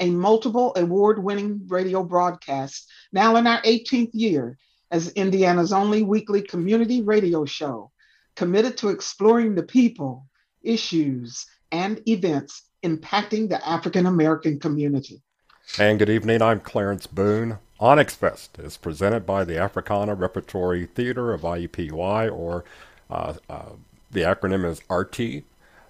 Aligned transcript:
a 0.00 0.10
multiple 0.10 0.72
award 0.76 1.22
winning 1.22 1.62
radio 1.68 2.02
broadcast, 2.02 2.90
now 3.12 3.36
in 3.36 3.46
our 3.46 3.60
18th 3.62 4.10
year 4.12 4.58
as 4.90 5.10
Indiana's 5.12 5.72
only 5.72 6.02
weekly 6.02 6.42
community 6.42 7.02
radio 7.02 7.44
show, 7.44 7.92
committed 8.34 8.76
to 8.78 8.88
exploring 8.88 9.54
the 9.54 9.62
people, 9.62 10.26
issues, 10.62 11.46
and 11.70 12.00
events 12.08 12.62
impacting 12.82 13.48
the 13.48 13.68
African 13.68 14.06
American 14.06 14.58
community. 14.58 15.22
And 15.78 15.98
good 15.98 16.10
evening, 16.10 16.42
I'm 16.42 16.60
Clarence 16.60 17.06
Boone. 17.06 17.58
Onyx 17.78 18.14
Fest 18.14 18.58
is 18.58 18.76
presented 18.76 19.24
by 19.24 19.44
the 19.44 19.58
Africana 19.58 20.14
Repertory 20.14 20.86
Theater 20.86 21.32
of 21.32 21.42
IUPUI, 21.42 22.32
or 22.32 22.64
uh, 23.08 23.34
uh, 23.48 23.70
the 24.10 24.22
acronym 24.22 24.68
is 24.68 24.82
RT, 24.90 25.44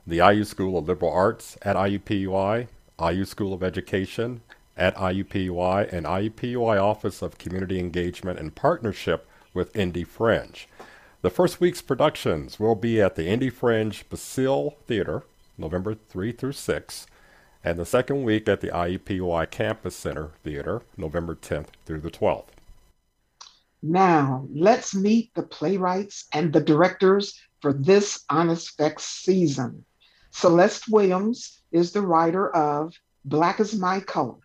the 0.07 0.19
IU 0.19 0.45
School 0.45 0.79
of 0.79 0.89
Liberal 0.89 1.13
Arts 1.13 1.57
at 1.63 1.77
IUPUI, 1.77 2.69
IU 3.01 3.25
School 3.25 3.53
of 3.53 3.63
Education 3.63 4.43
at 4.77 4.95
IUPUI, 4.97 5.93
and 5.93 6.07
IUPUI 6.07 6.81
Office 6.81 7.23
of 7.23 7.39
Community 7.39 7.79
Engagement 7.79 8.39
in 8.39 8.51
partnership 8.51 9.29
with 9.53 9.77
Indy 9.77 10.05
Fringe. 10.05 10.69
The 11.23 11.31
first 11.31 11.61
week's 11.61 11.83
productions 11.83 12.59
will 12.59 12.75
be 12.75 13.01
at 13.01 13.15
the 13.15 13.27
Indy 13.27 13.51
Fringe 13.51 14.09
Basile 14.09 14.77
Theater, 14.87 15.25
November 15.59 15.95
3 15.95 16.33
through 16.33 16.53
6, 16.53 17.07
and 17.63 17.79
the 17.79 17.85
second 17.85 18.25
week 18.25 18.49
at 18.49 18.63
the 18.63 18.69
IUPUI 18.69 19.51
Campus 19.51 19.95
Center 19.95 20.31
Theater, 20.43 20.83
November 20.97 21.35
10th 21.35 21.69
through 21.85 22.01
the 22.01 22.11
12th. 22.11 22.47
Now, 23.83 24.47
let's 24.53 24.95
meet 24.95 25.35
the 25.35 25.43
playwrights 25.43 26.27
and 26.33 26.53
the 26.53 26.61
directors 26.61 27.39
for 27.61 27.73
this 27.73 28.25
Onyx 28.29 28.71
Fest 28.71 29.25
season. 29.25 29.85
Celeste 30.31 30.89
Williams 30.89 31.63
is 31.73 31.93
the 31.93 32.03
writer 32.03 32.49
of 32.55 32.95
Black 33.25 33.61
is 33.61 33.75
My 33.75 34.01
Color. 34.01 34.39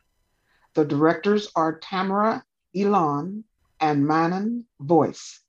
The 0.73 0.85
directors 0.85 1.49
are 1.55 1.79
Tamara 1.79 2.43
Elon 2.75 3.43
and 3.79 4.05
Manon 4.05 4.65
Voice. 4.79 5.41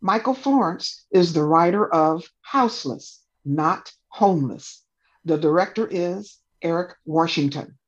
Michael 0.00 0.34
Florence 0.34 1.06
is 1.10 1.32
the 1.32 1.42
writer 1.42 1.92
of 1.92 2.24
Houseless, 2.42 3.20
Not 3.44 3.92
Homeless. 4.08 4.84
The 5.24 5.38
director 5.38 5.88
is 5.90 6.38
Eric 6.62 6.96
Washington. 7.04 7.78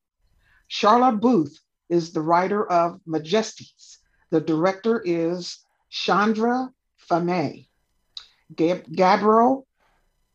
Charlotte 0.67 1.21
Booth 1.21 1.59
is 1.89 2.13
the 2.13 2.21
writer 2.21 2.69
of 2.69 3.01
Majesties. 3.07 3.99
The 4.31 4.41
director 4.41 5.01
is 5.05 5.59
Chandra 5.89 6.73
Famay. 7.09 7.69
Gab- 8.55 8.91
Gabrielle 8.93 9.67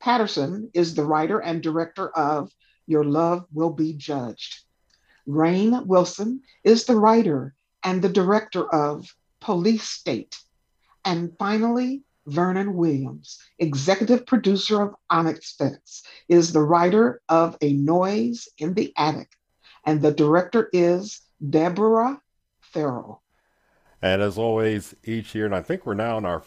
Patterson 0.06 0.70
is 0.75 0.94
the 0.94 1.03
writer 1.03 1.39
and 1.39 1.64
director 1.64 2.09
of 2.09 2.52
Your 2.86 3.03
Love 3.03 3.48
Will 3.52 3.72
Be 3.72 3.94
Judged. 3.94 4.59
Rain 5.25 5.88
Wilson 5.88 6.44
is 6.63 6.85
the 6.85 6.96
writer 6.96 7.56
and 7.84 8.03
the 8.03 8.09
director 8.09 8.72
of 8.72 9.12
Police 9.41 9.90
State. 9.90 10.38
And 11.06 11.34
finally, 11.40 12.03
Vernon 12.28 12.75
Williams, 12.75 13.41
executive 13.57 14.28
producer 14.28 14.84
of 14.84 14.96
Onyx 15.09 15.56
Fest, 15.56 16.06
is 16.29 16.53
the 16.53 16.62
writer 16.62 17.19
of 17.28 17.58
A 17.62 17.74
Noise 17.74 18.47
in 18.59 18.75
the 18.75 18.94
Attic, 18.96 19.31
and 19.85 20.03
the 20.03 20.13
director 20.13 20.69
is 20.72 21.22
Deborah 21.50 22.22
Farrell. 22.62 23.24
And 24.03 24.22
as 24.22 24.38
always, 24.38 24.96
each 25.03 25.34
year, 25.34 25.47
and 25.47 25.56
I 25.56 25.63
think 25.63 25.84
we're 25.84 25.96
now 25.96 26.19
in 26.19 26.25
our 26.25 26.44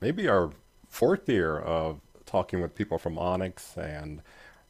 maybe 0.00 0.28
our 0.28 0.50
fourth 0.88 1.28
year 1.28 1.58
of 1.58 2.00
talking 2.32 2.62
with 2.62 2.74
people 2.74 2.96
from 2.96 3.18
Onyx, 3.18 3.76
and 3.76 4.22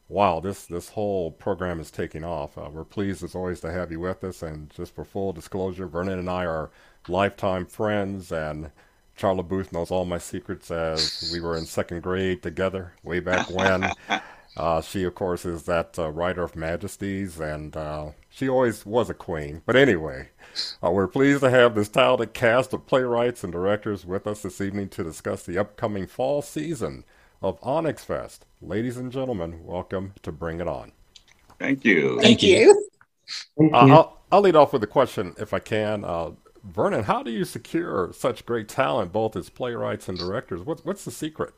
wow, 0.08 0.40
this 0.40 0.66
this 0.66 0.90
whole 0.90 1.30
program 1.30 1.78
is 1.78 1.92
taking 1.92 2.24
off. 2.24 2.58
Uh, 2.58 2.68
we're 2.72 2.84
pleased 2.84 3.22
as 3.22 3.36
always 3.36 3.60
to 3.60 3.70
have 3.70 3.92
you 3.92 4.00
with 4.00 4.24
us. 4.24 4.42
And 4.42 4.68
just 4.70 4.94
for 4.94 5.04
full 5.04 5.32
disclosure, 5.32 5.86
Vernon 5.86 6.18
and 6.18 6.28
I 6.28 6.44
are 6.44 6.70
lifetime 7.06 7.66
friends, 7.66 8.32
and 8.32 8.72
Charlotte 9.16 9.44
Booth 9.44 9.72
knows 9.72 9.92
all 9.92 10.04
my 10.04 10.18
secrets 10.18 10.72
as 10.72 11.30
we 11.32 11.40
were 11.40 11.56
in 11.56 11.64
second 11.64 12.02
grade 12.02 12.42
together 12.42 12.94
way 13.04 13.20
back 13.20 13.48
when. 13.48 13.90
Uh, 14.54 14.82
she, 14.82 15.02
of 15.04 15.14
course, 15.14 15.46
is 15.46 15.62
that 15.62 15.98
uh, 15.98 16.10
writer 16.10 16.42
of 16.42 16.54
Majesties, 16.54 17.40
and 17.40 17.74
uh, 17.74 18.10
she 18.28 18.50
always 18.50 18.84
was 18.84 19.08
a 19.08 19.14
queen. 19.14 19.62
But 19.64 19.76
anyway, 19.76 20.28
uh, 20.84 20.90
we're 20.90 21.08
pleased 21.08 21.40
to 21.40 21.48
have 21.48 21.74
this 21.74 21.88
talented 21.88 22.34
cast 22.34 22.74
of 22.74 22.86
playwrights 22.86 23.42
and 23.42 23.50
directors 23.50 24.04
with 24.04 24.26
us 24.26 24.42
this 24.42 24.60
evening 24.60 24.90
to 24.90 25.02
discuss 25.02 25.42
the 25.44 25.56
upcoming 25.56 26.06
fall 26.06 26.42
season 26.42 27.04
of 27.42 27.58
Onyx 27.62 28.04
Fest. 28.04 28.46
Ladies 28.60 28.96
and 28.96 29.10
gentlemen, 29.10 29.64
welcome 29.64 30.14
to 30.22 30.30
Bring 30.30 30.60
It 30.60 30.68
On. 30.68 30.92
Thank 31.58 31.84
you. 31.84 32.20
Thank 32.20 32.42
you. 32.42 32.88
Uh, 33.60 33.68
I'll, 33.72 34.20
I'll 34.30 34.40
lead 34.40 34.56
off 34.56 34.72
with 34.72 34.82
a 34.82 34.86
question, 34.88 35.34
if 35.38 35.52
I 35.52 35.58
can. 35.58 36.04
Uh, 36.04 36.32
Vernon, 36.64 37.02
how 37.02 37.22
do 37.22 37.30
you 37.30 37.44
secure 37.44 38.12
such 38.12 38.46
great 38.46 38.68
talent, 38.68 39.12
both 39.12 39.34
as 39.36 39.48
playwrights 39.48 40.08
and 40.08 40.16
directors? 40.16 40.62
What's 40.62 40.84
what's 40.84 41.04
the 41.04 41.10
secret? 41.10 41.52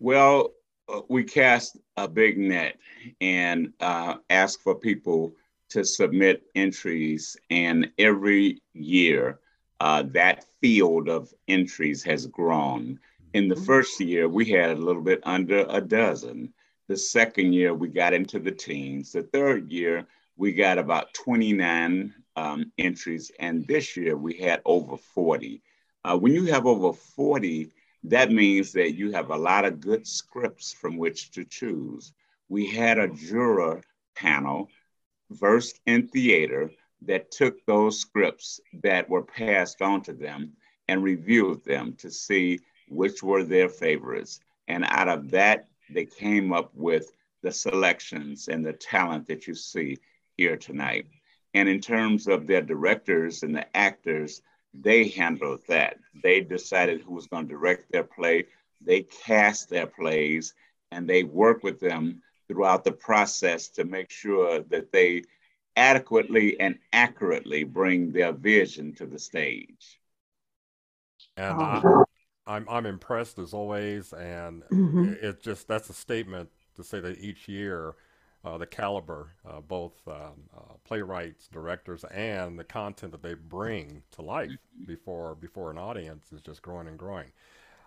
Well, 0.00 0.50
uh, 0.88 1.02
we 1.08 1.22
cast 1.22 1.76
a 1.96 2.08
big 2.08 2.38
net 2.38 2.76
and 3.20 3.72
uh, 3.78 4.16
ask 4.30 4.60
for 4.60 4.74
people 4.74 5.32
to 5.70 5.84
submit 5.84 6.42
entries, 6.56 7.36
and 7.50 7.90
every 7.98 8.60
year 8.72 9.38
uh, 9.80 10.02
that 10.08 10.44
field 10.60 11.08
of 11.08 11.32
entries 11.46 12.02
has 12.02 12.26
grown. 12.26 12.98
In 13.34 13.48
the 13.48 13.56
first 13.56 14.00
year, 14.00 14.26
we 14.26 14.46
had 14.46 14.70
a 14.70 14.80
little 14.80 15.02
bit 15.02 15.20
under 15.24 15.66
a 15.68 15.82
dozen. 15.82 16.54
The 16.86 16.96
second 16.96 17.52
year, 17.52 17.74
we 17.74 17.88
got 17.88 18.14
into 18.14 18.38
the 18.38 18.50
teens. 18.50 19.12
The 19.12 19.22
third 19.22 19.70
year, 19.70 20.06
we 20.36 20.52
got 20.52 20.78
about 20.78 21.12
29 21.12 22.14
um, 22.36 22.72
entries, 22.78 23.30
and 23.38 23.66
this 23.66 23.96
year 23.96 24.16
we 24.16 24.38
had 24.38 24.62
over 24.64 24.96
40. 24.96 25.60
Uh, 26.04 26.16
when 26.16 26.32
you 26.32 26.46
have 26.46 26.64
over 26.64 26.94
40, 26.94 27.70
that 28.04 28.32
means 28.32 28.72
that 28.72 28.94
you 28.94 29.12
have 29.12 29.30
a 29.30 29.36
lot 29.36 29.66
of 29.66 29.80
good 29.80 30.06
scripts 30.06 30.72
from 30.72 30.96
which 30.96 31.30
to 31.32 31.44
choose. 31.44 32.14
We 32.48 32.66
had 32.66 32.98
a 32.98 33.08
juror 33.08 33.82
panel 34.16 34.70
versed 35.30 35.80
in 35.84 36.08
theater 36.08 36.70
that 37.02 37.30
took 37.30 37.64
those 37.66 38.00
scripts 38.00 38.60
that 38.82 39.10
were 39.10 39.22
passed 39.22 39.82
on 39.82 40.00
to 40.02 40.14
them 40.14 40.52
and 40.88 41.02
reviewed 41.02 41.62
them 41.64 41.94
to 41.98 42.10
see 42.10 42.60
which 42.90 43.22
were 43.22 43.44
their 43.44 43.68
favorites. 43.68 44.40
And 44.66 44.84
out 44.84 45.08
of 45.08 45.30
that, 45.30 45.68
they 45.90 46.04
came 46.04 46.52
up 46.52 46.70
with 46.74 47.12
the 47.42 47.52
selections 47.52 48.48
and 48.48 48.64
the 48.64 48.72
talent 48.72 49.26
that 49.28 49.46
you 49.46 49.54
see 49.54 49.98
here 50.36 50.56
tonight. 50.56 51.06
And 51.54 51.68
in 51.68 51.80
terms 51.80 52.26
of 52.26 52.46
their 52.46 52.62
directors 52.62 53.42
and 53.42 53.54
the 53.54 53.76
actors, 53.76 54.42
they 54.74 55.08
handled 55.08 55.60
that. 55.68 55.98
They 56.22 56.40
decided 56.40 57.00
who 57.00 57.14
was 57.14 57.26
going 57.26 57.48
to 57.48 57.54
direct 57.54 57.90
their 57.90 58.04
play. 58.04 58.46
They 58.80 59.02
cast 59.02 59.70
their 59.70 59.86
plays 59.86 60.54
and 60.90 61.08
they 61.08 61.24
work 61.24 61.62
with 61.62 61.80
them 61.80 62.22
throughout 62.46 62.84
the 62.84 62.92
process 62.92 63.68
to 63.68 63.84
make 63.84 64.10
sure 64.10 64.60
that 64.60 64.92
they 64.92 65.24
adequately 65.76 66.58
and 66.60 66.78
accurately 66.92 67.64
bring 67.64 68.12
their 68.12 68.32
vision 68.32 68.94
to 68.96 69.06
the 69.06 69.18
stage. 69.18 70.00
And 71.48 71.62
I, 71.62 72.04
I'm 72.48 72.66
I'm 72.68 72.86
impressed 72.86 73.38
as 73.38 73.52
always, 73.54 74.12
and 74.12 74.62
Mhm. 74.72 75.12
it, 75.12 75.24
it 75.24 75.42
just 75.42 75.68
that's 75.68 75.90
a 75.90 75.94
statement 75.94 76.50
to 76.76 76.84
say 76.84 77.00
that 77.00 77.18
each 77.18 77.48
year, 77.48 77.94
uh, 78.44 78.58
the 78.58 78.66
caliber, 78.66 79.34
uh, 79.48 79.60
both 79.60 79.94
um, 80.08 80.48
uh, 80.56 80.74
playwrights, 80.84 81.48
directors, 81.48 82.04
and 82.04 82.58
the 82.58 82.64
content 82.64 83.12
that 83.12 83.22
they 83.22 83.34
bring 83.34 84.02
to 84.12 84.22
life 84.22 84.52
before 84.86 85.34
before 85.34 85.70
an 85.70 85.78
audience 85.78 86.32
is 86.32 86.40
just 86.40 86.62
growing 86.62 86.88
and 86.88 86.98
growing. 86.98 87.32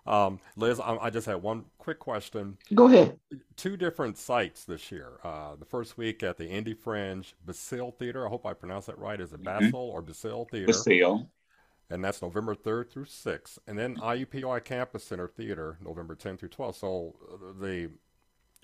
Um, 0.06 0.40
Liz, 0.56 0.80
I, 0.80 0.96
I 0.96 1.10
just 1.10 1.26
had 1.26 1.42
one 1.42 1.64
quick 1.78 1.98
question. 2.00 2.58
Go 2.74 2.86
ahead. 2.86 3.18
Two 3.56 3.76
different 3.76 4.18
sites 4.18 4.64
this 4.64 4.90
year. 4.90 5.20
Uh, 5.22 5.54
the 5.56 5.64
first 5.64 5.96
week 5.96 6.22
at 6.22 6.36
the 6.36 6.48
Indy 6.48 6.74
Fringe 6.74 7.34
Basile 7.46 7.92
Theater. 7.92 8.26
I 8.26 8.28
hope 8.30 8.44
I 8.44 8.52
pronounced 8.52 8.88
that 8.88 8.98
right. 8.98 9.20
Is 9.20 9.32
it 9.32 9.44
Basile 9.44 9.78
or 9.78 10.02
Basile 10.02 10.44
Theater? 10.44 10.66
Basile. 10.72 11.30
And 11.90 12.02
that's 12.02 12.22
November 12.22 12.54
3rd 12.54 12.90
through 12.90 13.04
6th. 13.04 13.58
And 13.66 13.78
then 13.78 13.96
IUPUI 13.96 14.64
Campus 14.64 15.04
Center 15.04 15.28
Theater, 15.28 15.76
November 15.84 16.14
10th 16.14 16.38
through 16.38 16.48
12th. 16.48 16.76
So 16.76 17.14
uh, 17.30 17.52
the 17.60 17.90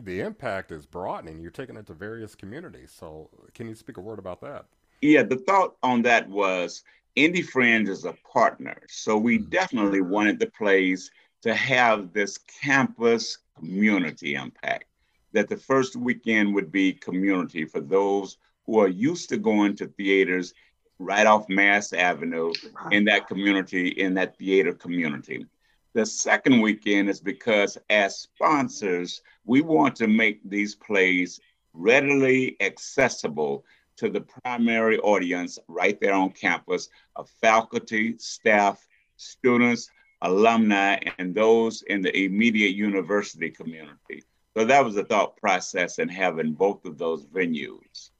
the 0.02 0.20
impact 0.20 0.70
is 0.70 0.86
broadening. 0.86 1.40
You're 1.40 1.50
taking 1.50 1.76
it 1.76 1.86
to 1.86 1.94
various 1.94 2.34
communities. 2.34 2.94
So 2.96 3.30
can 3.54 3.68
you 3.68 3.74
speak 3.74 3.96
a 3.96 4.00
word 4.00 4.18
about 4.18 4.40
that? 4.42 4.66
Yeah, 5.02 5.24
the 5.24 5.36
thought 5.36 5.76
on 5.82 6.02
that 6.02 6.28
was 6.28 6.84
Indy 7.16 7.42
Fringe 7.42 7.88
is 7.88 8.04
a 8.04 8.14
partner. 8.32 8.78
So 8.88 9.16
we 9.16 9.38
mm-hmm. 9.38 9.50
definitely 9.50 10.00
wanted 10.00 10.38
the 10.38 10.46
plays 10.46 11.10
to 11.42 11.54
have 11.54 12.12
this 12.12 12.38
campus 12.38 13.38
community 13.56 14.34
impact. 14.34 14.84
That 15.32 15.48
the 15.48 15.56
first 15.56 15.94
weekend 15.94 16.54
would 16.54 16.72
be 16.72 16.92
community 16.92 17.64
for 17.64 17.80
those 17.80 18.38
who 18.66 18.78
are 18.80 18.88
used 18.88 19.28
to 19.30 19.36
going 19.36 19.76
to 19.76 19.86
theaters 19.86 20.54
right 20.98 21.26
off 21.26 21.48
Mass 21.48 21.92
Avenue 21.92 22.52
in 22.90 23.04
that 23.04 23.28
community, 23.28 23.88
in 23.88 24.14
that 24.14 24.36
theater 24.36 24.72
community. 24.72 25.46
The 25.94 26.04
second 26.04 26.60
weekend 26.60 27.08
is 27.08 27.20
because, 27.20 27.78
as 27.88 28.18
sponsors, 28.18 29.22
we 29.44 29.60
want 29.60 29.96
to 29.96 30.06
make 30.06 30.40
these 30.44 30.74
plays 30.74 31.40
readily 31.72 32.56
accessible 32.60 33.64
to 33.96 34.08
the 34.08 34.20
primary 34.20 34.98
audience 34.98 35.58
right 35.66 36.00
there 36.00 36.14
on 36.14 36.30
campus 36.30 36.88
of 37.16 37.28
faculty, 37.40 38.16
staff, 38.18 38.86
students, 39.16 39.90
alumni, 40.22 40.98
and 41.18 41.34
those 41.34 41.82
in 41.82 42.02
the 42.02 42.16
immediate 42.16 42.74
university 42.74 43.50
community. 43.50 44.22
So 44.56 44.64
that 44.64 44.84
was 44.84 44.94
the 44.94 45.04
thought 45.04 45.36
process 45.36 45.98
in 45.98 46.08
having 46.08 46.52
both 46.52 46.84
of 46.84 46.98
those 46.98 47.24
venues. 47.26 48.10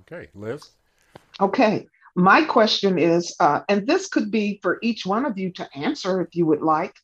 Okay, 0.00 0.28
Liz. 0.34 0.70
Okay, 1.40 1.86
my 2.14 2.44
question 2.44 2.98
is, 2.98 3.34
uh, 3.40 3.60
and 3.68 3.86
this 3.86 4.08
could 4.08 4.30
be 4.30 4.58
for 4.62 4.78
each 4.82 5.06
one 5.06 5.24
of 5.24 5.38
you 5.38 5.50
to 5.52 5.68
answer 5.74 6.20
if 6.20 6.34
you 6.34 6.46
would 6.46 6.62
like. 6.62 6.94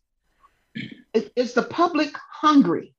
Is 1.15 1.55
the 1.55 1.63
public 1.63 2.15
hungry 2.31 2.95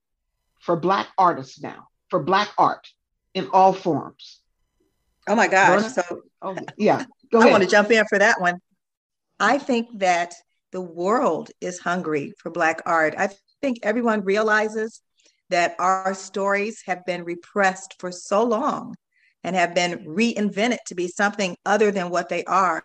for 0.60 0.76
Black 0.76 1.08
artists 1.18 1.62
now, 1.62 1.88
for 2.10 2.22
Black 2.22 2.50
art 2.58 2.88
in 3.34 3.48
all 3.54 3.74
forms? 3.74 4.42
Oh 5.28 5.36
my 5.36 5.48
gosh. 5.48 5.94
So, 5.94 6.02
oh, 6.42 6.58
yeah, 6.78 7.06
Go 7.32 7.40
I 7.40 7.42
ahead. 7.42 7.52
want 7.52 7.64
to 7.64 7.70
jump 7.70 7.92
in 7.92 8.04
for 8.06 8.18
that 8.18 8.42
one. 8.42 8.60
I 9.40 9.60
think 9.60 9.88
that 10.00 10.34
the 10.72 10.82
world 10.82 11.52
is 11.62 11.80
hungry 11.80 12.34
for 12.40 12.50
Black 12.50 12.82
art. 12.86 13.14
I 13.18 13.30
think 13.62 13.78
everyone 13.84 14.22
realizes 14.22 15.02
that 15.50 15.76
our 15.80 16.14
stories 16.14 16.84
have 16.86 17.06
been 17.06 17.24
repressed 17.24 17.96
for 18.00 18.12
so 18.12 18.44
long 18.44 18.96
and 19.44 19.56
have 19.56 19.74
been 19.74 20.06
reinvented 20.06 20.80
to 20.88 20.96
be 20.96 21.08
something 21.08 21.56
other 21.66 21.92
than 21.92 22.10
what 22.10 22.30
they 22.30 22.44
are, 22.44 22.84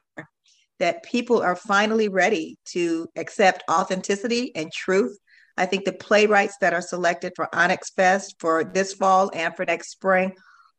that 0.78 1.02
people 1.02 1.42
are 1.42 1.56
finally 1.56 2.08
ready 2.08 2.56
to 2.66 3.08
accept 3.16 3.64
authenticity 3.70 4.54
and 4.54 4.72
truth. 4.72 5.16
I 5.56 5.66
think 5.66 5.84
the 5.84 5.92
playwrights 5.92 6.56
that 6.60 6.74
are 6.74 6.82
selected 6.82 7.32
for 7.36 7.54
Onyx 7.54 7.90
Fest 7.90 8.36
for 8.38 8.64
this 8.64 8.92
fall 8.94 9.30
and 9.34 9.54
for 9.54 9.64
next 9.64 9.90
spring, 9.90 10.34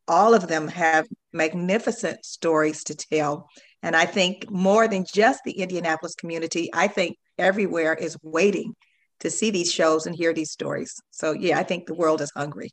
all 0.08 0.34
of 0.34 0.48
them 0.48 0.68
have 0.68 1.08
magnificent 1.34 2.26
stories 2.26 2.84
to 2.86 2.96
tell. 2.96 3.50
And 3.82 3.96
I 3.96 4.06
think 4.06 4.50
more 4.50 4.88
than 4.88 5.06
just 5.12 5.42
the 5.44 5.60
Indianapolis 5.60 6.16
community, 6.16 6.70
I 6.74 6.88
think 6.88 7.18
everywhere 7.38 7.94
is 7.94 8.18
waiting 8.22 8.74
to 9.20 9.30
see 9.30 9.50
these 9.50 9.72
shows 9.72 10.08
and 10.08 10.16
hear 10.16 10.34
these 10.34 10.52
stories. 10.52 10.94
So, 11.12 11.32
yeah, 11.32 11.58
I 11.58 11.64
think 11.64 11.86
the 11.86 11.94
world 11.94 12.22
is 12.22 12.32
hungry. 12.36 12.72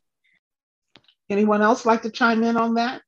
Anyone 1.29 1.61
else 1.61 1.85
like 1.85 2.01
to 2.03 2.09
chime 2.09 2.43
in 2.43 2.57
on 2.57 2.75
that? 2.75 3.01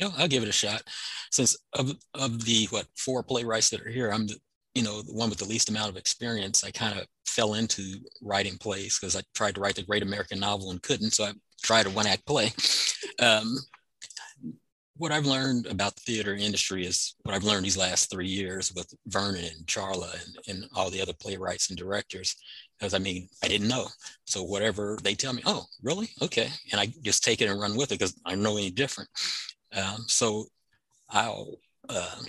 No, 0.00 0.10
I'll 0.16 0.28
give 0.28 0.42
it 0.42 0.48
a 0.48 0.52
shot. 0.52 0.82
Since 1.30 1.56
of 1.74 1.92
of 2.14 2.44
the 2.44 2.66
what 2.70 2.86
four 2.96 3.22
playwrights 3.22 3.70
that 3.70 3.80
are 3.80 3.90
here, 3.90 4.10
I'm 4.10 4.26
the 4.26 4.36
you 4.74 4.82
know 4.82 5.02
the 5.02 5.12
one 5.12 5.28
with 5.28 5.38
the 5.38 5.44
least 5.44 5.68
amount 5.68 5.90
of 5.90 5.96
experience. 5.96 6.64
I 6.64 6.70
kind 6.70 6.98
of 6.98 7.06
fell 7.26 7.54
into 7.54 7.96
writing 8.22 8.58
plays 8.58 8.98
because 8.98 9.16
I 9.16 9.22
tried 9.34 9.54
to 9.56 9.60
write 9.60 9.76
the 9.76 9.82
Great 9.82 10.02
American 10.02 10.40
Novel 10.40 10.70
and 10.70 10.82
couldn't, 10.82 11.12
so 11.12 11.24
I 11.24 11.32
tried 11.62 11.86
a 11.86 11.90
one 11.90 12.06
act 12.06 12.26
play. 12.26 12.52
Um, 13.20 13.56
what 14.96 15.12
I've 15.12 15.26
learned 15.26 15.66
about 15.66 15.94
the 15.94 16.02
theater 16.02 16.34
industry 16.34 16.84
is 16.84 17.14
what 17.22 17.34
I've 17.34 17.44
learned 17.44 17.64
these 17.64 17.76
last 17.76 18.10
three 18.10 18.26
years 18.26 18.72
with 18.74 18.92
Vernon 19.06 19.44
and 19.44 19.66
Charla 19.66 20.12
and, 20.24 20.38
and 20.48 20.70
all 20.74 20.90
the 20.90 21.00
other 21.00 21.12
playwrights 21.12 21.70
and 21.70 21.78
directors. 21.78 22.34
Because 22.78 22.94
I 22.94 22.98
mean, 22.98 23.28
I 23.42 23.48
didn't 23.48 23.68
know. 23.68 23.86
So 24.24 24.42
whatever 24.42 24.98
they 25.02 25.14
tell 25.14 25.32
me, 25.32 25.42
oh, 25.46 25.64
really? 25.82 26.10
Okay. 26.22 26.48
And 26.70 26.80
I 26.80 26.92
just 27.02 27.24
take 27.24 27.40
it 27.40 27.48
and 27.48 27.60
run 27.60 27.76
with 27.76 27.90
it 27.90 27.98
because 27.98 28.14
I 28.24 28.30
don't 28.30 28.42
know 28.42 28.56
any 28.56 28.70
different. 28.70 29.10
Um, 29.74 30.04
so 30.06 30.46
I'll 31.10 31.56
uh, 31.88 32.20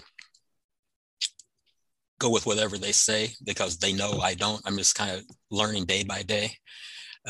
go 2.19 2.29
with 2.29 2.45
whatever 2.45 2.77
they 2.77 2.91
say 2.91 3.29
because 3.43 3.77
they 3.77 3.93
know 3.93 4.19
I 4.19 4.33
don't. 4.33 4.61
I'm 4.65 4.77
just 4.77 4.95
kind 4.95 5.11
of 5.11 5.23
learning 5.51 5.85
day 5.85 6.03
by 6.03 6.23
day 6.23 6.51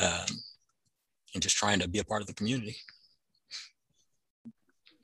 um, 0.00 0.26
and 1.34 1.42
just 1.42 1.56
trying 1.56 1.80
to 1.80 1.88
be 1.88 1.98
a 1.98 2.04
part 2.04 2.22
of 2.22 2.26
the 2.26 2.34
community. 2.34 2.76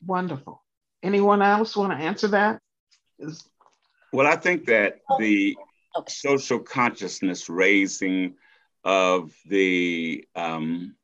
Wonderful. 0.04 0.62
Anyone 1.02 1.42
else 1.42 1.76
want 1.76 1.92
to 1.92 2.04
answer 2.04 2.28
that? 2.28 2.60
Is... 3.18 3.44
Well, 4.12 4.26
I 4.26 4.36
think 4.36 4.66
that 4.66 5.00
the 5.18 5.56
social 6.08 6.58
consciousness 6.58 7.48
raising 7.48 8.34
of 8.84 9.32
the 9.46 10.24
um, 10.34 10.94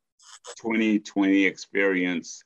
2020 0.59 1.45
experience 1.45 2.45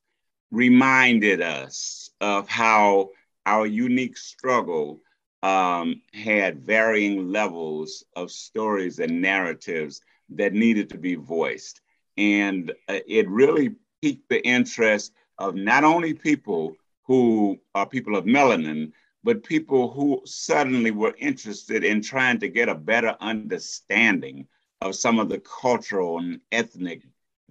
reminded 0.50 1.40
us 1.40 2.10
of 2.20 2.48
how 2.48 3.10
our 3.44 3.66
unique 3.66 4.16
struggle 4.16 5.00
um, 5.42 6.00
had 6.12 6.60
varying 6.60 7.30
levels 7.30 8.04
of 8.16 8.30
stories 8.30 8.98
and 8.98 9.20
narratives 9.20 10.00
that 10.30 10.52
needed 10.52 10.88
to 10.90 10.98
be 10.98 11.14
voiced. 11.14 11.80
And 12.16 12.70
uh, 12.88 13.00
it 13.06 13.28
really 13.28 13.74
piqued 14.02 14.28
the 14.28 14.44
interest 14.44 15.12
of 15.38 15.54
not 15.54 15.84
only 15.84 16.14
people 16.14 16.74
who 17.04 17.58
are 17.74 17.86
people 17.86 18.16
of 18.16 18.24
melanin, 18.24 18.92
but 19.26 19.42
people 19.42 19.90
who 19.90 20.22
suddenly 20.24 20.92
were 20.92 21.16
interested 21.18 21.82
in 21.82 22.00
trying 22.00 22.38
to 22.38 22.46
get 22.46 22.68
a 22.68 22.74
better 22.76 23.16
understanding 23.20 24.46
of 24.80 24.94
some 24.94 25.18
of 25.18 25.28
the 25.28 25.40
cultural 25.40 26.18
and 26.20 26.40
ethnic 26.52 27.02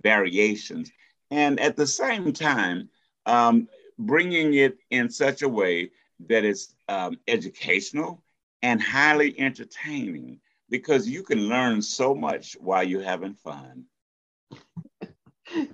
variations. 0.01 0.89
And 1.31 1.59
at 1.59 1.75
the 1.75 1.85
same 1.85 2.31
time, 2.31 2.87
um, 3.25 3.67
bringing 3.99 4.53
it 4.53 4.77
in 4.89 5.09
such 5.09 5.41
a 5.41 5.49
way 5.49 5.91
that 6.29 6.45
is 6.45 6.73
um, 6.87 7.17
educational 7.27 8.23
and 8.61 8.81
highly 8.81 9.37
entertaining 9.37 10.39
because 10.69 11.09
you 11.09 11.23
can 11.23 11.49
learn 11.49 11.81
so 11.81 12.15
much 12.15 12.55
while 12.61 12.85
you're 12.85 13.03
having 13.03 13.33
fun. 13.33 13.83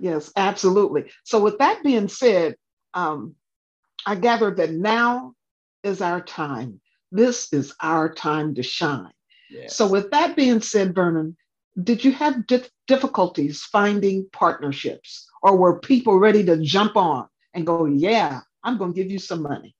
yes, 0.00 0.32
absolutely. 0.34 1.12
So, 1.22 1.40
with 1.40 1.58
that 1.58 1.84
being 1.84 2.08
said, 2.08 2.56
um, 2.92 3.36
I 4.04 4.16
gather 4.16 4.52
that 4.56 4.72
now 4.72 5.34
is 5.82 6.00
our 6.00 6.20
time. 6.20 6.80
This 7.10 7.52
is 7.52 7.74
our 7.80 8.12
time 8.12 8.54
to 8.54 8.62
shine. 8.62 9.12
Yes. 9.50 9.76
So, 9.76 9.86
with 9.86 10.10
that 10.10 10.36
being 10.36 10.60
said, 10.60 10.94
Vernon, 10.94 11.36
did 11.82 12.04
you 12.04 12.12
have 12.12 12.46
di- 12.46 12.64
difficulties 12.86 13.62
finding 13.62 14.28
partnerships 14.32 15.28
or 15.42 15.56
were 15.56 15.80
people 15.80 16.18
ready 16.18 16.44
to 16.44 16.58
jump 16.58 16.96
on 16.96 17.28
and 17.54 17.66
go, 17.66 17.84
yeah, 17.86 18.40
I'm 18.62 18.78
going 18.78 18.92
to 18.92 19.02
give 19.02 19.10
you 19.10 19.18
some 19.18 19.42
money? 19.42 19.74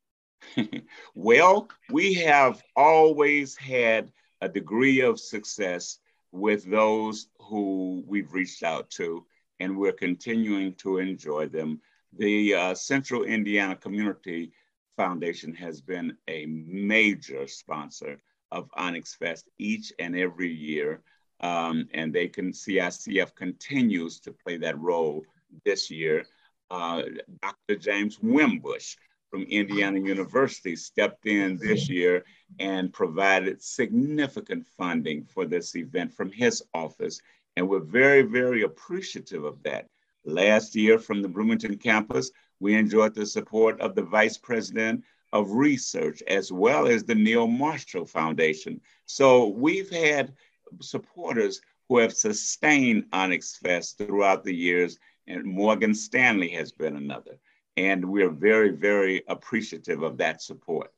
well, 1.15 1.69
we 1.91 2.15
have 2.15 2.63
always 2.77 3.57
had 3.57 4.11
a 4.41 4.49
degree 4.49 5.01
of 5.01 5.21
success 5.21 5.99
with 6.33 6.65
those 6.65 7.29
who 7.39 8.03
we've 8.07 8.33
reached 8.33 8.63
out 8.63 8.91
to 8.91 9.25
and 9.61 9.77
we're 9.77 9.93
continuing 9.93 10.75
to 10.75 10.99
enjoy 10.99 11.47
them. 11.47 11.81
The 12.19 12.55
uh, 12.55 12.75
Central 12.75 13.23
Indiana 13.23 13.77
Community 13.77 14.53
Foundation 14.97 15.55
has 15.55 15.81
been 15.81 16.17
a 16.29 16.47
major 16.47 17.47
sponsor 17.47 18.21
of 18.51 18.69
Onyx 18.75 19.15
Fest 19.15 19.49
each 19.59 19.93
and 19.99 20.17
every 20.17 20.53
year. 20.53 21.03
Um, 21.41 21.89
and 21.93 22.13
they 22.13 22.29
can 22.29 22.53
CICF 22.53 23.35
continues 23.35 24.21
to 24.21 24.33
play 24.33 24.59
that 24.59 24.79
role 24.79 25.25
this 25.65 25.91
year. 25.91 26.25
Uh, 26.71 27.03
Dr. 27.43 27.77
James 27.79 28.19
Wimbush 28.23 28.97
from 29.31 29.43
Indiana 29.45 29.99
University 29.99 30.77
stepped 30.77 31.27
in 31.27 31.57
this 31.57 31.89
year 31.89 32.25
and 32.61 32.93
provided 32.93 33.63
significant 33.63 34.67
funding 34.79 35.25
for 35.25 35.47
this 35.47 35.75
event 35.75 36.13
from 36.13 36.31
his 36.31 36.63
office. 36.75 37.21
And 37.57 37.69
we're 37.69 37.81
very, 37.81 38.23
very 38.23 38.63
appreciative 38.63 39.45
of 39.45 39.63
that. 39.65 39.87
Last 40.25 40.77
year 40.77 40.99
from 40.99 41.23
the 41.23 41.29
Bloomington 41.29 41.77
campus, 41.79 42.31
we 42.61 42.75
enjoyed 42.75 43.15
the 43.15 43.27
support 43.27 43.81
of 43.81 43.95
the 43.95 44.03
Vice 44.03 44.39
President 44.39 45.03
of 45.33 45.51
Research 45.51 46.23
as 46.29 46.53
well 46.53 46.87
as 46.87 47.05
the 47.05 47.15
Neal-Marshall 47.15 48.07
Foundation. 48.07 48.81
So 49.07 49.49
we've 49.49 49.91
had 49.91 50.35
supporters 50.81 51.61
who 51.89 51.99
have 51.99 52.13
sustained 52.13 53.07
Onyx 53.13 53.57
Fest 53.57 53.99
throughout 53.99 54.45
the 54.45 54.55
years, 54.55 54.99
and 55.27 55.45
Morgan 55.45 55.95
Stanley 55.95 56.51
has 56.51 56.71
been 56.73 56.97
another. 56.97 57.39
And 57.77 58.05
we're 58.05 58.31
very, 58.31 58.71
very 58.71 59.23
appreciative 59.29 60.03
of 60.03 60.19
that 60.19 60.43
support. 60.43 60.93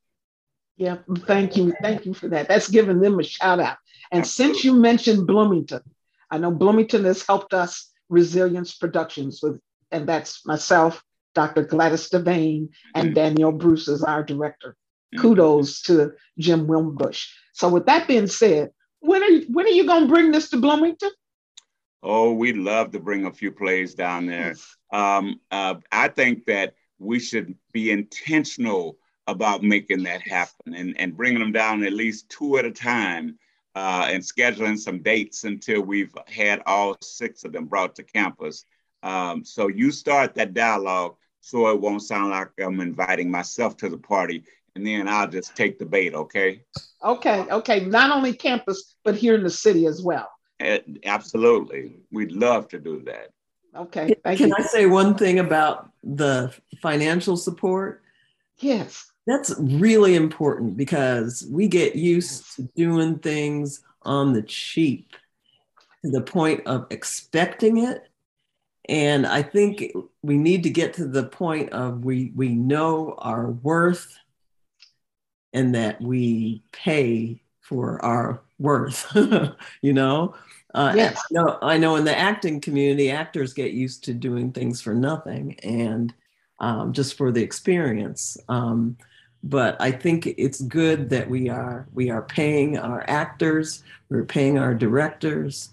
Yeah, 0.76 0.98
thank 1.26 1.56
you. 1.56 1.72
Thank 1.80 2.04
you 2.04 2.14
for 2.14 2.28
that. 2.28 2.48
That's 2.48 2.68
giving 2.68 3.00
them 3.00 3.20
a 3.20 3.22
shout 3.22 3.60
out. 3.60 3.78
And 4.10 4.22
Absolutely. 4.22 4.54
since 4.54 4.64
you 4.64 4.74
mentioned 4.74 5.26
Bloomington, 5.26 5.82
I 6.30 6.38
know 6.38 6.50
Bloomington 6.50 7.04
has 7.04 7.24
helped 7.24 7.54
us 7.54 7.92
Resilience 8.08 8.74
Productions 8.74 9.40
with, 9.42 9.60
and 9.90 10.08
that's 10.08 10.46
myself 10.46 11.02
Dr. 11.34 11.64
Gladys 11.64 12.08
Devane 12.08 12.68
and 12.94 13.14
mm-hmm. 13.14 13.58
Bruce 13.58 13.88
as 13.88 14.02
our 14.02 14.22
director. 14.22 14.76
Mm-hmm. 15.14 15.22
Kudos 15.22 15.82
to 15.82 16.12
Jim 16.38 16.66
Wimbush. 16.66 17.26
So 17.52 17.68
with 17.68 17.86
that 17.86 18.08
being 18.08 18.26
said, 18.26 18.70
when 19.00 19.22
are 19.22 19.30
you, 19.30 19.46
when 19.50 19.66
are 19.66 19.70
you 19.70 19.86
going 19.86 20.02
to 20.02 20.08
bring 20.08 20.32
this 20.32 20.50
to 20.50 20.56
Bloomington? 20.56 21.10
Oh, 22.02 22.32
we'd 22.32 22.56
love 22.56 22.92
to 22.92 23.00
bring 23.00 23.24
a 23.24 23.32
few 23.32 23.50
plays 23.50 23.94
down 23.94 24.26
there. 24.26 24.54
Um, 24.92 25.40
uh, 25.50 25.76
I 25.90 26.08
think 26.08 26.46
that 26.46 26.74
we 26.98 27.18
should 27.18 27.54
be 27.72 27.90
intentional 27.90 28.98
about 29.26 29.62
making 29.62 30.02
that 30.02 30.20
happen 30.22 30.74
and, 30.74 30.98
and 30.98 31.16
bringing 31.16 31.40
them 31.40 31.52
down 31.52 31.82
at 31.82 31.92
least 31.92 32.28
two 32.28 32.58
at 32.58 32.66
a 32.66 32.70
time 32.70 33.38
uh, 33.74 34.08
and 34.10 34.22
scheduling 34.22 34.78
some 34.78 35.02
dates 35.02 35.44
until 35.44 35.82
we've 35.82 36.14
had 36.26 36.62
all 36.66 36.96
six 37.02 37.44
of 37.44 37.52
them 37.52 37.66
brought 37.66 37.96
to 37.96 38.02
campus. 38.02 38.64
Um, 39.02 39.44
so 39.44 39.68
you 39.68 39.90
start 39.90 40.34
that 40.34 40.54
dialogue 40.54 41.16
so 41.40 41.68
it 41.68 41.80
won't 41.80 42.02
sound 42.02 42.30
like 42.30 42.48
I'm 42.58 42.80
inviting 42.80 43.30
myself 43.30 43.76
to 43.78 43.88
the 43.88 43.98
party 43.98 44.44
and 44.74 44.86
then 44.86 45.08
I'll 45.08 45.28
just 45.28 45.54
take 45.54 45.78
the 45.78 45.86
bait, 45.86 46.14
okay? 46.14 46.62
Okay, 47.02 47.40
okay. 47.50 47.84
Not 47.84 48.10
only 48.10 48.32
campus, 48.32 48.96
but 49.04 49.14
here 49.14 49.34
in 49.34 49.44
the 49.44 49.50
city 49.50 49.86
as 49.86 50.02
well. 50.02 50.28
Uh, 50.60 50.78
absolutely. 51.04 51.96
We'd 52.10 52.32
love 52.32 52.68
to 52.68 52.78
do 52.78 53.02
that. 53.02 53.30
Okay. 53.76 54.14
Can 54.24 54.48
you. 54.48 54.54
I 54.56 54.62
say 54.62 54.86
one 54.86 55.16
thing 55.16 55.38
about 55.38 55.90
the 56.02 56.54
financial 56.80 57.36
support? 57.36 58.02
Yes. 58.58 59.10
That's 59.26 59.54
really 59.58 60.14
important 60.14 60.76
because 60.76 61.46
we 61.50 61.68
get 61.68 61.96
used 61.96 62.56
to 62.56 62.62
doing 62.76 63.18
things 63.18 63.80
on 64.02 64.32
the 64.32 64.42
cheap 64.42 65.14
to 66.04 66.10
the 66.10 66.20
point 66.20 66.66
of 66.66 66.86
expecting 66.90 67.78
it. 67.78 68.06
And 68.86 69.26
I 69.26 69.40
think 69.40 69.92
we 70.22 70.36
need 70.36 70.64
to 70.64 70.70
get 70.70 70.94
to 70.94 71.06
the 71.06 71.24
point 71.24 71.70
of 71.70 72.04
we 72.04 72.32
we 72.34 72.50
know 72.50 73.14
our 73.16 73.50
worth 73.50 74.14
and 75.54 75.74
that 75.74 76.02
we 76.02 76.62
pay 76.72 77.40
for 77.62 78.04
our 78.04 78.42
worth, 78.58 79.10
you 79.82 79.92
know? 79.92 80.34
Uh, 80.74 80.92
yes. 80.96 81.16
I 81.16 81.22
know, 81.30 81.58
I 81.62 81.78
know 81.78 81.96
in 81.96 82.04
the 82.04 82.18
acting 82.18 82.60
community, 82.60 83.10
actors 83.10 83.54
get 83.54 83.72
used 83.72 84.04
to 84.04 84.12
doing 84.12 84.52
things 84.52 84.82
for 84.82 84.92
nothing 84.92 85.56
and 85.62 86.12
um, 86.58 86.92
just 86.92 87.16
for 87.16 87.30
the 87.30 87.42
experience. 87.42 88.36
Um, 88.48 88.96
but 89.44 89.76
I 89.78 89.90
think 89.90 90.26
it's 90.26 90.62
good 90.62 91.10
that 91.10 91.28
we 91.28 91.50
are 91.50 91.86
we 91.92 92.08
are 92.08 92.22
paying 92.22 92.78
our 92.78 93.04
actors, 93.08 93.84
we're 94.08 94.24
paying 94.24 94.58
our 94.58 94.74
directors, 94.74 95.68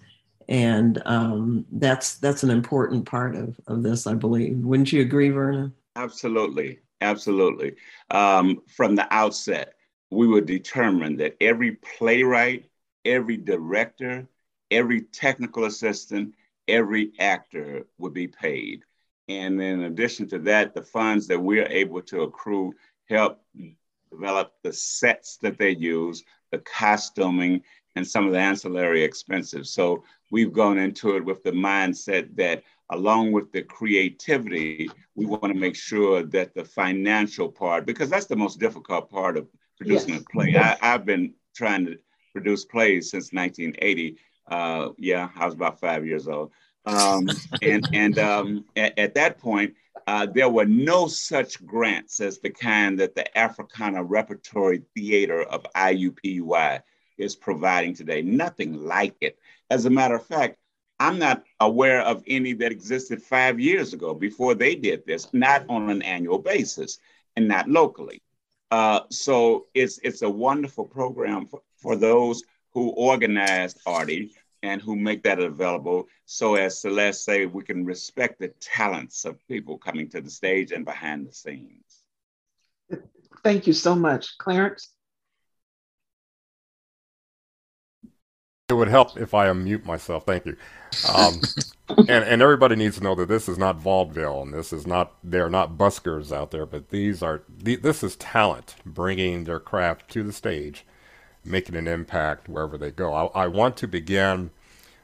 and 0.49 1.01
um, 1.05 1.65
that's 1.71 2.15
that's 2.15 2.43
an 2.43 2.49
important 2.49 3.05
part 3.05 3.33
of, 3.33 3.57
of 3.67 3.81
this, 3.81 4.05
I 4.07 4.13
believe. 4.13 4.57
Wouldn't 4.57 4.91
you 4.91 5.01
agree, 5.01 5.29
Verna? 5.29 5.71
Absolutely, 5.95 6.79
absolutely. 6.99 7.75
Um, 8.09 8.61
from 8.67 8.95
the 8.95 9.07
outset, 9.13 9.75
we 10.09 10.27
were 10.27 10.41
determined 10.41 11.21
that 11.21 11.37
every 11.39 11.77
playwright, 11.97 12.65
every 13.05 13.37
director, 13.37 14.27
every 14.69 15.01
technical 15.01 15.63
assistant, 15.63 16.35
every 16.67 17.13
actor 17.19 17.85
would 17.99 18.13
be 18.13 18.27
paid. 18.27 18.83
And 19.29 19.61
in 19.61 19.83
addition 19.83 20.27
to 20.29 20.39
that, 20.39 20.73
the 20.73 20.81
funds 20.81 21.27
that 21.27 21.39
we're 21.39 21.67
able 21.67 22.01
to 22.01 22.23
accrue 22.23 22.73
help 23.11 23.41
develop 24.11 24.53
the 24.63 24.73
sets 24.73 25.37
that 25.37 25.57
they 25.57 25.71
use, 25.71 26.23
the 26.51 26.59
costuming, 26.59 27.61
and 27.95 28.07
some 28.07 28.25
of 28.25 28.33
the 28.33 28.39
ancillary 28.39 29.03
expenses. 29.03 29.69
So 29.71 30.03
we've 30.31 30.53
gone 30.53 30.77
into 30.77 31.15
it 31.17 31.25
with 31.25 31.43
the 31.43 31.51
mindset 31.51 32.35
that 32.37 32.63
along 32.89 33.31
with 33.31 33.51
the 33.51 33.61
creativity, 33.61 34.89
we 35.15 35.25
want 35.25 35.43
to 35.43 35.53
make 35.53 35.75
sure 35.75 36.23
that 36.23 36.53
the 36.53 36.63
financial 36.63 37.49
part, 37.49 37.85
because 37.85 38.09
that's 38.09 38.25
the 38.25 38.35
most 38.35 38.59
difficult 38.59 39.09
part 39.09 39.37
of 39.37 39.47
producing 39.77 40.15
yes. 40.15 40.23
a 40.23 40.31
play. 40.31 40.55
I, 40.55 40.77
have 40.81 41.05
been 41.05 41.33
trying 41.55 41.85
to 41.85 41.97
produce 42.33 42.65
plays 42.65 43.11
since 43.11 43.33
1980. 43.33 44.17
Uh, 44.47 44.89
yeah, 44.97 45.29
I 45.35 45.45
was 45.45 45.53
about 45.53 45.79
five 45.79 46.05
years 46.05 46.27
old. 46.27 46.51
Um, 46.85 47.29
and 47.61 47.87
and 47.93 48.17
um, 48.19 48.65
at, 48.75 48.97
at, 48.97 49.15
that 49.15 49.37
point, 49.37 49.75
uh, 50.07 50.25
there 50.25 50.49
were 50.49 50.65
no 50.65 51.07
such 51.07 51.63
grants 51.65 52.19
as 52.19 52.39
the 52.39 52.49
kind 52.49 52.99
that 52.99 53.15
the 53.15 53.37
Africana 53.37 54.03
Repertory 54.03 54.83
Theater 54.95 55.43
of 55.43 55.65
IUPUI 55.75 56.81
is 57.17 57.35
providing 57.35 57.93
today. 57.93 58.21
Nothing 58.21 58.73
like 58.73 59.15
it. 59.21 59.37
As 59.69 59.85
a 59.85 59.89
matter 59.89 60.15
of 60.15 60.25
fact, 60.25 60.57
I'm 60.99 61.17
not 61.17 61.43
aware 61.59 62.01
of 62.01 62.23
any 62.27 62.53
that 62.53 62.71
existed 62.71 63.21
five 63.21 63.59
years 63.59 63.93
ago 63.93 64.13
before 64.13 64.53
they 64.53 64.75
did 64.75 65.05
this, 65.05 65.33
not 65.33 65.65
on 65.67 65.89
an 65.89 66.01
annual 66.01 66.39
basis 66.39 66.99
and 67.35 67.47
not 67.47 67.67
locally. 67.67 68.21
Uh, 68.69 69.01
so 69.09 69.67
it's 69.73 69.99
it's 70.03 70.21
a 70.21 70.29
wonderful 70.29 70.85
program 70.85 71.47
for, 71.47 71.61
for 71.75 71.95
those 71.95 72.43
who 72.73 72.89
organized 72.89 73.79
Artie 73.85 74.33
and 74.63 74.81
who 74.81 74.95
make 74.95 75.23
that 75.23 75.39
available. 75.39 76.07
So 76.25 76.55
as 76.55 76.79
Celeste 76.79 77.23
say, 77.23 77.45
we 77.45 77.63
can 77.63 77.85
respect 77.85 78.39
the 78.39 78.49
talents 78.59 79.25
of 79.25 79.45
people 79.47 79.77
coming 79.77 80.09
to 80.09 80.21
the 80.21 80.29
stage 80.29 80.71
and 80.71 80.85
behind 80.85 81.27
the 81.27 81.33
scenes. 81.33 82.03
Thank 83.43 83.67
you 83.67 83.73
so 83.73 83.95
much, 83.95 84.37
Clarence. 84.37 84.89
It 88.69 88.75
would 88.75 88.87
help 88.87 89.17
if 89.17 89.33
I 89.33 89.47
unmute 89.47 89.83
myself. 89.83 90.25
Thank 90.25 90.45
you. 90.45 90.55
Um, 91.13 91.41
and, 91.97 92.09
and 92.09 92.41
everybody 92.41 92.77
needs 92.77 92.97
to 92.97 93.03
know 93.03 93.15
that 93.15 93.27
this 93.27 93.49
is 93.49 93.57
not 93.57 93.77
vaudeville, 93.77 94.43
and 94.43 94.53
this 94.53 94.71
is 94.71 94.87
not 94.87 95.13
they're 95.23 95.49
not 95.49 95.77
buskers 95.77 96.31
out 96.31 96.51
there, 96.51 96.65
but 96.65 96.89
these 96.89 97.21
are 97.21 97.43
this 97.49 98.01
is 98.01 98.15
talent 98.15 98.75
bringing 98.85 99.43
their 99.43 99.59
craft 99.59 100.09
to 100.11 100.23
the 100.23 100.31
stage, 100.31 100.85
making 101.43 101.75
an 101.75 101.87
impact 101.87 102.47
wherever 102.47 102.77
they 102.77 102.91
go. 102.91 103.13
I, 103.13 103.43
I 103.43 103.47
want 103.47 103.77
to 103.77 103.87
begin 103.87 104.51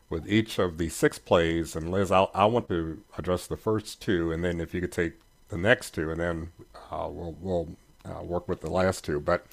with 0.09 0.27
each 0.27 0.57
of 0.59 0.77
the 0.77 0.89
six 0.89 1.19
plays, 1.19 1.75
and 1.75 1.91
Liz, 1.91 2.11
I'll, 2.11 2.31
I 2.33 2.45
want 2.45 2.69
to 2.69 3.01
address 3.17 3.47
the 3.47 3.57
first 3.57 4.01
two, 4.01 4.31
and 4.31 4.43
then 4.43 4.61
if 4.61 4.73
you 4.73 4.81
could 4.81 4.91
take 4.91 5.13
the 5.49 5.57
next 5.57 5.91
two, 5.91 6.11
and 6.11 6.19
then 6.19 6.51
uh, 6.91 7.07
we'll 7.09 7.35
we'll 7.41 7.69
uh, 8.05 8.23
work 8.23 8.47
with 8.47 8.61
the 8.61 8.69
last 8.69 9.03
two. 9.03 9.19
But 9.19 9.45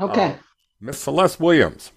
okay, 0.00 0.32
uh, 0.32 0.34
Miss 0.80 0.98
Celeste 0.98 1.38
Williams 1.38 1.92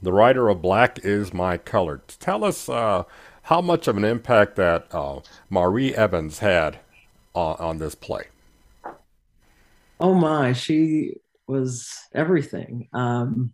the 0.00 0.12
writer 0.12 0.48
of 0.48 0.62
Black 0.62 1.00
is 1.02 1.32
My 1.34 1.56
Color. 1.56 2.02
Tell 2.20 2.44
us 2.44 2.68
uh, 2.68 3.04
how 3.42 3.60
much 3.60 3.88
of 3.88 3.96
an 3.96 4.04
impact 4.04 4.56
that 4.56 4.86
uh, 4.92 5.20
Mari 5.50 5.94
Evans 5.94 6.38
had 6.38 6.78
on, 7.34 7.56
on 7.56 7.78
this 7.78 7.94
play. 7.94 8.24
Oh 10.00 10.14
my, 10.14 10.52
she 10.52 11.16
was 11.48 11.90
everything. 12.14 12.88
Um, 12.92 13.52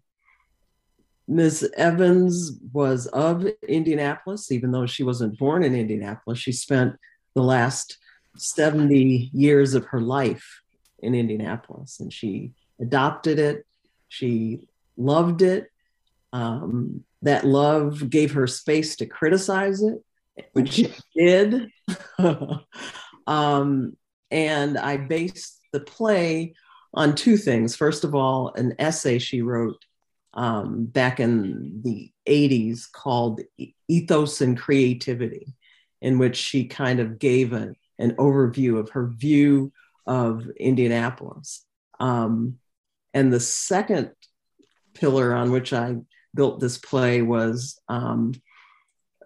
Ms. 1.26 1.70
Evans 1.76 2.52
was 2.72 3.06
of 3.06 3.46
Indianapolis, 3.66 4.52
even 4.52 4.72
though 4.72 4.86
she 4.86 5.02
wasn't 5.02 5.38
born 5.38 5.62
in 5.62 5.74
Indianapolis. 5.74 6.38
She 6.38 6.52
spent 6.52 6.96
the 7.34 7.42
last 7.42 7.98
70 8.36 9.30
years 9.32 9.74
of 9.74 9.86
her 9.86 10.00
life 10.00 10.60
in 10.98 11.14
Indianapolis 11.14 12.00
and 12.00 12.12
she 12.12 12.52
adopted 12.80 13.38
it. 13.38 13.64
She 14.08 14.68
loved 14.96 15.42
it. 15.42 15.70
Um, 16.32 17.04
that 17.22 17.46
love 17.46 18.10
gave 18.10 18.32
her 18.32 18.46
space 18.46 18.96
to 18.96 19.06
criticize 19.06 19.82
it, 19.82 20.04
which 20.52 20.72
she 20.72 20.92
did. 21.16 21.70
um, 23.26 23.96
and 24.30 24.76
I 24.76 24.96
based 24.96 25.60
the 25.72 25.80
play 25.80 26.54
on 26.94 27.14
two 27.14 27.36
things. 27.36 27.76
First 27.76 28.04
of 28.04 28.14
all, 28.14 28.52
an 28.54 28.74
essay 28.78 29.18
she 29.18 29.42
wrote 29.42 29.84
um, 30.32 30.86
back 30.86 31.20
in 31.20 31.80
the 31.82 32.10
80s 32.26 32.90
called 32.90 33.40
Ethos 33.88 34.40
and 34.40 34.58
Creativity, 34.58 35.54
in 36.00 36.18
which 36.18 36.36
she 36.36 36.66
kind 36.66 37.00
of 37.00 37.18
gave 37.18 37.52
a, 37.52 37.74
an 37.98 38.12
overview 38.16 38.78
of 38.78 38.90
her 38.90 39.08
view 39.08 39.72
of 40.06 40.48
Indianapolis. 40.58 41.64
Um, 42.00 42.58
and 43.12 43.32
the 43.32 43.40
second 43.40 44.12
pillar 44.94 45.34
on 45.34 45.50
which 45.50 45.72
I 45.72 45.96
built 46.34 46.60
this 46.60 46.78
play 46.78 47.22
was 47.22 47.80
um, 47.88 48.34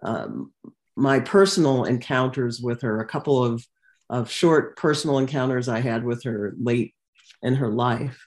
um, 0.03 0.53
my 0.95 1.19
personal 1.19 1.85
encounters 1.85 2.59
with 2.59 2.81
her, 2.81 2.99
a 2.99 3.07
couple 3.07 3.43
of, 3.43 3.65
of 4.09 4.29
short 4.29 4.75
personal 4.77 5.17
encounters 5.17 5.67
I 5.67 5.79
had 5.79 6.03
with 6.03 6.23
her 6.23 6.53
late 6.59 6.93
in 7.41 7.55
her 7.55 7.69
life. 7.69 8.25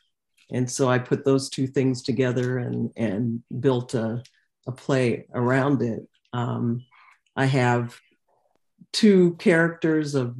And 0.51 0.71
so 0.71 0.89
I 0.89 0.99
put 0.99 1.25
those 1.25 1.49
two 1.49 1.67
things 1.67 2.03
together 2.03 2.59
and, 2.59 2.91
and 2.97 3.43
built 3.61 3.95
a, 3.95 4.23
a 4.67 4.73
play 4.73 5.27
around 5.33 5.83
it. 5.83 6.07
Um, 6.33 6.85
I 7.35 7.47
have 7.47 7.99
two 8.93 9.35
characters 9.37 10.15
of 10.15 10.37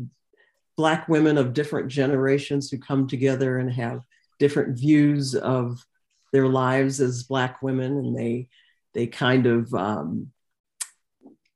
Black 0.77 1.07
women 1.09 1.37
of 1.39 1.53
different 1.53 1.89
generations 1.89 2.71
who 2.71 2.79
come 2.79 3.07
together 3.07 3.59
and 3.59 3.71
have 3.73 4.01
different 4.39 4.79
views 4.79 5.35
of 5.35 5.85
their 6.33 6.49
lives 6.49 7.01
as 7.01 7.23
black 7.23 7.63
women 7.63 7.99
and 7.99 8.17
they 8.17 8.49
they 8.95 9.07
kind 9.07 9.47
of 9.47 9.73
um, 9.75 10.33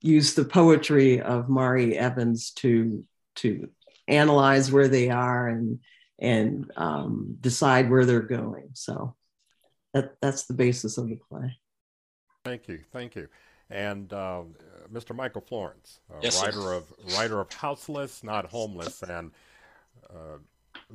use 0.00 0.34
the 0.34 0.44
poetry 0.44 1.20
of 1.20 1.48
Mari 1.48 1.98
Evans 1.98 2.50
to 2.52 3.04
to 3.36 3.68
analyze 4.08 4.70
where 4.70 4.88
they 4.88 5.10
are 5.10 5.48
and 5.48 5.80
and 6.18 6.70
um, 6.76 7.36
decide 7.40 7.90
where 7.90 8.04
they're 8.04 8.20
going. 8.20 8.70
So 8.72 9.14
that 9.92 10.14
that's 10.20 10.46
the 10.46 10.54
basis 10.54 10.98
of 10.98 11.08
the 11.08 11.16
play. 11.16 11.56
Thank 12.44 12.68
you, 12.68 12.80
thank 12.92 13.16
you. 13.16 13.28
And 13.68 14.12
uh, 14.12 14.42
Mr. 14.92 15.14
Michael 15.14 15.40
Florence, 15.40 16.00
yes, 16.22 16.40
writer 16.40 16.60
sir. 16.60 16.72
of 16.74 16.92
writer 17.16 17.40
of 17.40 17.52
Houseless, 17.52 18.22
not 18.22 18.46
Homeless, 18.46 19.02
and 19.02 19.32
uh, 20.08 20.38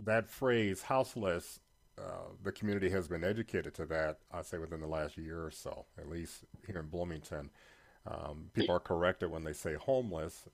that 0.06 0.30
phrase 0.30 0.82
"houseless." 0.82 1.60
Uh, 1.98 2.30
the 2.44 2.51
community 2.51 2.90
has 2.90 3.08
been 3.08 3.24
educated 3.24 3.74
to 3.75 3.86
that. 3.86 4.20
I 4.32 4.42
say 4.42 4.58
within 4.58 4.80
the 4.80 4.88
last 4.88 5.18
year 5.18 5.46
or 5.46 5.51
so, 5.51 5.86
at 6.00 6.10
least 6.10 6.46
here 6.66 6.80
in 6.80 6.88
Bloomington. 6.88 7.50
Um, 8.08 8.50
people 8.54 8.74
are 8.74 8.80
corrected 8.80 9.30
when 9.30 9.44
they 9.44 9.54
say 9.54 9.75
homeless, 9.75 10.46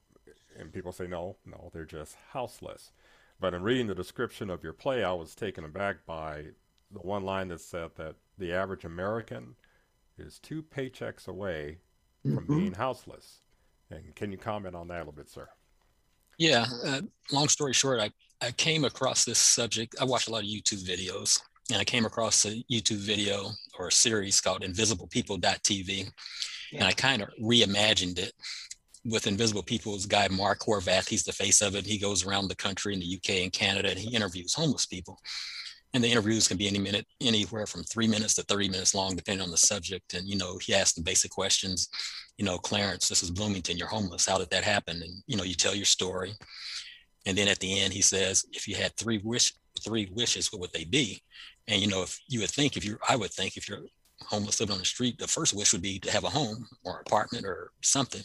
and 0.60 0.74
people 0.74 0.92
say 0.92 1.08
no, 1.08 1.38
no, 1.46 1.70
they're 1.74 1.86
just 1.86 2.18
houseless. 2.34 2.92
But 3.39 3.53
in 3.53 3.62
reading 3.62 3.88
the 3.88 3.96
description 3.96 4.50
of 4.50 4.63
your 4.63 4.74
play, 4.74 5.03
I 5.03 5.13
was 5.13 5.36
taken 5.36 5.63
aback 5.63 6.06
by 6.06 6.46
the 6.91 7.00
one 7.00 7.24
line 7.24 7.50
that 7.50 7.62
said 7.62 7.91
that 7.96 8.15
the 8.38 8.53
average 8.53 8.86
American 8.86 9.56
is 10.17 10.39
two 10.39 10.63
paychecks 10.63 11.27
away 11.27 11.79
from 12.24 12.48
Mhm. 12.48 12.58
being 12.58 12.74
houseless. 12.74 13.41
And 13.89 14.15
can 14.15 14.32
you 14.32 14.38
comment 14.38 14.75
on 14.75 14.88
that 14.88 14.98
a 14.98 15.00
little 15.00 15.13
bit, 15.13 15.29
sir? 15.29 15.48
Yeah. 16.38 16.65
Uh, 16.84 17.01
long 17.32 17.48
story 17.48 17.74
short, 17.74 18.00
I, 18.00 18.12
I 18.41 18.51
came 18.51 18.86
across 18.86 19.25
this 19.25 19.39
subject. 19.39 19.96
I 20.00 20.03
watch 20.06 20.27
a 20.27 20.32
lot 20.32 20.44
of 20.44 20.50
YouTube 20.50 20.84
videos, 20.84 21.39
and 21.72 21.79
I 21.79 21.84
came 21.84 22.06
across 22.06 22.46
a 22.46 22.63
YouTube 22.72 22.98
video 23.00 23.51
or 23.77 23.88
a 23.88 23.91
series 23.91 24.41
called 24.41 24.63
Invisible 24.63 25.08
People.tv. 25.08 26.12
And 26.74 26.84
I 26.84 26.91
kind 26.91 27.22
of 27.22 27.29
reimagined 27.41 28.20
it 28.20 28.34
with 29.06 29.27
Invisible 29.27 29.63
People's 29.63 30.06
guy, 30.06 30.27
Mark 30.30 30.60
Horvath. 30.60 31.08
He's 31.08 31.24
the 31.24 31.32
face 31.32 31.62
of 31.62 31.75
it. 31.75 31.86
He 31.86 31.98
goes 31.98 32.25
around 32.25 32.48
the 32.48 32.56
country 32.56 32.94
in 32.94 33.00
the 33.00 33.16
UK 33.18 33.44
and 33.44 33.54
Canada, 33.54 33.89
and 33.89 34.00
he 34.00 34.16
interviews 34.16 34.54
homeless 34.54 34.86
people. 34.86 35.20
And 35.94 36.04
the 36.04 36.12
interviews 36.12 36.48
can 36.48 36.58
be 36.58 36.68
any 36.68 36.80
minute, 36.80 37.08
anywhere 37.22 37.66
from 37.66 37.84
three 37.84 38.08
minutes 38.08 38.36
to 38.36 38.44
30 38.44 38.70
minutes 38.70 38.94
long, 38.94 39.16
depending 39.16 39.44
on 39.44 39.51
the 39.51 39.58
subject. 39.58 40.13
And, 40.13 40.27
you 40.27 40.38
know, 40.38 40.58
he 40.58 40.74
asks 40.74 40.94
the 40.94 41.01
basic 41.01 41.32
questions, 41.32 41.89
you 42.38 42.46
know, 42.46 42.58
Clarence, 42.58 43.08
this 43.08 43.24
is 43.24 43.32
Bloomington, 43.32 43.77
you're 43.77 43.88
homeless. 43.88 44.27
How 44.27 44.38
did 44.38 44.50
that 44.51 44.63
happen? 44.63 45.01
And, 45.01 45.24
you 45.27 45.38
know, 45.38 45.44
you 45.44 45.56
tell 45.56 45.74
your 45.74 45.86
story. 45.86 46.34
And 47.25 47.38
then 47.38 47.48
at 47.48 47.60
the 47.60 47.80
end, 47.80 47.94
he 47.94 48.01
says, 48.01 48.46
if 48.51 48.68
you 48.68 48.75
had 48.75 48.96
three 48.96 49.20
wish, 49.24 49.54
three 49.84 50.10
wishes, 50.13 50.51
what 50.51 50.62
would 50.62 50.74
they 50.74 50.86
be? 50.86 51.22
And, 51.68 51.82
you 51.82 51.88
know, 51.88 52.04
if 52.04 52.20
you 52.27 52.42
would 52.42 52.51
think, 52.51 52.77
if 52.77 52.86
you're, 52.86 53.00
I 53.08 53.16
would 53.16 53.32
think 53.32 53.58
if 53.58 53.68
you're 53.68 53.84
homeless 54.22 54.60
living 54.60 54.74
on 54.74 54.80
the 54.80 54.86
street, 54.86 55.18
the 55.18 55.27
first 55.27 55.54
wish 55.54 55.74
would 55.74 55.82
be 55.82 56.00
to 56.00 56.12
have 56.12 56.24
a 56.24 56.30
home 56.30 56.68
or 56.84 57.00
apartment 57.00 57.46
or 57.46 57.72
something. 57.82 58.22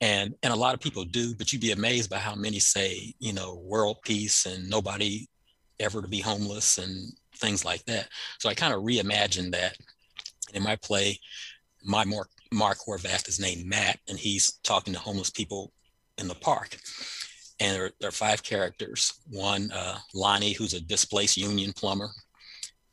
And, 0.00 0.34
and 0.42 0.52
a 0.52 0.56
lot 0.56 0.74
of 0.74 0.80
people 0.80 1.04
do, 1.04 1.34
but 1.34 1.52
you'd 1.52 1.62
be 1.62 1.72
amazed 1.72 2.08
by 2.08 2.18
how 2.18 2.34
many 2.34 2.60
say, 2.60 3.14
you 3.18 3.32
know, 3.32 3.56
world 3.64 3.98
peace 4.04 4.46
and 4.46 4.68
nobody 4.70 5.26
ever 5.80 6.02
to 6.02 6.08
be 6.08 6.20
homeless 6.20 6.78
and 6.78 7.12
things 7.36 7.64
like 7.64 7.84
that. 7.86 8.08
So 8.38 8.48
I 8.48 8.54
kind 8.54 8.72
of 8.72 8.82
reimagined 8.82 9.52
that. 9.52 9.76
In 10.54 10.62
my 10.62 10.76
play, 10.76 11.18
my 11.84 12.04
Mark, 12.04 12.30
Mark 12.52 12.78
Horvath 12.78 13.28
is 13.28 13.38
named 13.38 13.66
Matt, 13.66 13.98
and 14.08 14.18
he's 14.18 14.52
talking 14.62 14.94
to 14.94 14.98
homeless 14.98 15.30
people 15.30 15.72
in 16.16 16.26
the 16.26 16.34
park. 16.34 16.78
And 17.60 17.76
there, 17.76 17.90
there 18.00 18.08
are 18.08 18.12
five 18.12 18.42
characters. 18.42 19.12
One, 19.30 19.70
uh, 19.72 19.98
Lonnie, 20.14 20.52
who's 20.52 20.74
a 20.74 20.80
displaced 20.80 21.36
union 21.36 21.72
plumber. 21.72 22.10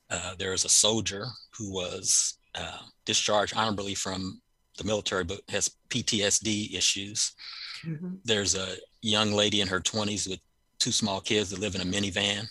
Uh, 0.10 0.34
there's 0.38 0.66
a 0.66 0.70
soldier 0.70 1.28
who 1.58 1.72
was 1.72 2.38
uh, 2.56 2.80
discharged 3.06 3.56
honorably 3.56 3.96
from 3.96 4.42
the 4.78 4.84
military, 4.84 5.24
but 5.24 5.42
has 5.50 5.76
PTSD 5.90 6.76
issues. 6.76 7.34
Mhm. 7.84 8.20
There's 8.24 8.56
a 8.56 8.78
young 9.02 9.32
lady 9.32 9.62
in 9.62 9.68
her 9.68 9.80
20s 9.80 10.28
with 10.28 10.40
two 10.80 10.92
small 10.92 11.22
kids 11.22 11.50
that 11.50 11.60
live 11.60 11.76
in 11.76 11.82
a 11.82 11.86
minivan. 11.86 12.48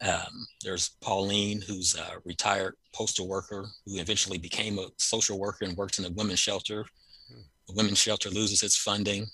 Um, 0.00 0.46
there's 0.62 0.90
Pauline, 1.00 1.62
who's 1.62 1.94
a 1.94 2.18
retired 2.24 2.76
postal 2.92 3.28
worker 3.28 3.66
who 3.86 3.98
eventually 3.98 4.38
became 4.38 4.78
a 4.78 4.88
social 4.98 5.38
worker 5.38 5.64
and 5.64 5.76
works 5.76 5.98
in 5.98 6.04
a 6.04 6.10
women's 6.10 6.40
shelter. 6.40 6.84
The 7.66 7.72
women's 7.72 7.98
shelter 7.98 8.28
loses 8.30 8.62
its 8.62 8.76
funding. 8.76 9.30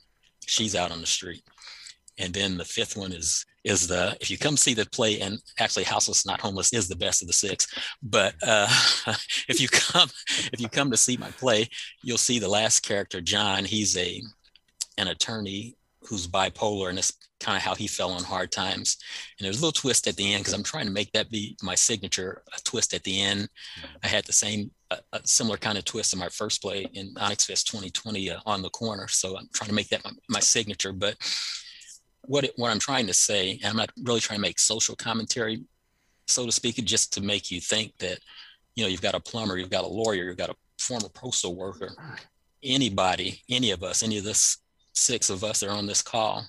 She's 0.47 0.75
out 0.77 0.93
on 0.93 1.01
the 1.01 1.07
street. 1.07 1.45
And 2.19 2.33
then 2.33 2.57
the 2.57 2.65
fifth 2.65 2.97
one 2.97 3.13
is 3.13 3.45
is 3.65 3.87
the 3.87 4.17
if 4.21 4.31
you 4.31 4.39
come 4.39 4.57
see 4.57 4.75
the 4.75 4.87
play 4.87 5.21
and 5.21 5.39
actually 5.59 5.85
houseless 5.85 6.27
not 6.27 6.41
homeless 6.41 6.73
is 6.73 6.89
the 6.89 6.97
best 6.97 7.23
of 7.23 7.29
the 7.29 7.35
six 7.35 7.67
but 8.03 8.35
uh, 8.43 8.67
if 9.49 9.61
you 9.61 9.69
come 9.69 10.09
if 10.53 10.61
you 10.61 10.69
come 10.69 10.91
to 10.91 10.97
see 10.97 11.17
my 11.17 11.31
play 11.33 11.69
you'll 12.03 12.19
see 12.19 12.39
the 12.39 12.49
last 12.49 12.81
character 12.81 13.21
john. 13.21 13.65
He's 13.65 13.97
a 13.97 14.23
an 14.99 15.09
attorney 15.09 15.77
who's 16.03 16.27
bipolar 16.27 16.89
and 16.89 16.99
it's 16.99 17.13
kind 17.41 17.57
of 17.57 17.63
how 17.63 17.75
he 17.75 17.87
fell 17.87 18.11
on 18.11 18.23
hard 18.23 18.53
times. 18.53 18.99
And 19.39 19.45
there's 19.45 19.59
a 19.59 19.65
little 19.65 19.73
twist 19.73 20.07
at 20.07 20.17
the 20.17 20.33
end 20.33 20.43
because 20.43 20.55
i'm 20.55 20.63
trying 20.63 20.87
to 20.87 20.93
make 20.93 21.13
that 21.13 21.31
be 21.31 21.57
my 21.63 21.75
signature 21.75 22.43
a 22.57 22.61
twist 22.63 22.95
at 22.95 23.03
the 23.05 23.21
end. 23.21 23.49
I 24.03 24.09
had 24.09 24.25
the 24.25 24.33
same 24.33 24.71
a, 24.91 25.21
similar 25.25 25.57
kind 25.57 25.79
of 25.79 25.85
twist 25.85 26.13
in 26.13 26.19
my 26.19 26.29
first 26.29 26.61
play 26.63 26.87
in 26.95 27.15
onyx 27.19 27.47
fest 27.47 27.69
2020 27.69 28.31
uh, 28.31 28.41
on 28.47 28.63
the 28.63 28.71
corner 28.71 29.07
so 29.07 29.37
i'm 29.39 29.49
trying 29.55 29.69
to 29.69 29.75
make 29.75 29.89
that 29.89 30.05
my, 30.05 30.11
my 30.29 30.41
signature 30.41 30.93
but 30.93 31.17
what 32.23 32.45
it, 32.45 32.53
what 32.57 32.71
I'm 32.71 32.79
trying 32.79 33.07
to 33.07 33.15
say, 33.15 33.53
and 33.63 33.67
I'm 33.67 33.77
not 33.77 33.91
really 34.03 34.21
trying 34.21 34.39
to 34.39 34.43
make 34.43 34.59
social 34.59 34.97
commentary, 34.97 35.65
so 36.27 36.47
to 36.47 36.53
speak, 36.53 36.77
just 36.77 37.13
to 37.15 37.21
make 37.21 37.51
you 37.51 37.61
think 37.61 37.97
that, 37.99 38.19
you 38.75 38.85
know, 38.85 38.89
you've 38.89 39.03
got 39.03 39.15
a 39.15 39.21
plumber, 39.21 39.59
you've 39.59 39.71
got 39.71 39.85
a 39.85 39.89
lawyer, 39.89 40.25
you've 40.25 40.37
got 40.37 40.51
a 40.51 40.57
former 40.79 41.09
postal 41.09 41.57
worker, 41.57 41.91
anybody, 42.63 43.43
any 43.49 43.71
of 43.71 43.83
us, 43.83 44.03
any 44.03 44.19
of 44.19 44.25
this 44.25 44.59
six 44.95 45.31
of 45.31 45.45
us 45.45 45.61
that 45.61 45.69
are 45.69 45.77
on 45.77 45.87
this 45.87 46.03
call, 46.03 46.47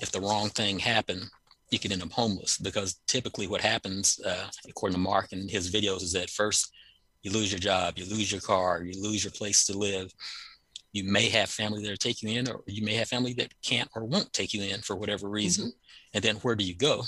if 0.00 0.10
the 0.10 0.20
wrong 0.20 0.48
thing 0.48 0.78
happened, 0.78 1.24
you 1.70 1.78
could 1.78 1.92
end 1.92 2.02
up 2.02 2.10
homeless 2.10 2.58
because 2.58 3.00
typically 3.06 3.46
what 3.46 3.60
happens, 3.60 4.18
uh, 4.26 4.48
according 4.68 4.94
to 4.94 5.00
Mark 5.00 5.32
and 5.32 5.50
his 5.50 5.72
videos, 5.72 6.02
is 6.02 6.12
that 6.12 6.30
first 6.30 6.72
you 7.22 7.30
lose 7.30 7.52
your 7.52 7.60
job, 7.60 7.96
you 7.96 8.04
lose 8.06 8.32
your 8.32 8.40
car, 8.40 8.82
you 8.82 9.00
lose 9.00 9.22
your 9.22 9.30
place 9.32 9.64
to 9.66 9.76
live 9.76 10.12
you 10.92 11.04
may 11.04 11.28
have 11.28 11.48
family 11.48 11.82
that 11.82 11.92
are 11.92 11.96
taking 11.96 12.28
you 12.28 12.40
in, 12.40 12.48
or 12.48 12.62
you 12.66 12.84
may 12.84 12.94
have 12.94 13.08
family 13.08 13.32
that 13.34 13.54
can't 13.62 13.88
or 13.94 14.04
won't 14.04 14.32
take 14.32 14.52
you 14.52 14.62
in 14.62 14.80
for 14.80 14.96
whatever 14.96 15.28
reason. 15.28 15.66
Mm-hmm. 15.66 16.14
And 16.14 16.24
then 16.24 16.36
where 16.36 16.56
do 16.56 16.64
you 16.64 16.74
go? 16.74 17.04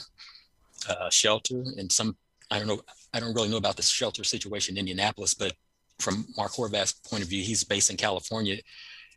Uh, 0.88 1.10
shelter 1.10 1.64
and 1.76 1.90
some, 1.90 2.16
I 2.50 2.58
don't 2.58 2.68
know, 2.68 2.80
I 3.12 3.20
don't 3.20 3.34
really 3.34 3.48
know 3.48 3.56
about 3.56 3.76
the 3.76 3.82
shelter 3.82 4.24
situation 4.24 4.76
in 4.76 4.80
Indianapolis, 4.80 5.34
but 5.34 5.52
from 5.98 6.26
Mark 6.36 6.52
Horvath's 6.52 6.94
point 7.08 7.22
of 7.22 7.28
view, 7.28 7.42
he's 7.42 7.64
based 7.64 7.90
in 7.90 7.96
California. 7.96 8.58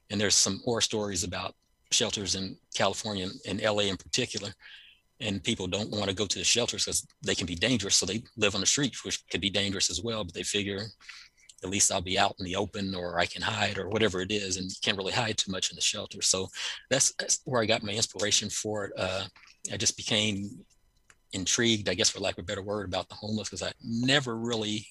And 0.09 0.19
there's 0.21 0.35
some 0.35 0.61
horror 0.63 0.81
stories 0.81 1.23
about 1.23 1.55
shelters 1.91 2.35
in 2.35 2.57
California 2.73 3.27
and 3.47 3.61
LA 3.61 3.83
in 3.83 3.97
particular. 3.97 4.49
And 5.21 5.43
people 5.43 5.67
don't 5.67 5.91
want 5.91 6.09
to 6.09 6.15
go 6.15 6.25
to 6.25 6.37
the 6.37 6.43
shelters 6.43 6.85
because 6.85 7.07
they 7.23 7.35
can 7.35 7.47
be 7.47 7.55
dangerous. 7.55 7.95
So 7.95 8.05
they 8.05 8.23
live 8.37 8.53
on 8.53 8.61
the 8.61 8.67
street, 8.67 8.95
which 9.05 9.25
could 9.29 9.41
be 9.41 9.49
dangerous 9.49 9.89
as 9.89 10.01
well. 10.01 10.23
But 10.23 10.33
they 10.33 10.43
figure 10.43 10.81
at 11.63 11.69
least 11.69 11.91
I'll 11.91 12.01
be 12.01 12.19
out 12.19 12.35
in 12.39 12.45
the 12.45 12.55
open 12.55 12.93
or 12.93 13.19
I 13.19 13.25
can 13.25 13.41
hide 13.41 13.77
or 13.77 13.89
whatever 13.89 14.21
it 14.21 14.31
is. 14.31 14.57
And 14.57 14.65
you 14.65 14.75
can't 14.83 14.97
really 14.97 15.13
hide 15.13 15.37
too 15.37 15.51
much 15.51 15.71
in 15.71 15.75
the 15.75 15.81
shelter. 15.81 16.21
So 16.21 16.49
that's, 16.89 17.13
that's 17.19 17.39
where 17.45 17.61
I 17.61 17.65
got 17.65 17.83
my 17.83 17.93
inspiration 17.93 18.49
for 18.49 18.85
it. 18.85 18.93
Uh, 18.97 19.23
I 19.71 19.77
just 19.77 19.97
became 19.97 20.65
intrigued, 21.33 21.89
I 21.89 21.95
guess, 21.95 22.09
for 22.09 22.19
lack 22.19 22.37
of 22.37 22.43
a 22.43 22.45
better 22.45 22.61
word, 22.61 22.87
about 22.87 23.09
the 23.09 23.15
homeless 23.15 23.49
because 23.49 23.63
I 23.63 23.71
never 23.83 24.37
really 24.37 24.87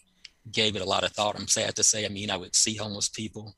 gave 0.51 0.77
it 0.77 0.83
a 0.83 0.87
lot 0.87 1.05
of 1.05 1.13
thought. 1.13 1.37
I'm 1.39 1.49
sad 1.49 1.77
to 1.77 1.83
say. 1.83 2.05
I 2.05 2.09
mean, 2.09 2.31
I 2.31 2.37
would 2.37 2.57
see 2.57 2.77
homeless 2.77 3.09
people 3.09 3.55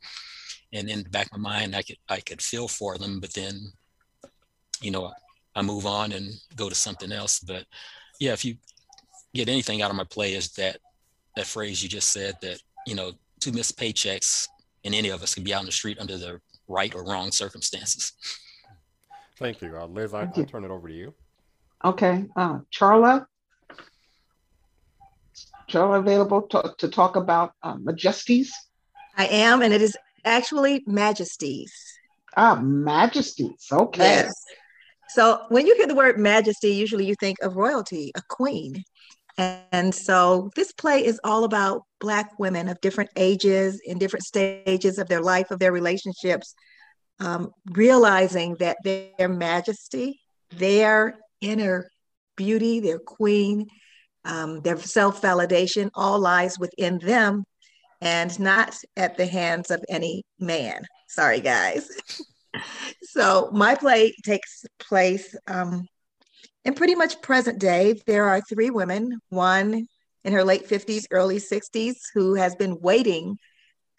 and 0.72 0.88
in 0.88 1.02
the 1.02 1.10
back 1.10 1.26
of 1.26 1.38
my 1.38 1.50
mind, 1.50 1.74
I 1.74 1.82
could, 1.82 1.96
I 2.08 2.20
could 2.20 2.42
feel 2.42 2.68
for 2.68 2.98
them, 2.98 3.20
but 3.20 3.32
then, 3.34 3.72
you 4.80 4.90
know, 4.90 5.12
I 5.54 5.62
move 5.62 5.86
on 5.86 6.12
and 6.12 6.34
go 6.54 6.68
to 6.68 6.74
something 6.74 7.12
else. 7.12 7.40
But 7.40 7.64
yeah, 8.20 8.32
if 8.32 8.44
you 8.44 8.56
get 9.34 9.48
anything 9.48 9.80
out 9.80 9.90
of 9.90 9.96
my 9.96 10.04
play 10.04 10.34
is 10.34 10.52
that, 10.54 10.78
that 11.36 11.46
phrase 11.46 11.82
you 11.82 11.88
just 11.88 12.10
said 12.10 12.36
that 12.42 12.60
you 12.86 12.94
know, 12.94 13.12
two 13.40 13.52
missed 13.52 13.78
paychecks, 13.78 14.48
and 14.84 14.94
any 14.94 15.10
of 15.10 15.22
us 15.22 15.34
can 15.34 15.44
be 15.44 15.52
out 15.52 15.60
on 15.60 15.66
the 15.66 15.72
street 15.72 15.98
under 15.98 16.16
the 16.16 16.40
right 16.68 16.94
or 16.94 17.04
wrong 17.04 17.30
circumstances. 17.30 18.12
Thank 19.38 19.60
you. 19.60 19.76
Uh, 19.76 19.86
Liz, 19.86 20.14
I, 20.14 20.22
I'll 20.22 20.44
turn 20.44 20.64
it 20.64 20.70
over 20.70 20.88
to 20.88 20.94
you. 20.94 21.14
Okay. 21.84 22.24
Uh, 22.34 22.60
Charla? 22.74 23.26
Charla 25.68 25.98
available 25.98 26.42
to, 26.42 26.74
to 26.78 26.88
talk 26.88 27.16
about 27.16 27.52
uh, 27.62 27.76
Majesties? 27.78 28.54
I 29.18 29.26
am, 29.26 29.62
and 29.62 29.74
it 29.74 29.82
is 29.82 29.96
actually 30.24 30.82
Majesties. 30.86 31.72
Ah, 32.36 32.54
Majesties. 32.54 33.66
Okay. 33.70 34.02
Yes. 34.02 34.32
So 35.08 35.44
when 35.48 35.66
you 35.66 35.74
hear 35.76 35.86
the 35.86 35.94
word 35.94 36.18
majesty, 36.18 36.70
usually 36.72 37.06
you 37.06 37.14
think 37.18 37.38
of 37.40 37.56
royalty, 37.56 38.12
a 38.16 38.22
queen. 38.28 38.84
And 39.38 39.94
so 39.94 40.50
this 40.56 40.72
play 40.72 41.04
is 41.04 41.20
all 41.22 41.44
about 41.44 41.82
Black 42.00 42.38
women 42.38 42.68
of 42.68 42.80
different 42.80 43.10
ages, 43.16 43.80
in 43.84 43.98
different 43.98 44.24
stages 44.24 44.98
of 44.98 45.08
their 45.08 45.20
life, 45.20 45.50
of 45.50 45.58
their 45.58 45.72
relationships, 45.72 46.54
um, 47.20 47.50
realizing 47.72 48.56
that 48.60 48.78
their 48.82 49.28
majesty, 49.28 50.20
their 50.50 51.18
inner 51.40 51.88
beauty, 52.36 52.80
their 52.80 52.98
queen, 52.98 53.66
um, 54.24 54.60
their 54.60 54.78
self 54.78 55.22
validation 55.22 55.90
all 55.94 56.18
lies 56.18 56.58
within 56.58 56.98
them 56.98 57.44
and 58.00 58.38
not 58.38 58.76
at 58.96 59.16
the 59.16 59.26
hands 59.26 59.70
of 59.70 59.84
any 59.88 60.22
man. 60.38 60.82
Sorry, 61.08 61.40
guys. 61.40 61.88
so 63.02 63.50
my 63.52 63.74
play 63.74 64.14
takes 64.24 64.64
place 64.78 65.34
um, 65.46 65.86
in 66.66 66.74
pretty 66.74 66.96
much 66.96 67.22
present 67.22 67.60
day. 67.60 67.94
There 68.06 68.28
are 68.28 68.40
three 68.40 68.70
women, 68.70 69.20
one 69.28 69.86
in 70.24 70.32
her 70.32 70.42
late 70.42 70.68
50s, 70.68 71.04
early 71.12 71.36
60s, 71.36 71.94
who 72.12 72.34
has 72.34 72.56
been 72.56 72.80
waiting 72.80 73.38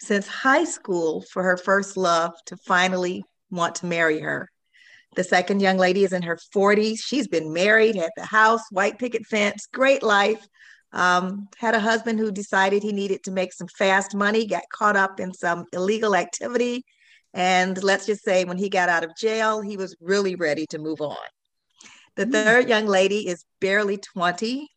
since 0.01 0.27
high 0.27 0.65
school 0.65 1.23
for 1.31 1.41
her 1.43 1.55
first 1.55 1.95
love 1.95 2.33
to 2.47 2.57
finally 2.57 3.23
want 3.49 3.75
to 3.75 3.85
marry 3.85 4.19
her. 4.19 4.49
The 5.15 5.23
second 5.23 5.61
young 5.61 5.77
lady 5.77 6.03
is 6.03 6.11
in 6.11 6.23
her 6.23 6.37
40s. 6.53 6.97
She's 6.99 7.29
been 7.29 7.53
married, 7.53 7.95
had 7.95 8.11
the 8.17 8.25
house, 8.25 8.61
white 8.69 8.99
picket 8.99 9.25
fence, 9.25 9.65
great 9.73 10.03
life. 10.03 10.45
Um, 10.91 11.47
had 11.57 11.73
a 11.73 11.79
husband 11.79 12.19
who 12.19 12.31
decided 12.31 12.83
he 12.83 12.91
needed 12.91 13.23
to 13.23 13.31
make 13.31 13.53
some 13.53 13.67
fast 13.77 14.13
money, 14.13 14.45
got 14.45 14.63
caught 14.73 14.97
up 14.97 15.21
in 15.21 15.33
some 15.33 15.63
illegal 15.71 16.15
activity. 16.15 16.83
And 17.33 17.81
let's 17.81 18.05
just 18.05 18.25
say 18.25 18.43
when 18.43 18.57
he 18.57 18.67
got 18.67 18.89
out 18.89 19.05
of 19.05 19.15
jail, 19.17 19.61
he 19.61 19.77
was 19.77 19.95
really 20.01 20.35
ready 20.35 20.65
to 20.67 20.79
move 20.79 20.99
on. 20.99 21.15
The 22.17 22.25
hmm. 22.25 22.31
third 22.31 22.67
young 22.67 22.87
lady 22.87 23.27
is 23.27 23.45
barely 23.61 23.97
20. 23.97 24.67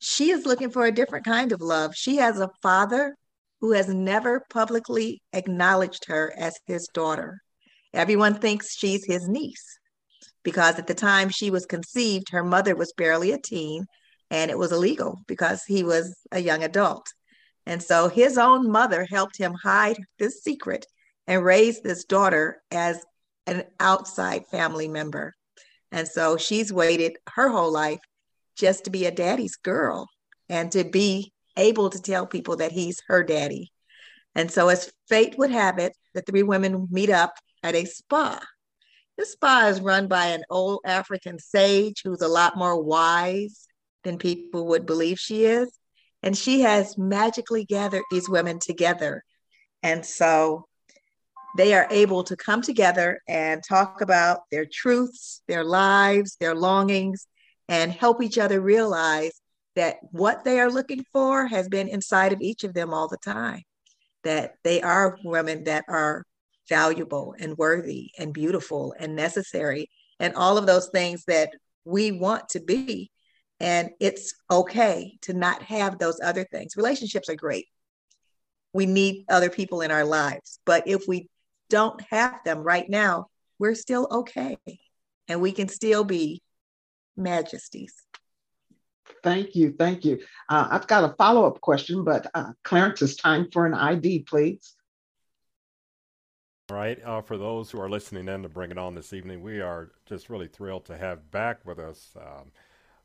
She 0.00 0.30
is 0.30 0.44
looking 0.44 0.70
for 0.70 0.84
a 0.84 0.92
different 0.92 1.24
kind 1.24 1.52
of 1.52 1.60
love. 1.60 1.94
She 1.94 2.16
has 2.16 2.40
a 2.40 2.50
father 2.62 3.16
who 3.60 3.72
has 3.72 3.88
never 3.88 4.44
publicly 4.50 5.22
acknowledged 5.32 6.06
her 6.06 6.34
as 6.36 6.58
his 6.66 6.88
daughter. 6.92 7.42
Everyone 7.94 8.34
thinks 8.34 8.76
she's 8.76 9.04
his 9.04 9.28
niece 9.28 9.78
because 10.42 10.78
at 10.78 10.86
the 10.86 10.94
time 10.94 11.28
she 11.28 11.50
was 11.50 11.66
conceived, 11.66 12.30
her 12.30 12.42
mother 12.42 12.74
was 12.74 12.92
barely 12.96 13.30
a 13.32 13.38
teen 13.38 13.86
and 14.30 14.50
it 14.50 14.58
was 14.58 14.72
illegal 14.72 15.20
because 15.28 15.62
he 15.64 15.84
was 15.84 16.16
a 16.32 16.40
young 16.40 16.64
adult. 16.64 17.06
And 17.66 17.82
so 17.82 18.08
his 18.08 18.36
own 18.38 18.70
mother 18.70 19.06
helped 19.08 19.36
him 19.36 19.54
hide 19.62 19.98
this 20.18 20.42
secret 20.42 20.86
and 21.26 21.44
raise 21.44 21.82
this 21.82 22.04
daughter 22.04 22.62
as 22.72 23.04
an 23.46 23.64
outside 23.78 24.46
family 24.50 24.88
member. 24.88 25.34
And 25.92 26.06
so 26.06 26.36
she's 26.36 26.72
waited 26.72 27.16
her 27.34 27.48
whole 27.48 27.72
life 27.72 27.98
just 28.56 28.84
to 28.84 28.90
be 28.90 29.06
a 29.06 29.10
daddy's 29.10 29.56
girl 29.56 30.08
and 30.48 30.70
to 30.72 30.84
be 30.84 31.32
able 31.56 31.90
to 31.90 32.00
tell 32.00 32.26
people 32.26 32.56
that 32.56 32.72
he's 32.72 33.00
her 33.08 33.24
daddy. 33.24 33.72
And 34.34 34.50
so, 34.50 34.68
as 34.68 34.92
fate 35.08 35.36
would 35.38 35.50
have 35.50 35.78
it, 35.78 35.92
the 36.14 36.22
three 36.22 36.44
women 36.44 36.86
meet 36.90 37.10
up 37.10 37.34
at 37.62 37.74
a 37.74 37.84
spa. 37.84 38.40
This 39.18 39.32
spa 39.32 39.66
is 39.66 39.80
run 39.80 40.06
by 40.06 40.26
an 40.26 40.44
old 40.48 40.80
African 40.84 41.38
sage 41.38 42.02
who's 42.04 42.22
a 42.22 42.28
lot 42.28 42.56
more 42.56 42.80
wise 42.80 43.66
than 44.04 44.18
people 44.18 44.66
would 44.68 44.86
believe 44.86 45.18
she 45.18 45.44
is. 45.44 45.70
And 46.22 46.36
she 46.36 46.60
has 46.60 46.96
magically 46.96 47.64
gathered 47.64 48.04
these 48.10 48.28
women 48.28 48.58
together. 48.58 49.24
And 49.82 50.04
so 50.04 50.66
they 51.56 51.74
are 51.74 51.86
able 51.90 52.24
to 52.24 52.36
come 52.36 52.62
together 52.62 53.20
and 53.28 53.62
talk 53.66 54.00
about 54.00 54.40
their 54.50 54.66
truths, 54.70 55.42
their 55.48 55.64
lives, 55.64 56.36
their 56.40 56.54
longings, 56.54 57.26
and 57.68 57.92
help 57.92 58.22
each 58.22 58.38
other 58.38 58.60
realize 58.60 59.40
that 59.76 59.96
what 60.10 60.44
they 60.44 60.60
are 60.60 60.70
looking 60.70 61.04
for 61.12 61.46
has 61.46 61.68
been 61.68 61.88
inside 61.88 62.32
of 62.32 62.40
each 62.40 62.64
of 62.64 62.74
them 62.74 62.92
all 62.92 63.08
the 63.08 63.18
time. 63.18 63.62
That 64.24 64.54
they 64.64 64.82
are 64.82 65.18
women 65.24 65.64
that 65.64 65.84
are 65.88 66.24
valuable 66.68 67.34
and 67.38 67.56
worthy 67.56 68.10
and 68.18 68.32
beautiful 68.32 68.94
and 68.98 69.16
necessary 69.16 69.88
and 70.18 70.34
all 70.34 70.58
of 70.58 70.66
those 70.66 70.88
things 70.88 71.24
that 71.26 71.50
we 71.84 72.12
want 72.12 72.48
to 72.50 72.60
be. 72.60 73.10
And 73.58 73.90
it's 74.00 74.34
okay 74.50 75.18
to 75.22 75.32
not 75.32 75.62
have 75.62 75.98
those 75.98 76.20
other 76.22 76.44
things. 76.44 76.76
Relationships 76.76 77.28
are 77.28 77.36
great. 77.36 77.66
We 78.72 78.86
need 78.86 79.24
other 79.28 79.50
people 79.50 79.80
in 79.80 79.90
our 79.90 80.04
lives. 80.04 80.60
But 80.64 80.86
if 80.86 81.06
we 81.08 81.28
don't 81.70 82.00
have 82.10 82.40
them 82.44 82.58
right 82.58 82.88
now, 82.88 83.28
we're 83.58 83.74
still 83.74 84.06
okay. 84.10 84.58
And 85.28 85.40
we 85.40 85.52
can 85.52 85.68
still 85.68 86.04
be 86.04 86.42
majesties. 87.16 87.94
Thank 89.22 89.54
you. 89.54 89.74
Thank 89.78 90.04
you. 90.04 90.20
Uh, 90.48 90.68
I've 90.70 90.86
got 90.86 91.04
a 91.04 91.14
follow 91.16 91.46
up 91.46 91.60
question, 91.60 92.04
but 92.04 92.26
uh, 92.34 92.52
Clarence, 92.64 93.02
it's 93.02 93.16
time 93.16 93.48
for 93.52 93.66
an 93.66 93.74
ID, 93.74 94.20
please. 94.20 94.74
All 96.70 96.76
right. 96.76 97.02
Uh, 97.04 97.20
for 97.20 97.36
those 97.36 97.70
who 97.70 97.80
are 97.80 97.90
listening 97.90 98.28
in 98.28 98.42
to 98.42 98.48
bring 98.48 98.70
it 98.70 98.78
on 98.78 98.94
this 98.94 99.12
evening, 99.12 99.42
we 99.42 99.60
are 99.60 99.90
just 100.06 100.30
really 100.30 100.46
thrilled 100.46 100.84
to 100.86 100.96
have 100.96 101.30
back 101.30 101.64
with 101.66 101.78
us 101.78 102.14
um, 102.16 102.52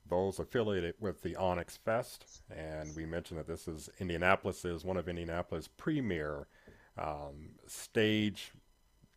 those 0.07 0.39
affiliated 0.39 0.93
with 0.99 1.21
the 1.23 1.35
Onyx 1.35 1.77
Fest. 1.77 2.43
And 2.55 2.95
we 2.95 3.05
mentioned 3.05 3.39
that 3.39 3.47
this 3.47 3.67
is 3.67 3.89
Indianapolis 3.99 4.65
is 4.65 4.85
one 4.85 4.97
of 4.97 5.09
Indianapolis' 5.09 5.67
premier 5.67 6.47
um, 6.97 7.51
stage 7.67 8.51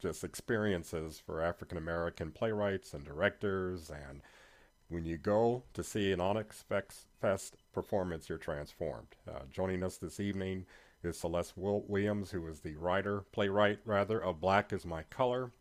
just 0.01 0.25
experiences 0.25 1.21
for 1.25 1.41
African 1.43 1.77
American 1.77 2.31
playwrights 2.31 2.95
and 2.95 3.05
directors 3.05 3.91
and 3.91 4.21
when 4.89 5.05
you 5.05 5.19
go 5.19 5.63
to 5.75 5.85
see 5.85 6.13
an 6.13 6.21
Onyx 6.21 6.65
Fest 7.21 7.57
performance, 7.73 8.29
you're 8.29 8.39
transformed. 8.39 9.17
Uh, 9.29 9.41
joining 9.51 9.83
us 9.83 9.99
this 9.99 10.19
evening 10.19 10.65
is 11.03 11.19
Celeste 11.19 11.53
Williams, 11.57 12.31
who 12.31 12.47
is 12.49 12.61
the 12.61 12.75
writer, 12.77 13.25
playwright 13.33 13.81
rather, 13.85 14.19
of 14.19 14.41
Black 14.41 14.73
is 14.73 14.87
My 14.87 15.03
Color. 15.05 15.53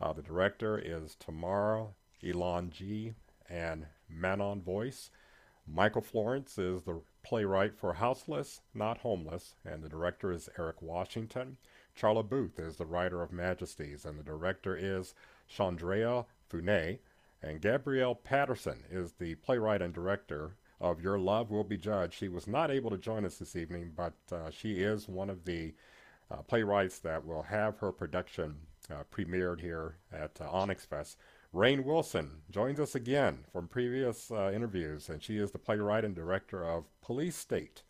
Uh, 0.00 0.12
the 0.12 0.22
director 0.22 0.78
is 0.78 1.16
Tamara 1.16 1.88
Elon 2.24 2.70
G. 2.70 3.14
and 3.50 3.86
Manon 4.08 4.62
Voice. 4.62 5.10
Michael 5.66 6.02
Florence 6.02 6.56
is 6.56 6.84
the 6.84 7.00
playwright 7.28 7.76
for 7.76 7.92
Houseless, 7.92 8.62
Not 8.72 8.96
Homeless, 8.96 9.54
and 9.62 9.82
the 9.82 9.88
director 9.90 10.32
is 10.32 10.48
Eric 10.58 10.80
Washington. 10.80 11.58
Charla 11.94 12.26
Booth 12.26 12.58
is 12.58 12.76
the 12.76 12.86
writer 12.86 13.22
of 13.22 13.32
Majesties, 13.32 14.06
and 14.06 14.18
the 14.18 14.22
director 14.22 14.74
is 14.74 15.14
Chandrea 15.46 16.24
Funet. 16.50 17.00
And 17.42 17.60
Gabrielle 17.60 18.14
Patterson 18.14 18.82
is 18.90 19.12
the 19.12 19.34
playwright 19.34 19.82
and 19.82 19.92
director 19.92 20.56
of 20.80 21.02
Your 21.02 21.18
Love 21.18 21.50
Will 21.50 21.64
Be 21.64 21.76
Judged. 21.76 22.14
She 22.14 22.30
was 22.30 22.46
not 22.46 22.70
able 22.70 22.88
to 22.88 22.96
join 22.96 23.26
us 23.26 23.36
this 23.36 23.56
evening, 23.56 23.92
but 23.94 24.14
uh, 24.32 24.50
she 24.50 24.76
is 24.76 25.06
one 25.06 25.28
of 25.28 25.44
the 25.44 25.74
uh, 26.30 26.36
playwrights 26.36 26.98
that 27.00 27.26
will 27.26 27.42
have 27.42 27.76
her 27.76 27.92
production 27.92 28.56
uh, 28.90 29.02
premiered 29.14 29.60
here 29.60 29.96
at 30.10 30.40
uh, 30.40 30.48
Onyx 30.50 30.86
Fest. 30.86 31.18
Rain 31.52 31.84
Wilson 31.84 32.42
joins 32.50 32.78
us 32.78 32.94
again 32.94 33.44
from 33.52 33.68
previous 33.68 34.30
uh, 34.30 34.52
interviews, 34.54 35.08
and 35.08 35.22
she 35.22 35.38
is 35.38 35.50
the 35.50 35.58
playwright 35.58 36.04
and 36.04 36.14
director 36.14 36.64
of 36.64 36.84
Police 37.00 37.36
State. 37.36 37.82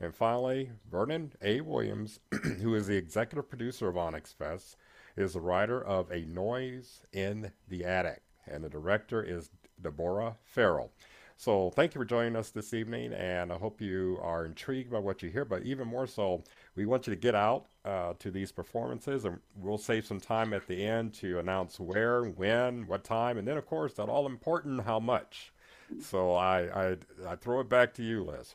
And 0.00 0.14
finally, 0.14 0.72
Vernon 0.90 1.32
A. 1.40 1.60
Williams, 1.60 2.20
who 2.60 2.74
is 2.74 2.86
the 2.86 2.96
executive 2.96 3.48
producer 3.48 3.88
of 3.88 3.96
Onyx 3.96 4.32
Fest, 4.32 4.76
is 5.16 5.32
the 5.32 5.40
writer 5.40 5.82
of 5.82 6.10
A 6.10 6.22
Noise 6.26 7.02
in 7.12 7.52
the 7.68 7.84
Attic 7.84 8.22
and 8.46 8.62
the 8.62 8.68
director 8.68 9.22
is 9.22 9.50
Deborah 9.80 10.36
Farrell. 10.44 10.92
So 11.38 11.70
thank 11.76 11.94
you 11.94 12.00
for 12.00 12.06
joining 12.06 12.34
us 12.34 12.48
this 12.48 12.72
evening, 12.72 13.12
and 13.12 13.52
I 13.52 13.58
hope 13.58 13.80
you 13.80 14.18
are 14.22 14.46
intrigued 14.46 14.90
by 14.90 14.98
what 14.98 15.22
you 15.22 15.28
hear. 15.28 15.44
But 15.44 15.64
even 15.64 15.86
more 15.86 16.06
so, 16.06 16.42
we 16.76 16.86
want 16.86 17.06
you 17.06 17.14
to 17.14 17.20
get 17.20 17.34
out 17.34 17.66
uh, 17.84 18.14
to 18.20 18.30
these 18.30 18.50
performances, 18.50 19.26
and 19.26 19.38
we'll 19.54 19.76
save 19.76 20.06
some 20.06 20.18
time 20.18 20.54
at 20.54 20.66
the 20.66 20.82
end 20.82 21.12
to 21.14 21.38
announce 21.38 21.78
where, 21.78 22.24
when, 22.24 22.86
what 22.86 23.04
time, 23.04 23.36
and 23.36 23.46
then 23.46 23.58
of 23.58 23.66
course 23.66 23.92
that 23.94 24.08
all 24.08 24.24
important 24.26 24.80
how 24.80 24.98
much. 24.98 25.52
So 26.00 26.32
I 26.32 26.88
I, 26.88 26.96
I 27.28 27.36
throw 27.36 27.60
it 27.60 27.68
back 27.68 27.92
to 27.94 28.02
you, 28.02 28.24
Liz. 28.24 28.54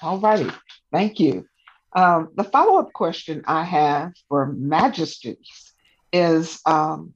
All 0.00 0.18
righty, 0.18 0.50
thank 0.90 1.20
you. 1.20 1.46
Um, 1.94 2.30
the 2.36 2.44
follow 2.44 2.78
up 2.78 2.92
question 2.94 3.42
I 3.46 3.64
have 3.64 4.12
for 4.28 4.46
Majesties 4.46 5.74
is 6.12 6.60
um, 6.64 7.12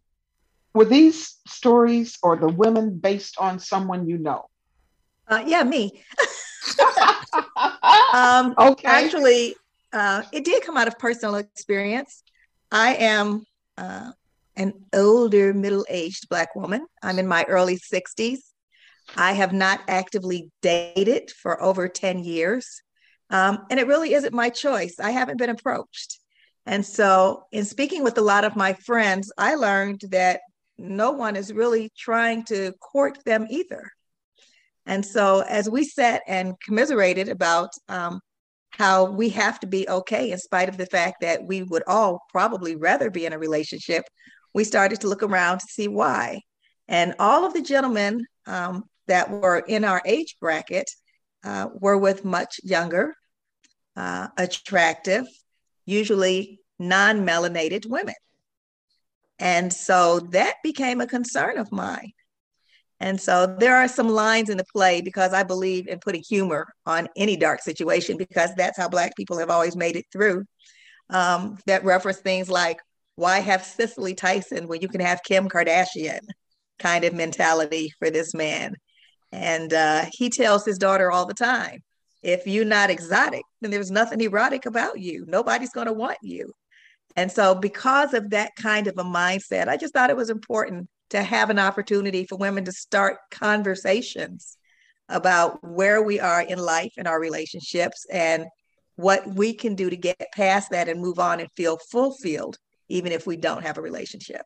were 0.74 0.84
these 0.84 1.38
stories 1.46 2.18
or 2.22 2.36
the 2.36 2.48
women 2.48 2.98
based 2.98 3.36
on 3.38 3.58
someone 3.58 4.06
you 4.06 4.18
know? 4.18 4.48
Uh, 5.32 5.42
yeah, 5.46 5.62
me. 5.62 5.90
um, 8.12 8.54
okay. 8.58 8.86
Actually, 8.86 9.56
uh, 9.90 10.22
it 10.30 10.44
did 10.44 10.62
come 10.62 10.76
out 10.76 10.88
of 10.88 10.98
personal 10.98 11.36
experience. 11.36 12.22
I 12.70 12.96
am 12.96 13.46
uh, 13.78 14.12
an 14.56 14.74
older, 14.92 15.54
middle 15.54 15.86
aged 15.88 16.28
Black 16.28 16.54
woman. 16.54 16.86
I'm 17.02 17.18
in 17.18 17.26
my 17.26 17.44
early 17.48 17.78
60s. 17.78 18.40
I 19.16 19.32
have 19.32 19.54
not 19.54 19.80
actively 19.88 20.50
dated 20.60 21.30
for 21.30 21.62
over 21.62 21.88
10 21.88 22.24
years. 22.24 22.82
Um, 23.30 23.64
and 23.70 23.80
it 23.80 23.86
really 23.86 24.12
isn't 24.12 24.34
my 24.34 24.50
choice. 24.50 24.96
I 25.00 25.12
haven't 25.12 25.38
been 25.38 25.48
approached. 25.48 26.18
And 26.66 26.84
so, 26.84 27.46
in 27.52 27.64
speaking 27.64 28.04
with 28.04 28.18
a 28.18 28.22
lot 28.22 28.44
of 28.44 28.54
my 28.54 28.74
friends, 28.74 29.32
I 29.38 29.54
learned 29.54 30.02
that 30.10 30.40
no 30.76 31.12
one 31.12 31.36
is 31.36 31.54
really 31.54 31.90
trying 31.96 32.44
to 32.44 32.72
court 32.72 33.18
them 33.24 33.46
either. 33.48 33.90
And 34.86 35.04
so, 35.04 35.40
as 35.40 35.70
we 35.70 35.84
sat 35.84 36.22
and 36.26 36.58
commiserated 36.60 37.28
about 37.28 37.70
um, 37.88 38.20
how 38.70 39.04
we 39.04 39.28
have 39.30 39.60
to 39.60 39.66
be 39.66 39.88
okay 39.88 40.30
in 40.30 40.38
spite 40.38 40.68
of 40.68 40.76
the 40.76 40.86
fact 40.86 41.20
that 41.20 41.44
we 41.44 41.62
would 41.62 41.82
all 41.86 42.20
probably 42.30 42.74
rather 42.74 43.10
be 43.10 43.26
in 43.26 43.32
a 43.32 43.38
relationship, 43.38 44.04
we 44.54 44.64
started 44.64 45.00
to 45.00 45.08
look 45.08 45.22
around 45.22 45.60
to 45.60 45.66
see 45.66 45.88
why. 45.88 46.40
And 46.88 47.14
all 47.18 47.46
of 47.46 47.54
the 47.54 47.62
gentlemen 47.62 48.26
um, 48.46 48.84
that 49.06 49.30
were 49.30 49.58
in 49.58 49.84
our 49.84 50.02
age 50.04 50.36
bracket 50.40 50.90
uh, 51.44 51.68
were 51.74 51.98
with 51.98 52.24
much 52.24 52.60
younger, 52.64 53.14
uh, 53.96 54.28
attractive, 54.36 55.26
usually 55.84 56.60
non 56.78 57.26
melanated 57.26 57.86
women. 57.86 58.14
And 59.38 59.72
so 59.72 60.20
that 60.30 60.56
became 60.62 61.00
a 61.00 61.06
concern 61.06 61.58
of 61.58 61.72
mine. 61.72 62.12
And 63.02 63.20
so 63.20 63.46
there 63.58 63.76
are 63.76 63.88
some 63.88 64.08
lines 64.08 64.48
in 64.48 64.56
the 64.56 64.64
play 64.64 65.00
because 65.00 65.32
I 65.32 65.42
believe 65.42 65.88
in 65.88 65.98
putting 65.98 66.22
humor 66.22 66.72
on 66.86 67.08
any 67.16 67.36
dark 67.36 67.60
situation 67.60 68.16
because 68.16 68.54
that's 68.54 68.78
how 68.78 68.88
Black 68.88 69.16
people 69.16 69.38
have 69.38 69.50
always 69.50 69.74
made 69.74 69.96
it 69.96 70.04
through. 70.12 70.44
Um, 71.10 71.58
that 71.66 71.84
reference 71.84 72.18
things 72.18 72.48
like, 72.48 72.78
why 73.16 73.40
have 73.40 73.64
Cicely 73.64 74.14
Tyson 74.14 74.68
when 74.68 74.82
you 74.82 74.88
can 74.88 75.00
have 75.00 75.24
Kim 75.24 75.48
Kardashian 75.48 76.20
kind 76.78 77.02
of 77.02 77.12
mentality 77.12 77.92
for 77.98 78.08
this 78.08 78.34
man? 78.34 78.76
And 79.32 79.72
uh, 79.72 80.04
he 80.12 80.30
tells 80.30 80.64
his 80.64 80.78
daughter 80.78 81.10
all 81.10 81.26
the 81.26 81.34
time, 81.34 81.80
if 82.22 82.46
you're 82.46 82.64
not 82.64 82.88
exotic, 82.88 83.42
then 83.60 83.72
there's 83.72 83.90
nothing 83.90 84.20
erotic 84.20 84.64
about 84.64 85.00
you. 85.00 85.24
Nobody's 85.26 85.72
going 85.72 85.88
to 85.88 85.92
want 85.92 86.18
you. 86.22 86.52
And 87.16 87.32
so, 87.32 87.56
because 87.56 88.14
of 88.14 88.30
that 88.30 88.52
kind 88.54 88.86
of 88.86 88.94
a 88.96 89.04
mindset, 89.04 89.66
I 89.66 89.76
just 89.76 89.92
thought 89.92 90.10
it 90.10 90.16
was 90.16 90.30
important 90.30 90.88
to 91.12 91.22
have 91.22 91.50
an 91.50 91.58
opportunity 91.58 92.24
for 92.24 92.36
women 92.36 92.64
to 92.64 92.72
start 92.72 93.18
conversations 93.30 94.56
about 95.10 95.62
where 95.62 96.02
we 96.02 96.18
are 96.18 96.40
in 96.40 96.58
life 96.58 96.94
and 96.96 97.06
our 97.06 97.20
relationships 97.20 98.06
and 98.10 98.46
what 98.96 99.26
we 99.26 99.52
can 99.52 99.74
do 99.74 99.90
to 99.90 99.96
get 99.96 100.18
past 100.34 100.70
that 100.70 100.88
and 100.88 101.00
move 101.00 101.18
on 101.18 101.38
and 101.38 101.50
feel 101.52 101.76
fulfilled, 101.90 102.56
even 102.88 103.12
if 103.12 103.26
we 103.26 103.36
don't 103.36 103.62
have 103.62 103.76
a 103.76 103.82
relationship. 103.82 104.42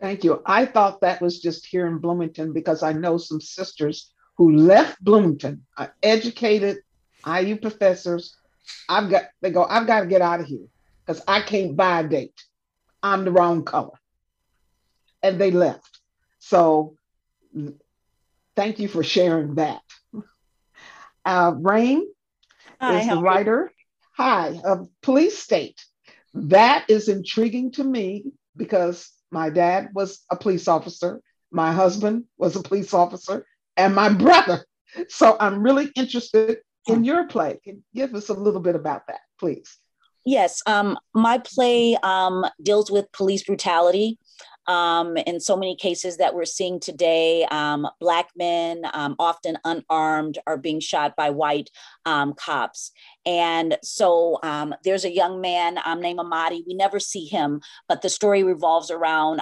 Thank 0.00 0.22
you. 0.22 0.42
I 0.46 0.64
thought 0.64 1.00
that 1.00 1.20
was 1.20 1.40
just 1.40 1.66
here 1.66 1.88
in 1.88 1.98
Bloomington 1.98 2.52
because 2.52 2.84
I 2.84 2.92
know 2.92 3.18
some 3.18 3.40
sisters 3.40 4.12
who 4.36 4.56
left 4.56 5.02
Bloomington, 5.02 5.66
are 5.76 5.92
educated 6.04 6.78
IU 7.26 7.56
professors. 7.56 8.36
I've 8.88 9.10
got, 9.10 9.24
they 9.40 9.50
go, 9.50 9.64
I've 9.64 9.88
got 9.88 10.00
to 10.00 10.06
get 10.06 10.22
out 10.22 10.40
of 10.40 10.46
here 10.46 10.66
because 11.04 11.22
I 11.26 11.40
can't 11.40 11.76
buy 11.76 12.00
a 12.00 12.08
date. 12.08 12.40
I'm 13.02 13.24
the 13.24 13.32
wrong 13.32 13.64
color. 13.64 13.98
And 15.22 15.40
they 15.40 15.50
left. 15.50 16.00
So 16.38 16.96
thank 18.56 18.78
you 18.78 18.88
for 18.88 19.02
sharing 19.02 19.56
that. 19.56 19.82
Uh, 21.24 21.54
Rain 21.56 22.06
Hi, 22.80 23.00
is 23.00 23.08
the 23.08 23.16
writer. 23.18 23.72
Hi, 24.16 24.60
of 24.64 24.88
Police 25.02 25.38
State. 25.38 25.80
That 26.34 26.86
is 26.88 27.08
intriguing 27.08 27.72
to 27.72 27.84
me 27.84 28.24
because 28.56 29.10
my 29.30 29.50
dad 29.50 29.90
was 29.94 30.20
a 30.30 30.36
police 30.36 30.68
officer, 30.68 31.20
my 31.50 31.72
husband 31.72 32.24
was 32.38 32.56
a 32.56 32.62
police 32.62 32.92
officer, 32.92 33.46
and 33.76 33.94
my 33.94 34.08
brother. 34.08 34.64
So 35.08 35.36
I'm 35.40 35.62
really 35.62 35.90
interested 35.96 36.58
in 36.86 37.04
your 37.04 37.26
play. 37.26 37.58
Can 37.64 37.76
you 37.76 38.06
give 38.06 38.14
us 38.14 38.28
a 38.28 38.34
little 38.34 38.60
bit 38.60 38.74
about 38.74 39.06
that, 39.06 39.20
please? 39.38 39.78
Yes, 40.24 40.62
um, 40.66 40.98
my 41.14 41.38
play 41.38 41.96
um, 42.02 42.44
deals 42.62 42.90
with 42.90 43.10
police 43.12 43.42
brutality. 43.42 44.18
Um, 44.66 45.16
in 45.16 45.40
so 45.40 45.56
many 45.56 45.76
cases 45.76 46.18
that 46.18 46.34
we're 46.34 46.44
seeing 46.44 46.78
today, 46.78 47.44
um, 47.50 47.88
Black 48.00 48.28
men, 48.36 48.82
um, 48.92 49.16
often 49.18 49.58
unarmed, 49.64 50.38
are 50.46 50.56
being 50.56 50.80
shot 50.80 51.16
by 51.16 51.30
white 51.30 51.70
um, 52.06 52.34
cops. 52.34 52.92
And 53.26 53.76
so 53.82 54.38
um, 54.42 54.74
there's 54.84 55.04
a 55.04 55.12
young 55.12 55.40
man 55.40 55.78
um, 55.84 56.00
named 56.00 56.20
Amadi. 56.20 56.64
We 56.66 56.74
never 56.74 57.00
see 57.00 57.26
him, 57.26 57.60
but 57.88 58.02
the 58.02 58.08
story 58.08 58.44
revolves 58.44 58.90
around 58.90 59.40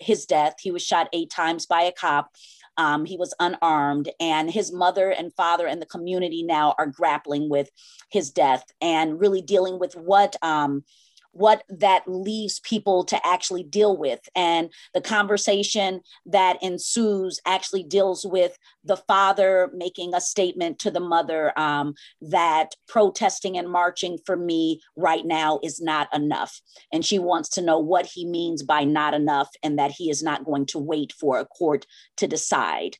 his 0.00 0.26
death. 0.26 0.54
He 0.60 0.70
was 0.70 0.82
shot 0.82 1.08
eight 1.12 1.30
times 1.30 1.66
by 1.66 1.82
a 1.82 1.92
cop. 1.92 2.30
Um, 2.76 3.04
he 3.04 3.16
was 3.16 3.34
unarmed, 3.38 4.10
and 4.18 4.50
his 4.50 4.72
mother 4.72 5.10
and 5.10 5.32
father 5.34 5.66
and 5.66 5.80
the 5.80 5.86
community 5.86 6.42
now 6.42 6.74
are 6.78 6.86
grappling 6.86 7.48
with 7.48 7.70
his 8.10 8.30
death 8.30 8.64
and 8.80 9.20
really 9.20 9.42
dealing 9.42 9.78
with 9.78 9.94
what. 9.94 10.36
Um, 10.42 10.84
what 11.34 11.64
that 11.68 12.04
leaves 12.06 12.60
people 12.60 13.04
to 13.04 13.26
actually 13.26 13.64
deal 13.64 13.96
with. 13.96 14.20
And 14.34 14.72
the 14.94 15.00
conversation 15.00 16.00
that 16.26 16.62
ensues 16.62 17.40
actually 17.44 17.82
deals 17.82 18.24
with 18.24 18.56
the 18.84 18.96
father 18.96 19.70
making 19.74 20.14
a 20.14 20.20
statement 20.20 20.78
to 20.78 20.90
the 20.90 21.00
mother 21.00 21.52
um, 21.58 21.94
that 22.20 22.76
protesting 22.86 23.58
and 23.58 23.68
marching 23.68 24.18
for 24.24 24.36
me 24.36 24.80
right 24.96 25.26
now 25.26 25.58
is 25.62 25.80
not 25.80 26.08
enough. 26.14 26.60
And 26.92 27.04
she 27.04 27.18
wants 27.18 27.48
to 27.50 27.62
know 27.62 27.80
what 27.80 28.06
he 28.06 28.24
means 28.24 28.62
by 28.62 28.84
not 28.84 29.12
enough 29.12 29.50
and 29.62 29.78
that 29.78 29.90
he 29.90 30.10
is 30.10 30.22
not 30.22 30.44
going 30.44 30.66
to 30.66 30.78
wait 30.78 31.12
for 31.12 31.40
a 31.40 31.46
court 31.46 31.84
to 32.18 32.28
decide 32.28 32.96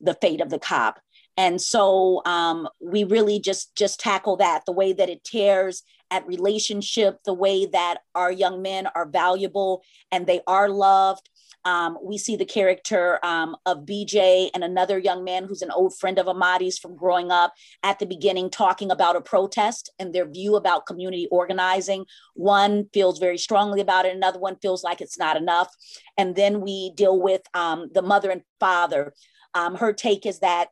the 0.00 0.14
fate 0.20 0.42
of 0.42 0.50
the 0.50 0.58
cop 0.58 1.00
and 1.38 1.62
so 1.62 2.20
um, 2.26 2.68
we 2.80 3.04
really 3.04 3.38
just 3.38 3.74
just 3.76 4.00
tackle 4.00 4.36
that 4.36 4.64
the 4.66 4.72
way 4.72 4.92
that 4.92 5.08
it 5.08 5.24
tears 5.24 5.84
at 6.10 6.26
relationship, 6.26 7.18
the 7.24 7.34
way 7.34 7.66
that 7.66 7.98
our 8.14 8.32
young 8.32 8.62
men 8.62 8.86
are 8.94 9.06
valuable 9.06 9.82
and 10.10 10.26
they 10.26 10.40
are 10.46 10.68
loved. 10.68 11.28
Um, 11.64 11.98
we 12.02 12.16
see 12.18 12.36
the 12.36 12.44
character 12.44 13.18
um, 13.24 13.56
of 13.66 13.84
BJ 13.84 14.48
and 14.54 14.64
another 14.64 14.98
young 14.98 15.24
man 15.24 15.44
who's 15.44 15.60
an 15.60 15.70
old 15.70 15.98
friend 15.98 16.18
of 16.18 16.26
Amadi's 16.26 16.78
from 16.78 16.96
growing 16.96 17.30
up 17.30 17.52
at 17.82 17.98
the 17.98 18.06
beginning, 18.06 18.48
talking 18.48 18.90
about 18.90 19.16
a 19.16 19.20
protest 19.20 19.90
and 19.98 20.14
their 20.14 20.26
view 20.26 20.56
about 20.56 20.86
community 20.86 21.28
organizing. 21.30 22.06
One 22.34 22.88
feels 22.94 23.18
very 23.18 23.38
strongly 23.38 23.80
about 23.80 24.06
it, 24.06 24.16
another 24.16 24.38
one 24.38 24.56
feels 24.62 24.82
like 24.82 25.00
it's 25.00 25.18
not 25.18 25.36
enough. 25.36 25.74
And 26.16 26.36
then 26.36 26.60
we 26.60 26.92
deal 26.94 27.20
with 27.20 27.42
um, 27.54 27.90
the 27.92 28.02
mother 28.02 28.30
and 28.30 28.42
father. 28.60 29.12
Um, 29.54 29.76
her 29.76 29.92
take 29.92 30.24
is 30.26 30.38
that 30.38 30.68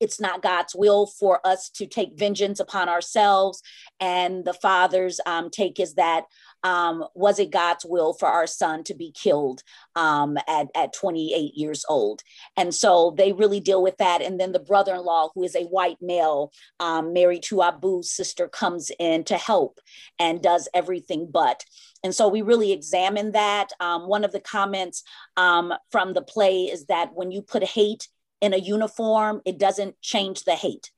it's 0.00 0.20
not 0.20 0.42
God's 0.42 0.74
will 0.74 1.06
for 1.06 1.40
us 1.46 1.70
to 1.70 1.86
take 1.86 2.18
vengeance 2.18 2.60
upon 2.60 2.88
ourselves. 2.88 3.62
And 4.00 4.44
the 4.44 4.54
father's 4.54 5.20
um, 5.26 5.50
take 5.50 5.80
is 5.80 5.94
that 5.94 6.24
um, 6.62 7.04
was 7.14 7.38
it 7.38 7.50
God's 7.50 7.84
will 7.84 8.12
for 8.12 8.26
our 8.26 8.46
son 8.46 8.82
to 8.84 8.94
be 8.94 9.12
killed 9.12 9.62
um, 9.94 10.36
at, 10.48 10.68
at 10.74 10.92
28 10.92 11.54
years 11.54 11.84
old? 11.88 12.22
And 12.56 12.74
so 12.74 13.14
they 13.16 13.32
really 13.32 13.60
deal 13.60 13.82
with 13.82 13.96
that. 13.98 14.22
And 14.22 14.40
then 14.40 14.52
the 14.52 14.58
brother 14.58 14.94
in 14.94 15.04
law, 15.04 15.30
who 15.34 15.44
is 15.44 15.54
a 15.54 15.64
white 15.64 15.98
male, 16.00 16.52
um, 16.80 17.12
married 17.12 17.44
to 17.44 17.62
Abu's 17.62 18.10
sister, 18.10 18.48
comes 18.48 18.90
in 18.98 19.24
to 19.24 19.36
help 19.36 19.80
and 20.18 20.42
does 20.42 20.68
everything 20.74 21.28
but. 21.30 21.64
And 22.02 22.14
so 22.14 22.28
we 22.28 22.42
really 22.42 22.72
examine 22.72 23.32
that. 23.32 23.72
Um, 23.80 24.08
one 24.08 24.24
of 24.24 24.32
the 24.32 24.40
comments 24.40 25.02
um, 25.36 25.72
from 25.90 26.14
the 26.14 26.22
play 26.22 26.64
is 26.64 26.86
that 26.86 27.14
when 27.14 27.30
you 27.30 27.42
put 27.42 27.64
hate 27.64 28.08
in 28.40 28.54
a 28.54 28.58
uniform, 28.58 29.40
it 29.44 29.58
doesn't 29.58 30.00
change 30.00 30.44
the 30.44 30.54
hate. 30.54 30.90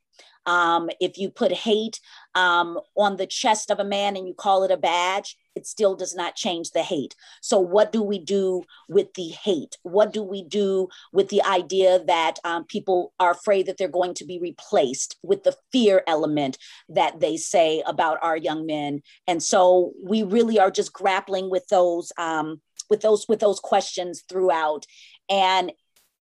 Um, 0.49 0.89
if 0.99 1.19
you 1.19 1.31
put 1.31 1.53
hate 1.53 2.01
um, 2.35 2.81
on 2.97 3.17
the 3.17 3.27
chest 3.27 3.71
of 3.71 3.81
a 3.81 3.85
man 3.85 4.17
and 4.17 4.27
you 4.27 4.33
call 4.33 4.65
it 4.65 4.71
a 4.71 4.79
badge, 4.79 5.37
it 5.55 5.67
still 5.67 5.95
does 5.95 6.15
not 6.15 6.37
change 6.37 6.71
the 6.71 6.83
hate. 6.83 7.15
So, 7.43 7.59
what 7.59 7.93
do 7.93 8.03
we 8.03 8.19
do 8.19 8.63
with 8.89 9.13
the 9.13 9.29
hate? 9.29 9.77
What 9.83 10.13
do 10.13 10.23
we 10.23 10.43
do 10.43 10.89
with 11.13 11.29
the 11.29 11.43
idea 11.43 12.03
that 12.07 12.39
um, 12.45 12.65
people 12.65 13.13
are 13.21 13.33
afraid 13.33 13.67
that 13.67 13.77
they're 13.77 13.89
going 13.89 14.15
to 14.15 14.25
be 14.25 14.39
replaced 14.39 15.19
with 15.23 15.43
the 15.43 15.55
fear 15.71 16.03
element 16.07 16.57
that 16.89 17.21
they 17.21 17.37
say 17.37 17.83
about 17.87 18.19
our 18.23 18.37
young 18.37 18.65
men? 18.65 19.03
And 19.27 19.43
so, 19.43 19.93
we 20.03 20.23
really 20.23 20.59
are 20.59 20.71
just 20.71 20.95
grappling 20.95 21.51
with 21.51 21.67
those. 21.69 22.11
Um, 22.17 22.63
with 22.89 23.03
those 23.03 23.27
with 23.29 23.41
those 23.41 23.61
questions 23.61 24.25
throughout 24.31 24.87
and 25.29 25.73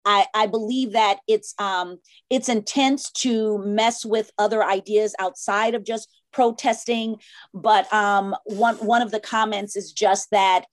I, 0.06 0.26
I 0.32 0.46
believe 0.46 0.92
that 0.92 1.18
it's 1.26 1.54
um, 1.58 1.98
it's 2.30 2.48
intense 2.48 3.10
to 3.10 3.58
mess 3.58 4.06
with 4.06 4.30
other 4.38 4.64
ideas 4.64 5.14
outside 5.18 5.74
of 5.74 5.84
just 5.84 6.08
protesting. 6.32 7.16
But 7.52 7.92
um, 7.92 8.34
one 8.44 8.76
one 8.76 9.02
of 9.02 9.10
the 9.10 9.20
comments 9.20 9.76
is 9.76 9.92
just 9.92 10.30
that 10.30 10.64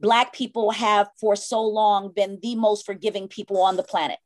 Black 0.00 0.32
people 0.32 0.72
have 0.72 1.08
for 1.20 1.36
so 1.36 1.62
long 1.62 2.12
been 2.12 2.40
the 2.42 2.56
most 2.56 2.84
forgiving 2.84 3.28
people 3.28 3.62
on 3.62 3.76
the 3.76 3.84
planet. 3.84 4.18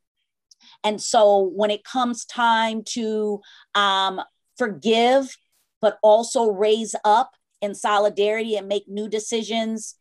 And 0.82 1.00
so 1.02 1.50
when 1.54 1.70
it 1.70 1.84
comes 1.84 2.24
time 2.24 2.82
to 2.92 3.40
um, 3.74 4.22
forgive, 4.56 5.36
but 5.82 5.98
also 6.02 6.50
raise 6.50 6.94
up 7.04 7.32
in 7.60 7.74
solidarity 7.74 8.56
and 8.56 8.68
make 8.68 8.88
new 8.88 9.08
decisions, 9.08 9.96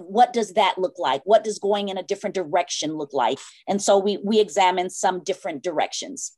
what 0.00 0.32
does 0.32 0.54
that 0.54 0.78
look 0.78 0.98
like 0.98 1.22
what 1.24 1.44
does 1.44 1.58
going 1.58 1.88
in 1.88 1.98
a 1.98 2.02
different 2.02 2.34
direction 2.34 2.94
look 2.94 3.12
like 3.12 3.38
and 3.66 3.80
so 3.82 3.98
we 3.98 4.18
we 4.24 4.40
examine 4.40 4.90
some 4.90 5.22
different 5.22 5.62
directions 5.62 6.32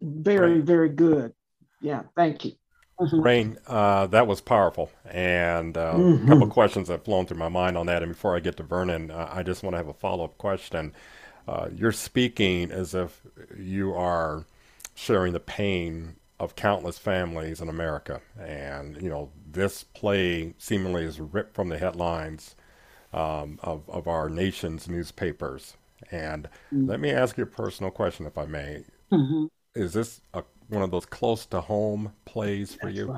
very 0.00 0.60
very 0.60 0.88
good 0.88 1.32
yeah 1.80 2.02
thank 2.16 2.44
you 2.44 2.52
mm-hmm. 3.00 3.20
Rain, 3.20 3.58
uh, 3.68 4.08
that 4.08 4.26
was 4.26 4.40
powerful, 4.40 4.90
and 5.04 5.76
uh, 5.76 5.94
mm-hmm. 5.94 6.24
a 6.24 6.28
couple 6.28 6.44
of 6.44 6.50
questions 6.50 6.88
have 6.88 7.04
flown 7.04 7.26
through 7.26 7.38
my 7.38 7.48
mind 7.48 7.78
on 7.78 7.86
that. 7.86 8.02
And 8.02 8.10
before 8.10 8.34
I 8.34 8.40
get 8.40 8.56
to 8.56 8.64
Vernon, 8.64 9.12
uh, 9.12 9.28
I 9.32 9.44
just 9.44 9.62
want 9.62 9.74
to 9.74 9.78
have 9.78 9.86
a 9.86 9.94
follow 9.94 10.24
up 10.24 10.36
question. 10.36 10.92
Uh, 11.46 11.68
you're 11.72 11.92
speaking 11.92 12.72
as 12.72 12.94
if 12.94 13.22
you 13.56 13.94
are 13.94 14.46
sharing 14.94 15.32
the 15.32 15.40
pain 15.40 16.16
of 16.40 16.56
countless 16.56 16.98
families 16.98 17.60
in 17.60 17.68
America. 17.68 18.20
And, 18.38 19.00
you 19.02 19.08
know, 19.08 19.30
this 19.50 19.82
play 19.82 20.54
seemingly 20.58 21.04
is 21.04 21.20
ripped 21.20 21.54
from 21.54 21.68
the 21.68 21.78
headlines 21.78 22.54
um, 23.12 23.58
of, 23.62 23.88
of 23.88 24.06
our 24.06 24.28
nation's 24.28 24.88
newspapers. 24.88 25.76
And 26.10 26.44
mm-hmm. 26.72 26.88
let 26.88 27.00
me 27.00 27.10
ask 27.10 27.36
you 27.36 27.42
a 27.42 27.46
personal 27.46 27.90
question, 27.90 28.26
if 28.26 28.38
I 28.38 28.46
may. 28.46 28.84
Mm-hmm. 29.10 29.46
Is 29.74 29.92
this 29.92 30.20
a, 30.32 30.44
one 30.68 30.82
of 30.82 30.90
those 30.90 31.06
close 31.06 31.44
to 31.46 31.60
home 31.60 32.12
plays 32.24 32.74
for 32.74 32.88
you? 32.88 33.16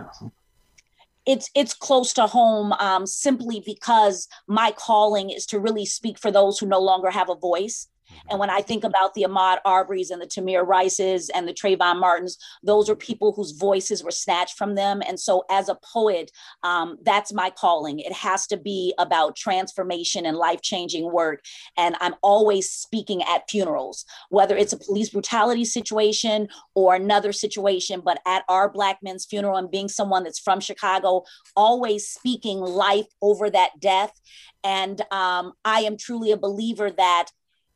it's 1.26 1.50
it's 1.54 1.74
close 1.74 2.12
to 2.14 2.26
home 2.26 2.72
um, 2.74 3.06
simply 3.06 3.62
because 3.64 4.26
my 4.46 4.72
calling 4.76 5.30
is 5.30 5.44
to 5.46 5.60
really 5.60 5.84
speak 5.84 6.18
for 6.18 6.30
those 6.30 6.58
who 6.58 6.66
no 6.66 6.80
longer 6.80 7.10
have 7.10 7.28
a 7.28 7.34
voice 7.34 7.88
and 8.28 8.38
when 8.38 8.50
I 8.50 8.62
think 8.62 8.84
about 8.84 9.14
the 9.14 9.22
Ahmaud 9.22 9.58
Arbery's 9.64 10.10
and 10.10 10.22
the 10.22 10.26
Tamir 10.26 10.66
Rices 10.66 11.30
and 11.30 11.46
the 11.46 11.52
Trayvon 11.52 12.00
Martins, 12.00 12.38
those 12.62 12.88
are 12.88 12.96
people 12.96 13.32
whose 13.32 13.52
voices 13.52 14.04
were 14.04 14.10
snatched 14.10 14.56
from 14.56 14.74
them. 14.74 15.02
And 15.06 15.18
so, 15.18 15.44
as 15.50 15.68
a 15.68 15.78
poet, 15.92 16.30
um, 16.62 16.98
that's 17.02 17.32
my 17.32 17.50
calling. 17.50 17.98
It 17.98 18.12
has 18.12 18.46
to 18.48 18.56
be 18.56 18.94
about 18.98 19.36
transformation 19.36 20.26
and 20.26 20.36
life 20.36 20.62
changing 20.62 21.10
work. 21.12 21.42
And 21.76 21.96
I'm 22.00 22.14
always 22.22 22.70
speaking 22.70 23.22
at 23.22 23.50
funerals, 23.50 24.04
whether 24.28 24.56
it's 24.56 24.72
a 24.72 24.78
police 24.78 25.10
brutality 25.10 25.64
situation 25.64 26.48
or 26.74 26.94
another 26.94 27.32
situation, 27.32 28.00
but 28.04 28.20
at 28.26 28.44
our 28.48 28.70
Black 28.70 28.98
men's 29.02 29.24
funeral 29.24 29.56
and 29.56 29.70
being 29.70 29.88
someone 29.88 30.24
that's 30.24 30.38
from 30.38 30.60
Chicago, 30.60 31.24
always 31.56 32.08
speaking 32.08 32.60
life 32.60 33.06
over 33.20 33.50
that 33.50 33.80
death. 33.80 34.12
And 34.62 35.00
um, 35.10 35.54
I 35.64 35.80
am 35.80 35.96
truly 35.96 36.32
a 36.32 36.36
believer 36.36 36.90
that 36.90 37.30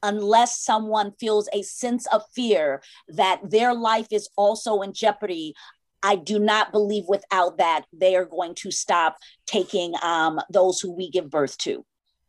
unless 0.04 0.60
someone 0.60 1.12
feels 1.18 1.48
a 1.52 1.62
sense 1.62 2.06
of 2.08 2.22
fear 2.34 2.82
that 3.08 3.40
their 3.42 3.74
life 3.74 4.06
is 4.12 4.28
also 4.36 4.82
in 4.82 4.92
jeopardy, 4.92 5.54
I 6.02 6.16
do 6.16 6.38
not 6.38 6.70
believe 6.70 7.04
without 7.08 7.56
that 7.58 7.86
they 7.92 8.14
are 8.14 8.26
going 8.26 8.54
to 8.56 8.70
stop 8.70 9.16
taking 9.46 9.94
um, 10.02 10.40
those 10.50 10.78
who 10.78 10.92
we 10.92 11.10
give 11.10 11.30
birth 11.30 11.56
to. 11.58 11.84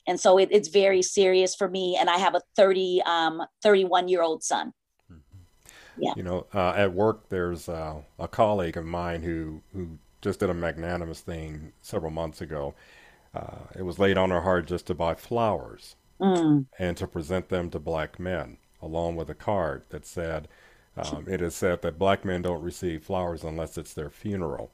And 0.07 0.19
so 0.19 0.37
it, 0.37 0.49
it's 0.51 0.69
very 0.69 1.01
serious 1.01 1.53
for 1.53 1.67
me. 1.67 1.97
And 1.99 2.09
I 2.09 2.17
have 2.17 2.35
a 2.35 2.41
30, 2.55 3.01
um, 3.05 3.43
31 3.61 4.07
year 4.07 4.21
old 4.21 4.43
son. 4.43 4.71
Mm-hmm. 5.11 6.01
Yeah. 6.01 6.13
You 6.15 6.23
know, 6.23 6.47
uh, 6.53 6.73
at 6.77 6.93
work, 6.93 7.27
there's 7.27 7.67
uh, 7.67 8.01
a 8.17 8.27
colleague 8.27 8.77
of 8.77 8.85
mine 8.85 9.21
who, 9.21 9.61
who 9.73 9.99
just 10.21 10.39
did 10.39 10.49
a 10.49 10.53
magnanimous 10.53 11.19
thing 11.19 11.73
several 11.81 12.11
months 12.11 12.39
ago. 12.39 12.73
Uh, 13.33 13.57
it 13.75 13.81
was 13.81 13.99
laid 13.99 14.17
on 14.17 14.29
her 14.29 14.41
heart 14.41 14.67
just 14.67 14.87
to 14.87 14.93
buy 14.93 15.15
flowers 15.15 15.97
mm. 16.19 16.65
and 16.79 16.97
to 16.97 17.07
present 17.07 17.49
them 17.49 17.69
to 17.71 17.79
black 17.79 18.19
men, 18.19 18.57
along 18.81 19.15
with 19.15 19.29
a 19.29 19.35
card 19.35 19.83
that 19.89 20.05
said, 20.05 20.47
um, 20.97 21.25
It 21.27 21.41
is 21.41 21.55
said 21.55 21.81
that 21.81 21.99
black 21.99 22.23
men 22.23 22.41
don't 22.41 22.61
receive 22.61 23.03
flowers 23.03 23.43
unless 23.43 23.77
it's 23.77 23.93
their 23.93 24.09
funeral. 24.09 24.71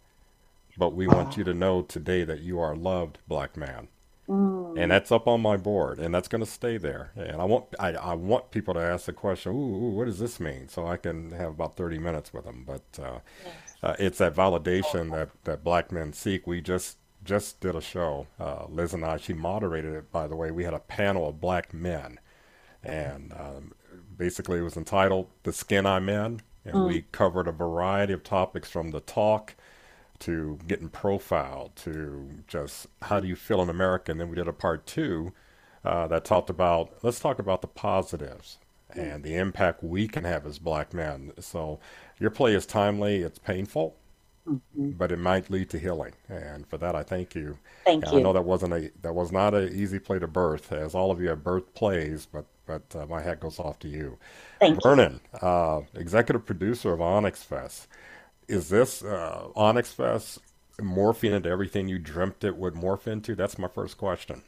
But 0.77 0.93
we 0.93 1.07
want 1.07 1.35
you 1.35 1.43
to 1.43 1.53
know 1.53 1.81
today 1.81 2.23
that 2.23 2.41
you 2.41 2.59
are 2.59 2.75
loved, 2.75 3.17
black 3.27 3.57
man. 3.57 3.87
Mm. 4.29 4.81
And 4.81 4.91
that's 4.91 5.11
up 5.11 5.27
on 5.27 5.41
my 5.41 5.57
board, 5.57 5.99
and 5.99 6.13
that's 6.13 6.27
going 6.27 6.43
to 6.43 6.49
stay 6.49 6.77
there. 6.77 7.11
And 7.15 7.41
I 7.41 7.43
want 7.43 7.65
I, 7.79 7.89
I 7.89 8.13
want 8.13 8.51
people 8.51 8.73
to 8.75 8.79
ask 8.79 9.05
the 9.05 9.13
question, 9.13 9.51
ooh, 9.51 9.75
ooh, 9.75 9.89
what 9.91 10.05
does 10.05 10.19
this 10.19 10.39
mean? 10.39 10.69
So 10.69 10.87
I 10.87 10.95
can 10.95 11.31
have 11.31 11.49
about 11.49 11.75
30 11.75 11.97
minutes 11.97 12.31
with 12.33 12.45
them. 12.45 12.63
But 12.65 12.83
uh, 13.03 13.19
yes. 13.43 13.53
uh, 13.83 13.95
it's 13.99 14.19
that 14.19 14.35
validation 14.35 15.11
that, 15.11 15.29
that 15.43 15.63
black 15.63 15.91
men 15.91 16.13
seek. 16.13 16.47
We 16.47 16.61
just 16.61 16.97
just 17.23 17.59
did 17.59 17.75
a 17.75 17.81
show. 17.81 18.27
Uh, 18.39 18.65
Liz 18.69 18.93
and 18.93 19.05
I, 19.05 19.17
she 19.17 19.33
moderated 19.33 19.93
it, 19.93 20.11
by 20.11 20.27
the 20.27 20.35
way. 20.35 20.51
We 20.51 20.63
had 20.63 20.73
a 20.73 20.79
panel 20.79 21.27
of 21.27 21.41
black 21.41 21.73
men, 21.73 22.19
and 22.83 23.33
um, 23.33 23.73
basically 24.17 24.59
it 24.59 24.63
was 24.63 24.77
entitled 24.77 25.27
"The 25.43 25.53
Skin 25.53 25.85
I'm 25.85 26.09
In," 26.09 26.41
and 26.65 26.75
mm. 26.75 26.87
we 26.87 27.05
covered 27.11 27.47
a 27.47 27.51
variety 27.51 28.13
of 28.13 28.23
topics 28.23 28.69
from 28.69 28.91
the 28.91 28.99
talk 29.01 29.55
to 30.19 30.59
getting 30.67 30.89
profiled 30.89 31.75
to 31.75 32.43
just 32.47 32.87
how 33.03 33.19
do 33.19 33.27
you 33.27 33.35
feel 33.35 33.61
in 33.61 33.69
America. 33.69 34.11
And 34.11 34.19
then 34.19 34.29
we 34.29 34.35
did 34.35 34.47
a 34.47 34.53
part 34.53 34.85
two 34.85 35.33
uh, 35.83 36.07
that 36.07 36.25
talked 36.25 36.49
about 36.49 36.93
let's 37.01 37.19
talk 37.19 37.39
about 37.39 37.61
the 37.61 37.67
positives 37.67 38.59
and 38.95 39.23
the 39.23 39.35
impact 39.35 39.83
we 39.83 40.07
can 40.07 40.23
have 40.23 40.45
as 40.45 40.59
black 40.59 40.93
men. 40.93 41.31
So 41.39 41.79
your 42.19 42.29
play 42.29 42.53
is 42.53 42.65
timely, 42.65 43.21
it's 43.21 43.39
painful, 43.39 43.95
Mm-hmm. 44.47 44.91
But 44.91 45.11
it 45.11 45.19
might 45.19 45.51
lead 45.51 45.69
to 45.69 45.79
healing, 45.79 46.13
and 46.27 46.65
for 46.67 46.77
that 46.77 46.95
I 46.95 47.03
thank 47.03 47.35
you. 47.35 47.57
Thank 47.85 48.05
and 48.05 48.13
you. 48.13 48.19
I 48.19 48.21
know 48.23 48.33
that 48.33 48.43
wasn't 48.43 48.73
a 48.73 48.91
that 49.03 49.13
was 49.13 49.31
not 49.31 49.53
an 49.53 49.69
easy 49.73 49.99
play 49.99 50.17
to 50.17 50.27
birth, 50.27 50.71
as 50.71 50.95
all 50.95 51.11
of 51.11 51.21
you 51.21 51.29
have 51.29 51.43
birth 51.43 51.73
plays, 51.75 52.25
but 52.25 52.45
but 52.65 52.95
uh, 52.95 53.05
my 53.05 53.21
hat 53.21 53.39
goes 53.39 53.59
off 53.59 53.77
to 53.79 53.87
you. 53.87 54.17
Thank 54.59 54.81
Vernon, 54.81 55.19
you. 55.33 55.47
Uh, 55.47 55.81
executive 55.93 56.45
producer 56.45 56.91
of 56.93 57.01
Onyx 57.01 57.43
Fest. 57.43 57.87
Is 58.47 58.69
this 58.69 59.03
uh, 59.03 59.49
Onyx 59.55 59.93
Fest 59.93 60.39
morphing 60.79 61.33
into 61.33 61.49
everything 61.49 61.87
you 61.87 61.99
dreamt 61.99 62.43
it 62.43 62.57
would 62.57 62.73
morph 62.73 63.05
into? 63.05 63.35
That's 63.35 63.59
my 63.59 63.67
first 63.67 63.97
question. 63.97 64.41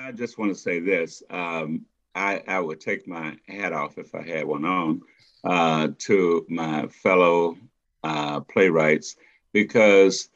I 0.00 0.12
just 0.12 0.38
want 0.38 0.52
to 0.52 0.58
say 0.58 0.80
this. 0.80 1.22
Um, 1.28 1.84
I, 2.14 2.42
I 2.48 2.60
would 2.60 2.80
take 2.80 3.06
my 3.06 3.36
hat 3.46 3.72
off 3.72 3.98
if 3.98 4.14
I 4.14 4.22
had 4.22 4.46
one 4.46 4.64
on 4.64 5.02
uh, 5.44 5.88
to 5.98 6.46
my 6.48 6.86
fellow 6.88 7.56
uh, 8.02 8.40
playwrights 8.40 9.16
because 9.52 10.28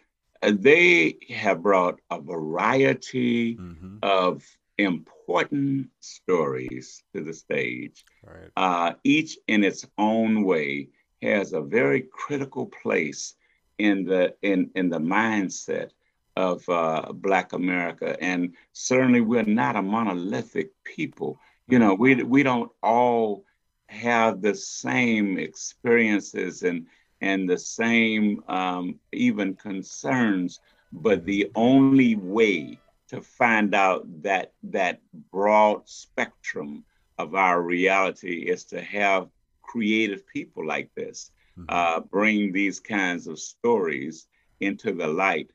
they 0.42 1.16
have 1.30 1.62
brought 1.62 2.00
a 2.10 2.20
variety 2.20 3.56
mm-hmm. 3.56 3.96
of 4.02 4.44
important 4.78 5.88
stories 6.00 7.02
to 7.14 7.22
the 7.22 7.32
stage. 7.32 8.04
Right. 8.24 8.50
Uh, 8.56 8.94
each 9.04 9.38
in 9.46 9.64
its 9.64 9.86
own 9.98 10.44
way 10.44 10.88
has 11.22 11.52
a 11.52 11.60
very 11.60 12.02
critical 12.02 12.66
place 12.66 13.34
in 13.78 14.04
the 14.04 14.34
in 14.42 14.70
in 14.74 14.88
the 14.88 14.98
mindset 14.98 15.90
of 16.36 16.68
uh, 16.68 17.12
Black 17.12 17.52
America, 17.52 18.16
and 18.20 18.54
certainly 18.72 19.20
we're 19.20 19.44
not 19.44 19.76
a 19.76 19.82
monolithic 19.82 20.70
people. 20.84 21.38
You 21.68 21.78
know, 21.78 21.94
we 21.94 22.22
we 22.22 22.42
don't 22.42 22.70
all 22.82 23.44
have 23.86 24.42
the 24.42 24.54
same 24.54 25.38
experiences 25.38 26.62
and 26.62 26.86
and 27.24 27.48
the 27.48 27.58
same 27.58 28.44
um, 28.48 29.00
even 29.12 29.54
concerns, 29.54 30.60
but 30.92 31.24
the 31.24 31.50
only 31.54 32.16
way 32.16 32.78
to 33.08 33.22
find 33.22 33.74
out 33.74 34.02
that 34.22 34.52
that 34.62 35.00
broad 35.32 35.88
spectrum 35.88 36.84
of 37.16 37.34
our 37.34 37.62
reality 37.62 38.36
is 38.54 38.64
to 38.64 38.82
have 38.82 39.28
creative 39.62 40.26
people 40.26 40.66
like 40.66 40.90
this 40.94 41.30
mm-hmm. 41.58 41.64
uh, 41.70 42.00
bring 42.00 42.52
these 42.52 42.78
kinds 42.78 43.26
of 43.26 43.38
stories 43.38 44.26
into 44.60 44.92
the 44.92 45.06
light. 45.06 45.50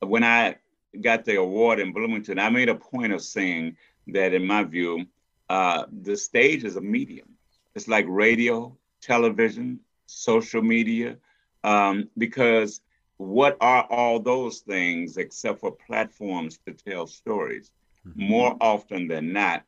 When 0.00 0.24
I 0.24 0.56
got 1.00 1.24
the 1.24 1.36
award 1.36 1.78
in 1.78 1.92
Bloomington, 1.92 2.40
I 2.40 2.50
made 2.50 2.68
a 2.68 2.74
point 2.74 3.12
of 3.12 3.22
saying 3.22 3.76
that, 4.08 4.34
in 4.34 4.44
my 4.44 4.64
view, 4.64 5.06
uh, 5.48 5.84
the 6.02 6.16
stage 6.16 6.64
is 6.64 6.74
a 6.74 6.80
medium. 6.80 7.28
It's 7.76 7.86
like 7.86 8.06
radio, 8.08 8.76
television, 9.00 9.78
social 10.06 10.62
media, 10.62 11.16
um, 11.62 12.08
because 12.16 12.80
what 13.16 13.56
are 13.60 13.84
all 13.84 14.20
those 14.20 14.60
things 14.60 15.16
except 15.16 15.60
for 15.60 15.72
platforms 15.72 16.58
to 16.66 16.72
tell 16.72 17.06
stories? 17.06 17.70
Mm-hmm. 18.06 18.28
More 18.28 18.56
often 18.60 19.08
than 19.08 19.32
not, 19.32 19.64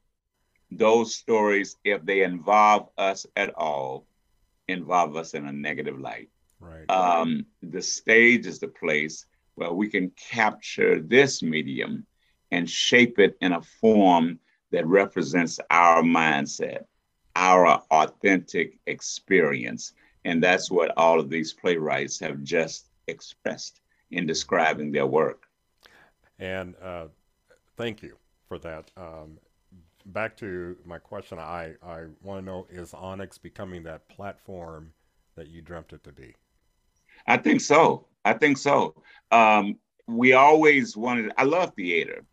those 0.70 1.14
stories, 1.14 1.76
if 1.84 2.04
they 2.04 2.22
involve 2.22 2.88
us 2.98 3.26
at 3.36 3.54
all, 3.54 4.06
involve 4.68 5.16
us 5.16 5.34
in 5.34 5.46
a 5.46 5.52
negative 5.52 5.98
light. 5.98 6.28
Right. 6.60 6.90
Um, 6.90 7.46
the 7.62 7.82
stage 7.82 8.46
is 8.46 8.58
the 8.58 8.68
place 8.68 9.26
where 9.54 9.72
we 9.72 9.88
can 9.88 10.10
capture 10.10 11.00
this 11.00 11.42
medium 11.42 12.06
and 12.50 12.68
shape 12.68 13.18
it 13.18 13.36
in 13.40 13.52
a 13.52 13.62
form 13.62 14.38
that 14.70 14.86
represents 14.86 15.58
our 15.70 16.02
mindset, 16.02 16.84
our 17.34 17.82
authentic 17.90 18.78
experience. 18.86 19.92
And 20.26 20.42
that's 20.42 20.72
what 20.72 20.92
all 20.96 21.20
of 21.20 21.30
these 21.30 21.52
playwrights 21.52 22.18
have 22.18 22.42
just 22.42 22.88
expressed 23.06 23.80
in 24.10 24.26
describing 24.26 24.90
their 24.90 25.06
work. 25.06 25.46
And 26.40 26.74
uh, 26.82 27.06
thank 27.76 28.02
you 28.02 28.16
for 28.48 28.58
that. 28.58 28.90
Um, 28.96 29.38
back 30.06 30.36
to 30.38 30.76
my 30.84 30.98
question, 30.98 31.38
I, 31.38 31.74
I 31.80 32.06
want 32.24 32.40
to 32.40 32.44
know 32.44 32.66
is 32.68 32.92
Onyx 32.92 33.38
becoming 33.38 33.84
that 33.84 34.08
platform 34.08 34.92
that 35.36 35.46
you 35.46 35.62
dreamt 35.62 35.92
it 35.92 36.02
to 36.02 36.12
be? 36.12 36.34
I 37.28 37.36
think 37.36 37.60
so. 37.60 38.08
I 38.24 38.32
think 38.32 38.58
so. 38.58 39.00
Um, 39.30 39.78
we 40.08 40.32
always 40.32 40.96
wanted, 40.96 41.30
I 41.38 41.44
love 41.44 41.72
theater. 41.76 42.24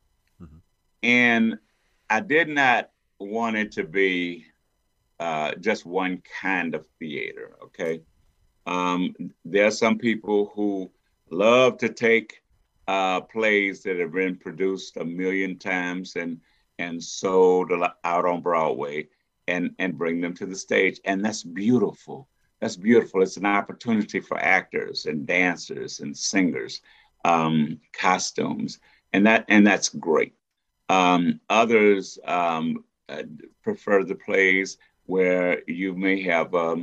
Mm-hmm. 0.42 0.58
And 1.04 1.60
I 2.10 2.22
did 2.22 2.50
not 2.50 2.90
want 3.20 3.56
it 3.56 3.72
to 3.74 3.84
be 3.84 4.48
uh, 5.20 5.54
just 5.56 5.86
one 5.86 6.22
kind 6.42 6.76
of 6.76 6.86
theater. 7.00 7.56
Okay, 7.64 8.02
um, 8.66 9.14
there 9.46 9.68
are 9.68 9.72
some 9.72 9.98
people 9.98 10.52
who 10.56 10.92
love 11.30 11.78
to 11.80 11.90
take 11.90 12.42
uh, 12.88 13.22
plays 13.22 13.84
that 13.84 14.00
have 14.00 14.14
been 14.14 14.36
produced 14.36 14.98
a 14.98 15.06
million 15.06 15.58
times 15.58 16.16
and 16.16 16.40
and 16.80 17.02
sold 17.02 17.72
out 18.04 18.26
on 18.26 18.42
Broadway 18.42 19.08
and 19.48 19.72
and 19.80 19.98
bring 19.98 20.22
them 20.22 20.34
to 20.36 20.46
the 20.46 20.56
stage, 20.56 21.00
and 21.06 21.24
that's 21.24 21.44
beautiful. 21.44 22.28
That's 22.60 22.76
beautiful. 22.78 23.22
It's 23.22 23.38
an 23.38 23.46
opportunity 23.46 24.22
for 24.22 24.40
actors 24.40 25.06
and 25.06 25.28
dancers 25.28 26.00
and 26.00 26.18
singers, 26.18 26.82
um, 27.26 27.80
costumes, 27.92 28.80
and 29.12 29.28
that 29.28 29.46
and 29.50 29.68
that's 29.68 29.90
great. 29.90 30.34
Um, 30.90 31.40
others 31.50 32.20
um, 32.26 32.84
uh, 33.10 33.24
prefer 33.64 34.04
the 34.04 34.16
plays 34.16 34.78
where 35.06 35.62
you 35.68 35.96
may 35.96 36.22
have 36.24 36.54
a 36.54 36.82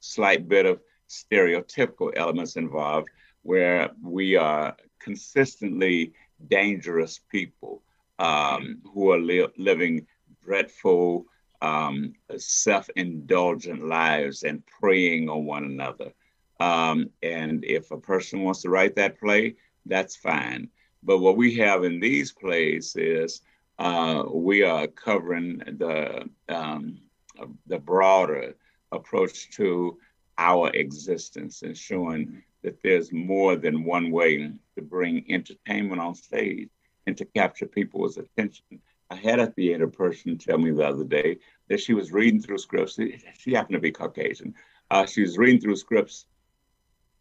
slight 0.00 0.48
bit 0.48 0.66
of 0.66 0.80
stereotypical 1.08 2.12
elements 2.16 2.56
involved, 2.56 3.08
where 3.42 3.90
we 4.02 4.36
are 4.36 4.76
consistently 4.98 6.12
dangerous 6.48 7.20
people 7.30 7.82
um, 8.18 8.80
who 8.92 9.10
are 9.12 9.18
li- 9.18 9.48
living 9.56 10.06
dreadful, 10.42 11.26
um, 11.62 12.12
self-indulgent 12.36 13.84
lives 13.86 14.42
and 14.42 14.62
preying 14.66 15.28
on 15.28 15.44
one 15.44 15.64
another. 15.64 16.12
Um, 16.60 17.10
and 17.22 17.64
if 17.64 17.90
a 17.90 17.98
person 17.98 18.42
wants 18.42 18.62
to 18.62 18.70
write 18.70 18.96
that 18.96 19.18
play, 19.18 19.56
that's 19.86 20.16
fine. 20.16 20.68
But 21.02 21.18
what 21.18 21.36
we 21.36 21.54
have 21.56 21.84
in 21.84 22.00
these 22.00 22.32
plays 22.32 22.94
is 22.96 23.40
uh, 23.78 24.24
we 24.30 24.62
are 24.62 24.86
covering 24.86 25.58
the 25.58 26.28
um, 26.48 26.98
the 27.66 27.78
broader 27.78 28.54
approach 28.92 29.50
to 29.56 29.98
our 30.38 30.70
existence 30.70 31.62
and 31.62 31.76
showing 31.76 32.42
that 32.62 32.82
there's 32.82 33.12
more 33.12 33.56
than 33.56 33.84
one 33.84 34.10
way 34.10 34.38
to 34.74 34.82
bring 34.82 35.24
entertainment 35.30 36.00
on 36.00 36.14
stage 36.14 36.68
and 37.06 37.16
to 37.16 37.24
capture 37.24 37.66
people's 37.66 38.18
attention. 38.18 38.80
I 39.10 39.16
had 39.16 39.40
a 39.40 39.46
theater 39.48 39.88
person 39.88 40.38
tell 40.38 40.58
me 40.58 40.70
the 40.70 40.86
other 40.86 41.04
day 41.04 41.38
that 41.68 41.80
she 41.80 41.94
was 41.94 42.12
reading 42.12 42.40
through 42.40 42.58
scripts. 42.58 42.98
She 43.38 43.52
happened 43.52 43.74
to 43.74 43.80
be 43.80 43.90
Caucasian. 43.90 44.54
Uh, 44.90 45.06
she 45.06 45.22
was 45.22 45.38
reading 45.38 45.60
through 45.60 45.76
scripts, 45.76 46.26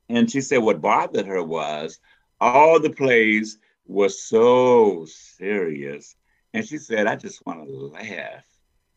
and 0.07 0.29
she 0.29 0.41
said 0.41 0.57
what 0.57 0.81
bothered 0.81 1.25
her 1.25 1.43
was 1.43 1.99
all 2.39 2.79
the 2.79 2.89
plays 2.89 3.59
were 3.85 4.09
so 4.09 5.05
serious. 5.05 6.15
And 6.53 6.65
she 6.65 6.77
said, 6.77 7.07
I 7.07 7.15
just 7.15 7.45
want 7.45 7.67
to 7.67 7.75
laugh. 7.75 8.45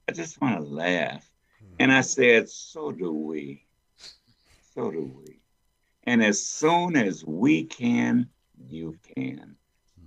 I 0.08 0.12
just 0.12 0.40
want 0.40 0.56
to 0.56 0.62
laugh. 0.62 1.28
And 1.78 1.92
I 1.92 2.00
said, 2.00 2.48
So 2.48 2.92
do 2.92 3.12
we. 3.12 3.64
So 4.74 4.90
do 4.90 5.12
we. 5.24 5.40
And 6.04 6.22
as 6.22 6.44
soon 6.44 6.96
as 6.96 7.24
we 7.24 7.64
can, 7.64 8.28
you 8.68 8.98
can. 9.16 9.56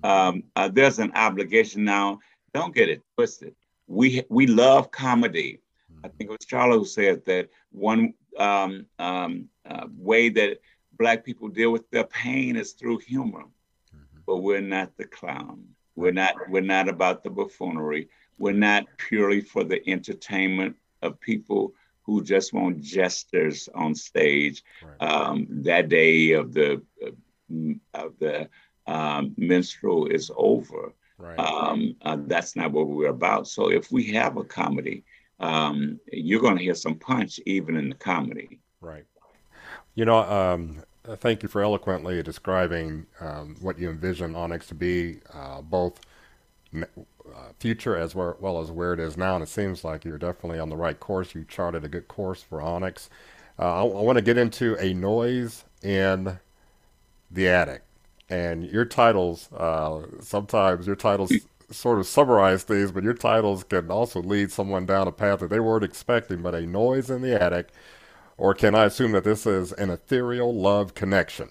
Um, 0.03 0.43
uh, 0.55 0.67
there's 0.67 0.99
an 0.99 1.11
obligation 1.15 1.83
now. 1.83 2.19
Don't 2.53 2.75
get 2.75 2.89
it 2.89 3.01
twisted. 3.15 3.55
We 3.87 4.23
we 4.29 4.47
love 4.47 4.91
comedy. 4.91 5.61
I 6.03 6.07
think 6.09 6.29
it 6.29 6.37
was 6.37 6.45
Charlie 6.45 6.77
who 6.77 6.85
said 6.85 7.25
that 7.25 7.49
one 7.71 8.13
um, 8.37 8.85
um, 8.99 9.49
uh, 9.67 9.87
way 9.97 10.29
that 10.29 10.59
Black 10.97 11.25
people 11.25 11.47
deal 11.49 11.71
with 11.71 11.89
their 11.89 12.03
pain 12.03 12.55
is 12.55 12.73
through 12.73 12.99
humor. 12.99 13.45
Mm-hmm. 13.95 14.19
But 14.27 14.37
we're 14.37 14.61
not 14.61 14.95
the 14.97 15.05
clown. 15.05 15.65
We're 15.95 16.11
not. 16.11 16.35
We're 16.49 16.61
not 16.61 16.89
about 16.89 17.23
the 17.23 17.29
buffoonery. 17.29 18.09
We're 18.37 18.53
not 18.53 18.85
purely 18.97 19.41
for 19.41 19.63
the 19.63 19.87
entertainment 19.89 20.75
of 21.01 21.19
people 21.19 21.73
who 22.03 22.23
just 22.23 22.53
want 22.53 22.81
jesters 22.81 23.67
on 23.73 23.95
stage. 23.95 24.63
Right. 24.83 25.09
Um, 25.09 25.47
that 25.49 25.89
day 25.89 26.31
of 26.31 26.53
the 26.53 26.81
of 27.93 28.13
the 28.19 28.49
um, 28.87 29.33
minstrel 29.37 30.07
is 30.07 30.31
over. 30.35 30.93
Right. 31.17 31.39
Um, 31.39 31.95
uh, 32.01 32.17
that's 32.27 32.55
not 32.55 32.71
what 32.71 32.87
we're 32.87 33.09
about. 33.09 33.47
So 33.47 33.71
if 33.71 33.91
we 33.91 34.11
have 34.11 34.37
a 34.37 34.43
comedy, 34.43 35.03
um, 35.39 35.99
you're 36.11 36.41
going 36.41 36.57
to 36.57 36.63
hear 36.63 36.75
some 36.75 36.95
punch 36.95 37.39
even 37.45 37.77
in 37.77 37.89
the 37.89 37.95
comedy. 37.95 38.59
Right. 38.81 39.05
You 39.95 40.05
know, 40.05 40.17
um, 40.17 40.83
thank 41.17 41.41
you 41.41 41.49
for 41.49 41.61
eloquently 41.61 42.21
describing 42.21 43.05
um, 43.21 43.55
what 43.61 43.79
you 43.79 43.89
envision 43.89 44.35
Onyx 44.35 44.67
to 44.67 44.75
be, 44.75 45.19
uh, 45.33 45.61
both 45.61 46.01
uh, 47.35 47.51
future 47.59 47.97
as 47.97 48.15
well, 48.15 48.37
well, 48.39 48.61
as 48.61 48.71
where 48.71 48.93
it 48.93 48.99
is 48.99 49.17
now. 49.17 49.35
And 49.35 49.43
it 49.43 49.49
seems 49.49 49.83
like 49.83 50.05
you're 50.05 50.17
definitely 50.17 50.59
on 50.59 50.69
the 50.69 50.77
right 50.77 50.99
course. 50.99 51.35
You 51.35 51.45
charted 51.45 51.83
a 51.83 51.89
good 51.89 52.07
course 52.07 52.41
for 52.41 52.61
Onyx. 52.61 53.09
Uh, 53.59 53.83
I, 53.83 53.87
I 53.87 54.01
want 54.01 54.17
to 54.17 54.21
get 54.23 54.37
into 54.37 54.75
a 54.77 54.93
noise 54.93 55.65
in 55.83 56.39
the 57.31 57.47
attic 57.47 57.83
and 58.29 58.65
your 58.65 58.85
titles 58.85 59.51
uh, 59.53 60.01
sometimes 60.19 60.87
your 60.87 60.95
titles 60.95 61.31
sort 61.69 61.99
of 61.99 62.07
summarize 62.07 62.63
things 62.63 62.91
but 62.91 63.03
your 63.03 63.13
titles 63.13 63.63
can 63.63 63.89
also 63.91 64.21
lead 64.21 64.51
someone 64.51 64.85
down 64.85 65.07
a 65.07 65.11
path 65.11 65.39
that 65.39 65.49
they 65.49 65.59
weren't 65.59 65.83
expecting 65.83 66.41
but 66.41 66.55
a 66.55 66.61
noise 66.65 67.09
in 67.09 67.21
the 67.21 67.39
attic 67.39 67.69
or 68.37 68.53
can 68.53 68.75
i 68.75 68.85
assume 68.85 69.11
that 69.11 69.23
this 69.23 69.45
is 69.45 69.71
an 69.73 69.89
ethereal 69.89 70.53
love 70.53 70.93
connection 70.93 71.49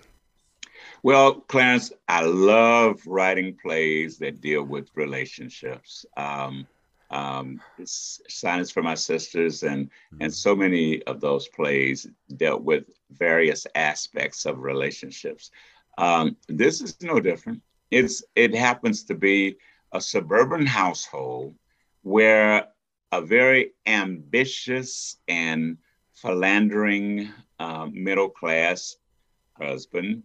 well 1.05 1.35
clarence 1.35 1.93
i 2.09 2.25
love 2.25 3.01
writing 3.07 3.57
plays 3.63 4.19
that 4.19 4.41
deal 4.41 4.65
with 4.65 4.89
relationships 4.97 6.05
um, 6.17 6.67
um, 7.11 7.61
Silence 7.85 8.73
for 8.73 8.83
My 8.83 8.95
Sisters, 8.95 9.63
and 9.63 9.87
mm-hmm. 9.87 10.17
and 10.23 10.35
so 10.35 10.57
many 10.57 11.03
of 11.05 11.21
those 11.21 11.47
plays 11.47 12.09
dealt 12.37 12.63
with 12.63 12.85
various 13.13 13.67
aspects 13.77 14.47
of 14.47 14.59
relationships. 14.59 15.53
Um, 15.97 16.37
this 16.49 16.81
is 16.81 17.01
no 17.01 17.21
different. 17.21 17.63
It's 17.93 18.25
it 18.35 18.53
happens 18.53 19.05
to 19.05 19.15
be 19.15 19.57
a 19.93 20.01
suburban 20.01 20.67
household 20.67 21.55
where 22.03 22.67
a 23.13 23.21
very 23.21 23.73
ambitious 23.87 25.19
and 25.29 25.79
philandering 26.15 27.29
uh, 27.61 27.87
middle 27.93 28.29
class 28.29 28.97
husband 29.57 30.25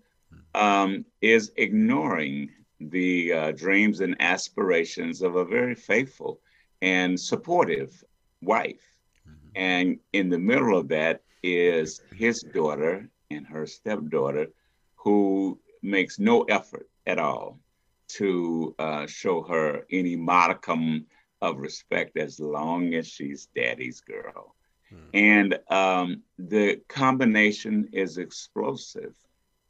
um, 0.56 1.06
is 1.22 1.52
ignoring 1.58 2.50
the 2.80 3.34
uh, 3.34 3.52
dreams 3.52 4.00
and 4.00 4.16
aspirations 4.20 5.22
of 5.22 5.36
a 5.36 5.46
very 5.46 5.76
faithful 5.76 6.40
and 6.82 7.20
supportive 7.20 8.04
wife. 8.42 8.96
Mm-hmm. 9.28 9.50
And 9.56 10.00
in 10.14 10.30
the 10.30 10.40
middle 10.40 10.78
of 10.78 10.88
that 10.90 11.22
is 11.44 12.02
his 12.16 12.42
daughter 12.42 13.10
and 13.32 13.46
her 13.48 13.66
stepdaughter 13.66 14.48
who 14.96 15.60
makes 15.82 16.20
no 16.20 16.44
effort 16.44 16.90
at 17.06 17.20
all 17.20 17.60
to 18.08 18.76
uh, 18.80 19.06
show 19.08 19.42
her 19.44 19.86
any 19.92 20.16
modicum 20.16 21.06
of 21.42 21.58
respect 21.58 22.18
as 22.18 22.40
long 22.40 22.94
as 22.94 23.08
she's 23.08 23.48
daddy's 23.56 24.02
girl. 24.02 24.56
Hmm. 24.90 24.96
And 25.14 25.60
um, 25.70 26.24
the 26.38 26.82
combination 26.88 27.90
is 27.94 28.18
explosive, 28.18 29.14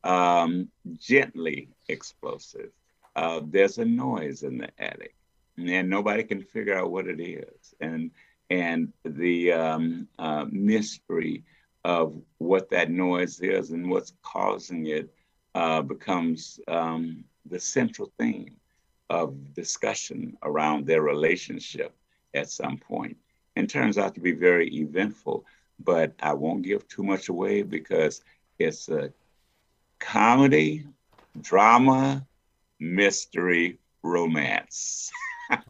um, 0.03 0.69
gently 0.97 1.69
explosive. 1.87 2.71
Uh, 3.15 3.41
there's 3.45 3.77
a 3.77 3.85
noise 3.85 4.43
in 4.43 4.57
the 4.57 4.69
attic, 4.79 5.15
and 5.57 5.89
nobody 5.89 6.23
can 6.23 6.41
figure 6.41 6.77
out 6.77 6.91
what 6.91 7.07
it 7.07 7.19
is. 7.19 7.73
And 7.79 8.11
and 8.49 8.91
the 9.03 9.51
um, 9.51 10.07
uh, 10.17 10.45
mystery 10.49 11.43
of 11.85 12.19
what 12.39 12.69
that 12.69 12.89
noise 12.89 13.39
is 13.41 13.71
and 13.71 13.89
what's 13.89 14.13
causing 14.23 14.87
it 14.87 15.13
uh, 15.55 15.81
becomes 15.81 16.59
um, 16.67 17.23
the 17.45 17.59
central 17.59 18.11
theme 18.19 18.55
of 19.09 19.53
discussion 19.53 20.37
around 20.43 20.85
their 20.85 21.01
relationship 21.01 21.95
at 22.33 22.49
some 22.49 22.77
point 22.77 23.17
and 23.55 23.69
turns 23.69 23.97
out 23.97 24.13
to 24.15 24.21
be 24.21 24.31
very 24.31 24.67
eventful. 24.75 25.45
But 25.83 26.13
I 26.21 26.33
won't 26.33 26.63
give 26.63 26.87
too 26.87 27.03
much 27.03 27.29
away 27.29 27.61
because 27.61 28.21
it's 28.57 28.89
a 28.89 29.11
comedy, 29.99 30.85
drama, 31.41 32.25
mystery, 32.79 33.77
romance. 34.03 35.11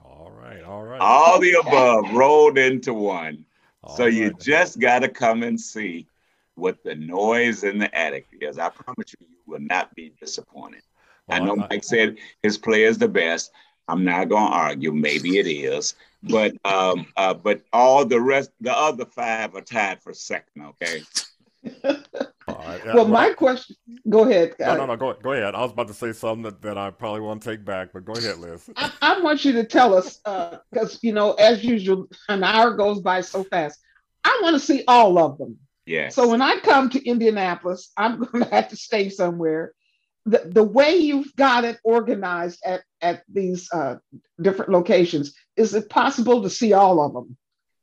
all 0.04 0.32
right, 0.32 0.64
all 0.64 0.84
right. 0.84 1.02
All 1.02 1.40
the 1.40 1.54
above 1.54 2.14
rolled 2.14 2.58
into 2.58 2.94
one. 2.94 3.46
All 3.84 3.96
so 3.96 4.04
right. 4.06 4.14
you 4.14 4.34
just 4.34 4.80
got 4.80 5.00
to 5.00 5.10
come 5.10 5.44
and 5.44 5.60
see 5.60 6.08
what 6.56 6.84
the 6.84 6.96
noise 6.96 7.64
in 7.64 7.80
the 7.80 7.94
attic 7.98 8.28
is. 8.42 8.60
I 8.60 8.70
promise 8.70 9.14
you, 9.20 9.28
you 9.30 9.38
will 9.48 9.62
not 9.62 9.96
be 9.96 10.14
disappointed. 10.20 10.82
Well, 11.28 11.42
I 11.42 11.46
know 11.46 11.54
I, 11.54 11.68
Mike 11.70 11.84
said 11.84 12.18
his 12.44 12.58
play 12.58 12.84
is 12.84 12.98
the 12.98 13.08
best. 13.08 13.52
I'm 13.88 14.04
not 14.04 14.30
going 14.30 14.46
to 14.46 14.54
argue. 14.54 14.92
Maybe 14.92 15.40
it 15.40 15.48
is, 15.48 15.96
but 16.22 16.54
um, 16.64 17.08
uh, 17.18 17.34
but 17.34 17.62
all 17.74 18.06
the 18.06 18.22
rest, 18.22 18.52
the 18.62 18.72
other 18.72 19.06
five 19.06 19.56
are 19.56 19.62
tied 19.62 20.04
for 20.04 20.14
second. 20.14 20.74
Okay. 20.82 21.02
Right. 22.56 22.96
well, 22.96 23.08
my 23.08 23.32
question. 23.32 23.76
Go 24.08 24.28
ahead. 24.28 24.56
No, 24.60 24.76
no, 24.76 24.86
no. 24.86 24.96
Go, 24.96 25.14
go 25.14 25.34
ahead. 25.34 25.56
I 25.56 25.62
was 25.62 25.72
about 25.72 25.88
to 25.88 25.94
say 25.94 26.12
something 26.14 26.44
that, 26.44 26.62
that 26.62 26.78
I 26.78 26.90
probably 26.90 27.22
want 27.22 27.42
to 27.42 27.50
take 27.50 27.66
back, 27.66 27.90
but 27.94 28.06
go 28.06 28.14
ahead, 28.14 28.38
Liz. 28.38 28.70
I, 28.76 28.92
I 29.02 29.22
want 29.22 29.46
you 29.46 29.54
to 29.54 29.64
tell 29.64 29.94
us 29.94 30.18
because 30.72 30.96
uh, 30.96 31.00
you 31.02 31.14
know, 31.14 31.34
as 31.34 31.64
usual, 31.64 32.08
an 32.28 32.44
hour 32.44 32.74
goes 32.76 33.02
by 33.02 33.22
so 33.22 33.44
fast. 33.44 33.80
I 34.24 34.40
want 34.44 34.56
to 34.56 34.60
see 34.60 34.84
all 34.88 35.18
of 35.18 35.38
them. 35.38 35.58
Yes. 35.86 36.14
So 36.14 36.28
when 36.28 36.42
I 36.42 36.58
come 36.60 36.90
to 36.92 37.04
Indianapolis, 37.04 37.92
I'm 37.98 38.20
going 38.24 38.44
to 38.44 38.50
have 38.50 38.70
to 38.70 38.76
stay 38.76 39.10
somewhere. 39.10 39.74
The, 40.26 40.44
the 40.46 40.64
way 40.64 40.98
you've 40.98 41.36
got 41.36 41.64
it 41.64 41.80
organized 41.84 42.60
at, 42.64 42.84
at 43.02 43.24
these 43.28 43.68
uh, 43.72 43.96
different 44.40 44.72
locations, 44.72 45.34
is 45.56 45.74
it 45.74 45.90
possible 45.90 46.44
to 46.44 46.50
see 46.50 46.74
all 46.74 47.04
of 47.04 47.14
them? 47.14 47.38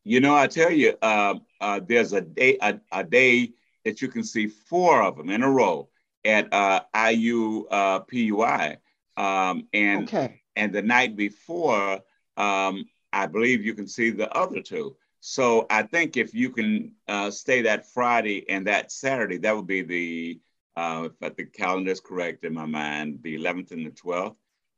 You 0.04 0.20
know, 0.20 0.36
I 0.36 0.46
tell 0.46 0.70
you, 0.70 0.94
uh, 1.02 1.34
uh, 1.60 1.80
there's 1.84 2.12
a 2.12 2.20
day 2.20 2.58
a, 2.62 2.78
a, 2.92 3.02
day 3.02 3.50
that 3.87 4.03
you 4.03 4.09
can 4.09 4.24
see 4.24 4.49
four 4.49 5.01
of 5.01 5.16
them 5.16 5.30
in 5.30 5.45
a 5.45 5.51
row 5.51 5.89
at 6.24 6.53
uh, 6.53 6.80
IU 6.93 7.66
uh, 7.70 8.01
PUI, 8.01 8.78
um, 9.16 9.68
and 9.72 10.09
okay. 10.09 10.43
and 10.57 10.72
the 10.72 10.82
night 10.82 11.14
before, 11.14 12.01
um, 12.37 12.84
I 13.12 13.26
believe 13.26 13.64
you 13.64 13.74
can 13.74 13.87
see 13.87 14.11
the 14.11 14.28
other 14.37 14.61
two. 14.61 14.97
So 15.20 15.66
I 15.70 15.84
think 15.84 16.16
if 16.16 16.34
you 16.34 16.51
can 16.51 16.93
uh, 17.07 17.30
stay 17.30 17.62
that 17.62 17.87
Friday 17.87 18.45
and 18.51 18.66
that 18.66 18.91
Saturday, 18.91 19.39
that 19.39 19.55
would 19.55 19.68
be 19.68 19.82
the 19.82 20.41
uh, 20.76 21.09
if 21.20 21.37
the 21.37 21.45
calendar 21.45 21.93
is 21.93 22.01
correct 22.01 22.45
in 22.45 22.55
my 22.55 22.66
mind, 22.66 23.20
the 23.22 23.39
11th 23.39 23.70
and 23.70 23.87
the 23.87 23.91
12th. 23.91 24.34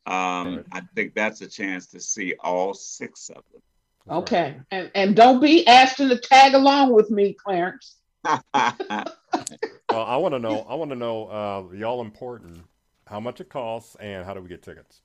Um, 0.06 0.56
right. 0.56 0.64
I 0.70 0.82
think 0.94 1.14
that's 1.14 1.40
a 1.40 1.48
chance 1.48 1.86
to 1.88 2.00
see 2.00 2.34
all 2.40 2.74
six 2.74 3.30
of 3.30 3.42
them. 3.52 3.62
Okay, 4.10 4.60
and 4.70 4.90
and 4.94 5.16
don't 5.16 5.40
be 5.40 5.66
asking 5.66 6.10
to 6.10 6.18
tag 6.18 6.52
along 6.52 6.94
with 6.94 7.10
me, 7.10 7.32
Clarence. 7.32 7.97
well, 8.24 8.44
I 9.90 10.16
want 10.16 10.34
to 10.34 10.38
know. 10.38 10.66
I 10.68 10.74
want 10.74 10.90
to 10.90 10.96
know 10.96 11.26
uh, 11.26 11.62
the 11.70 11.84
all 11.84 12.00
important. 12.00 12.58
How 13.06 13.20
much 13.20 13.40
it 13.40 13.48
costs, 13.48 13.96
and 14.00 14.24
how 14.24 14.34
do 14.34 14.40
we 14.40 14.48
get 14.48 14.62
tickets? 14.62 15.02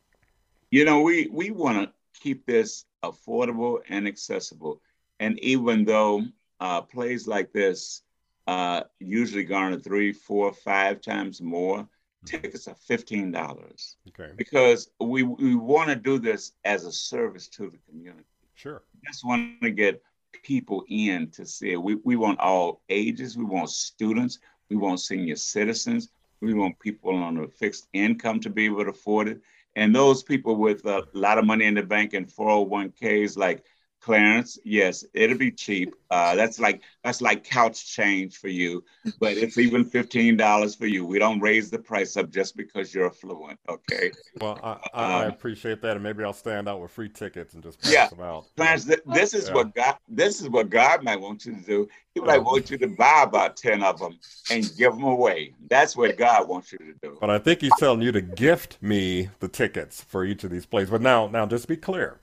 You 0.72 0.86
know, 0.86 1.02
we 1.02 1.28
we 1.32 1.52
want 1.52 1.78
to 1.84 2.20
keep 2.20 2.46
this 2.46 2.86
affordable 3.04 3.80
and 3.90 4.08
accessible. 4.08 4.82
And 5.20 5.40
even 5.40 5.86
though 5.86 6.24
uh, 6.60 6.82
plays 6.82 7.28
like 7.28 7.54
this 7.54 8.02
uh, 8.48 8.82
usually 9.00 9.44
garner 9.44 9.80
three, 9.80 10.12
four, 10.12 10.52
five 10.54 11.02
times 11.02 11.42
more, 11.42 11.88
tickets 12.26 12.68
are 12.68 12.76
fifteen 12.76 13.32
dollars. 13.32 13.98
Okay. 14.10 14.32
Because 14.36 14.90
we 15.00 15.24
we 15.24 15.56
want 15.56 15.90
to 15.90 15.96
do 15.96 16.20
this 16.20 16.54
as 16.66 16.86
a 16.86 16.92
service 16.92 17.48
to 17.50 17.70
the 17.70 17.78
community. 17.90 18.26
Sure. 18.56 18.84
We 18.94 19.08
just 19.08 19.26
want 19.26 19.62
to 19.62 19.72
get 19.72 20.02
people 20.42 20.84
in 20.90 21.30
to 21.32 21.46
see 21.46 21.74
it. 21.74 21.82
We 21.82 21.96
we 22.04 22.16
want 22.16 22.40
all 22.40 22.82
ages. 22.90 23.38
We 23.38 23.46
want 23.46 23.70
students. 23.70 24.40
We 24.70 24.76
want 24.76 25.00
senior 25.00 25.36
citizens. 25.36 26.10
We 26.42 26.54
want 26.54 26.80
people 26.80 27.16
on 27.16 27.38
a 27.38 27.48
fixed 27.48 27.88
income 27.94 28.40
to 28.42 28.50
be 28.50 28.66
able 28.66 28.84
to 28.84 28.90
afford 28.90 29.28
it. 29.30 29.42
And 29.76 29.96
those 29.96 30.24
people 30.24 30.56
with 30.56 30.86
a 30.86 31.04
lot 31.14 31.38
of 31.38 31.46
money 31.46 31.66
in 31.66 31.74
the 31.74 31.84
bank 31.84 32.14
and 32.14 32.28
401ks, 32.28 33.38
like 33.38 33.64
Clarence, 34.04 34.60
yes, 34.66 35.06
it'll 35.14 35.38
be 35.38 35.50
cheap. 35.50 35.96
Uh, 36.12 36.36
that's 36.36 36.60
like 36.60 36.82
that's 37.06 37.22
like 37.22 37.46
couch 37.46 37.90
change 37.90 38.36
for 38.38 38.50
you, 38.50 38.84
but 39.18 39.38
it's 39.38 39.58
even 39.58 39.86
fifteen 39.86 40.36
dollars 40.36 40.76
for 40.76 40.88
you. 40.88 41.06
We 41.06 41.20
don't 41.20 41.40
raise 41.40 41.72
the 41.72 41.80
price 41.80 42.18
up 42.18 42.30
just 42.30 42.58
because 42.58 42.94
you're 42.94 43.06
affluent. 43.06 43.58
Okay. 43.70 44.12
Well, 44.42 44.60
I, 44.62 44.78
I, 44.94 45.24
um, 45.24 45.30
appreciate 45.30 45.82
that, 45.84 45.96
and 45.96 46.04
maybe 46.04 46.22
I'll 46.22 46.34
stand 46.34 46.68
out 46.68 46.82
with 46.82 46.92
free 46.92 47.08
tickets 47.08 47.54
and 47.54 47.64
just 47.64 47.82
pass 47.82 47.94
yeah. 47.94 48.10
them 48.10 48.20
out. 48.20 48.48
Clarence, 48.58 48.84
th- 48.84 49.00
this 49.06 49.34
is 49.34 49.48
yeah. 49.48 49.54
what 49.54 49.74
God 49.74 49.96
this 50.10 50.42
is 50.42 50.50
what 50.50 50.70
God 50.70 51.02
might 51.02 51.22
want 51.22 51.46
you 51.46 51.54
to 51.56 51.62
do. 51.62 51.88
He 52.14 52.20
might 52.20 52.44
want 52.44 52.70
you 52.72 52.78
to 52.80 52.88
buy 52.88 53.24
about 53.26 53.56
ten 53.56 53.84
of 53.84 54.00
them 54.00 54.20
and 54.52 54.70
give 54.78 54.92
them 54.92 55.04
away. 55.04 55.54
That's 55.70 55.96
what 55.96 56.18
God 56.18 56.50
wants 56.50 56.74
you 56.74 56.78
to 56.80 56.94
do. 57.02 57.18
But 57.22 57.30
I 57.30 57.40
think 57.40 57.62
He's 57.62 57.72
telling 57.80 58.02
you 58.02 58.12
to 58.12 58.22
gift 58.22 58.80
me 58.82 59.30
the 59.40 59.48
tickets 59.48 60.02
for 60.04 60.26
each 60.26 60.44
of 60.44 60.52
these 60.52 60.66
plays. 60.66 60.90
But 60.90 61.02
now, 61.02 61.28
now, 61.28 61.46
just 61.46 61.70
be 61.70 61.78
clear 61.78 62.20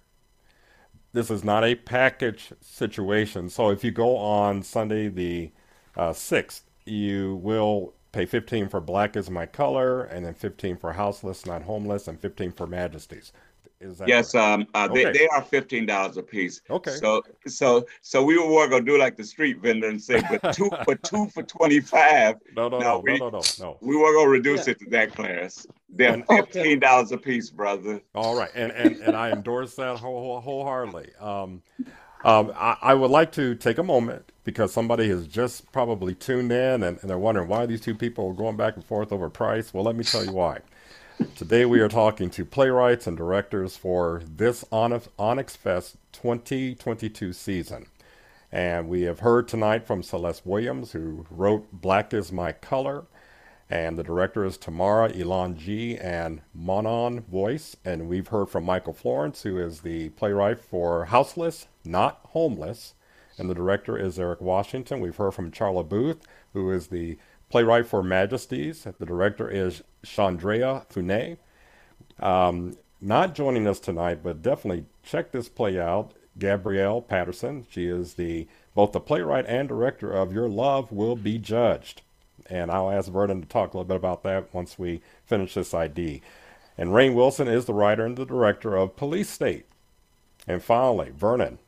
this 1.12 1.30
is 1.30 1.44
not 1.44 1.64
a 1.64 1.74
package 1.74 2.52
situation. 2.60 3.48
So 3.48 3.70
if 3.70 3.82
you 3.84 3.90
go 3.90 4.16
on 4.16 4.62
Sunday 4.62 5.08
the 5.08 5.52
uh, 5.96 6.10
6th, 6.10 6.62
you 6.84 7.36
will 7.42 7.94
pay 8.12 8.26
15 8.26 8.68
for 8.68 8.80
Black 8.80 9.16
is 9.16 9.30
My 9.30 9.46
Color, 9.46 10.02
and 10.02 10.24
then 10.24 10.34
15 10.34 10.76
for 10.76 10.92
Houseless, 10.92 11.46
Not 11.46 11.62
Homeless, 11.62 12.08
and 12.08 12.20
15 12.20 12.52
for 12.52 12.66
Majesties. 12.66 13.32
Is 13.80 13.96
that 13.96 14.08
yes, 14.08 14.34
um, 14.34 14.66
uh, 14.74 14.88
okay. 14.90 15.04
they, 15.04 15.12
they 15.12 15.28
are 15.28 15.40
fifteen 15.40 15.86
dollars 15.86 16.18
a 16.18 16.22
piece. 16.22 16.60
Okay. 16.68 16.90
So 16.90 17.22
so 17.46 17.86
so 18.02 18.22
we 18.22 18.38
were 18.38 18.68
gonna 18.68 18.84
do 18.84 18.98
like 18.98 19.16
the 19.16 19.24
street 19.24 19.58
vendor 19.62 19.88
and 19.88 20.00
say, 20.00 20.22
but 20.28 20.52
two 20.52 20.68
for 20.84 20.96
two 20.96 21.28
for 21.28 21.42
twenty 21.42 21.80
five. 21.80 22.36
No, 22.54 22.68
no, 22.68 22.78
no, 22.78 22.98
we, 22.98 23.18
no, 23.18 23.30
no, 23.30 23.40
no, 23.58 23.78
We 23.80 23.96
were 23.96 24.12
gonna 24.12 24.28
reduce 24.28 24.66
yeah. 24.66 24.72
it 24.72 24.80
to 24.80 24.90
that 24.90 25.14
class. 25.14 25.66
They're 25.88 26.22
fifteen 26.28 26.80
dollars 26.80 27.10
a 27.12 27.16
piece, 27.16 27.48
brother. 27.48 28.02
All 28.14 28.36
right, 28.36 28.50
and 28.54 28.70
and 28.72 28.96
and 28.96 29.16
I 29.16 29.30
endorse 29.30 29.74
that 29.76 29.96
whole, 29.96 30.40
wholeheartedly. 30.42 31.12
Um, 31.18 31.62
um, 32.22 32.52
I, 32.54 32.76
I, 32.82 32.94
would 32.94 33.10
like 33.10 33.32
to 33.32 33.54
take 33.54 33.78
a 33.78 33.82
moment 33.82 34.30
because 34.44 34.74
somebody 34.74 35.08
has 35.08 35.26
just 35.26 35.72
probably 35.72 36.14
tuned 36.14 36.52
in 36.52 36.82
and, 36.82 36.98
and 37.00 37.08
they're 37.08 37.18
wondering 37.18 37.48
why 37.48 37.64
these 37.64 37.80
two 37.80 37.94
people 37.94 38.28
are 38.28 38.34
going 38.34 38.58
back 38.58 38.76
and 38.76 38.84
forth 38.84 39.10
over 39.10 39.30
price. 39.30 39.72
Well, 39.72 39.84
let 39.84 39.96
me 39.96 40.04
tell 40.04 40.22
you 40.22 40.32
why. 40.32 40.58
Today 41.20 41.66
we 41.66 41.80
are 41.80 41.88
talking 41.88 42.30
to 42.30 42.44
playwrights 42.44 43.06
and 43.06 43.16
directors 43.16 43.76
for 43.76 44.22
this 44.24 44.64
Onyx 44.72 45.56
Fest 45.56 45.96
2022 46.12 47.32
season. 47.32 47.86
And 48.50 48.88
we 48.88 49.02
have 49.02 49.20
heard 49.20 49.46
tonight 49.46 49.86
from 49.86 50.02
Celeste 50.02 50.46
Williams, 50.46 50.92
who 50.92 51.26
wrote 51.30 51.70
Black 51.72 52.14
is 52.14 52.32
My 52.32 52.52
Color. 52.52 53.04
And 53.68 53.98
the 53.98 54.02
director 54.02 54.44
is 54.44 54.56
Tamara 54.56 55.10
Ilanji 55.10 56.02
and 56.02 56.40
Monon 56.54 57.20
Voice. 57.20 57.76
And 57.84 58.08
we've 58.08 58.28
heard 58.28 58.48
from 58.48 58.64
Michael 58.64 58.94
Florence, 58.94 59.42
who 59.42 59.58
is 59.58 59.82
the 59.82 60.08
playwright 60.10 60.60
for 60.60 61.06
Houseless, 61.06 61.68
Not 61.84 62.20
Homeless. 62.30 62.94
And 63.38 63.48
the 63.48 63.54
director 63.54 63.96
is 63.98 64.18
Eric 64.18 64.40
Washington. 64.40 65.00
We've 65.00 65.16
heard 65.16 65.34
from 65.34 65.50
Charla 65.50 65.88
Booth, 65.88 66.26
who 66.52 66.70
is 66.70 66.88
the 66.88 67.18
playwright 67.50 67.86
for 67.86 68.02
Majesties. 68.02 68.86
The 68.98 69.06
director 69.06 69.50
is 69.50 69.82
Chandrea 70.04 70.86
Fune. 70.88 71.36
Um, 72.18 72.76
not 73.00 73.34
joining 73.34 73.66
us 73.66 73.80
tonight, 73.80 74.20
but 74.22 74.42
definitely 74.42 74.86
check 75.02 75.32
this 75.32 75.48
play 75.48 75.78
out. 75.78 76.12
Gabrielle 76.38 77.02
Patterson. 77.02 77.66
She 77.70 77.86
is 77.86 78.14
the 78.14 78.46
both 78.74 78.92
the 78.92 79.00
playwright 79.00 79.46
and 79.46 79.68
director 79.68 80.12
of 80.12 80.32
Your 80.32 80.48
Love 80.48 80.92
Will 80.92 81.16
Be 81.16 81.38
Judged. 81.38 82.02
And 82.46 82.70
I'll 82.70 82.90
ask 82.90 83.10
Vernon 83.10 83.42
to 83.42 83.48
talk 83.48 83.74
a 83.74 83.76
little 83.76 83.88
bit 83.88 83.96
about 83.96 84.22
that 84.22 84.52
once 84.54 84.78
we 84.78 85.02
finish 85.26 85.54
this 85.54 85.74
ID. 85.74 86.22
And 86.78 86.94
Rain 86.94 87.14
Wilson 87.14 87.48
is 87.48 87.66
the 87.66 87.74
writer 87.74 88.06
and 88.06 88.16
the 88.16 88.24
director 88.24 88.76
of 88.76 88.96
Police 88.96 89.28
State. 89.28 89.66
And 90.46 90.62
finally, 90.62 91.10
Vernon, 91.14 91.58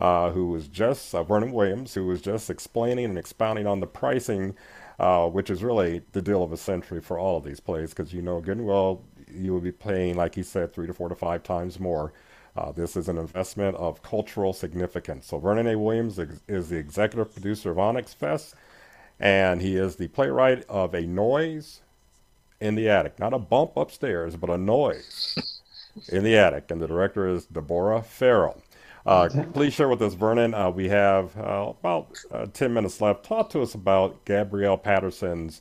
uh, 0.00 0.30
who 0.30 0.48
was 0.48 0.68
just, 0.68 1.14
uh, 1.14 1.22
Vernon 1.22 1.52
Williams, 1.52 1.94
who 1.94 2.06
was 2.06 2.22
just 2.22 2.50
explaining 2.50 3.04
and 3.04 3.18
expounding 3.18 3.66
on 3.66 3.80
the 3.80 3.86
pricing 3.86 4.56
uh, 4.98 5.26
which 5.28 5.50
is 5.50 5.62
really 5.62 6.02
the 6.12 6.22
deal 6.22 6.42
of 6.42 6.52
a 6.52 6.56
century 6.56 7.00
for 7.00 7.18
all 7.18 7.36
of 7.36 7.44
these 7.44 7.60
plays 7.60 7.90
because 7.90 8.12
you 8.12 8.22
know 8.22 8.40
good 8.40 8.58
and 8.58 8.66
well 8.66 9.02
you 9.34 9.52
will 9.52 9.60
be 9.60 9.72
paying, 9.72 10.16
like 10.16 10.34
he 10.34 10.42
said, 10.42 10.72
three 10.72 10.86
to 10.86 10.94
four 10.94 11.08
to 11.08 11.14
five 11.14 11.42
times 11.42 11.80
more. 11.80 12.12
Uh, 12.56 12.70
this 12.70 12.96
is 12.96 13.08
an 13.08 13.18
investment 13.18 13.76
of 13.76 14.02
cultural 14.02 14.52
significance. 14.52 15.26
So 15.26 15.38
Vernon 15.38 15.66
A. 15.66 15.76
Williams 15.76 16.18
is 16.46 16.68
the 16.68 16.76
executive 16.76 17.32
producer 17.32 17.72
of 17.72 17.78
Onyx 17.78 18.14
Fest, 18.14 18.54
and 19.18 19.60
he 19.60 19.76
is 19.76 19.96
the 19.96 20.08
playwright 20.08 20.64
of 20.68 20.94
A 20.94 21.02
Noise 21.02 21.80
in 22.60 22.76
the 22.76 22.88
Attic. 22.88 23.18
Not 23.18 23.34
a 23.34 23.38
bump 23.38 23.76
upstairs, 23.76 24.36
but 24.36 24.50
a 24.50 24.56
noise 24.56 25.62
in 26.08 26.22
the 26.22 26.36
attic. 26.36 26.70
And 26.70 26.80
the 26.80 26.86
director 26.86 27.26
is 27.26 27.46
Deborah 27.46 28.02
Farrell. 28.02 28.62
Uh, 29.06 29.28
please 29.52 29.74
share 29.74 29.88
with 29.88 30.00
us, 30.00 30.14
Vernon. 30.14 30.54
Uh, 30.54 30.70
we 30.70 30.88
have 30.88 31.36
uh, 31.36 31.72
about 31.78 32.16
uh, 32.30 32.46
10 32.46 32.72
minutes 32.72 33.00
left. 33.02 33.24
Talk 33.24 33.50
to 33.50 33.60
us 33.60 33.74
about 33.74 34.24
Gabrielle 34.24 34.78
Patterson's 34.78 35.60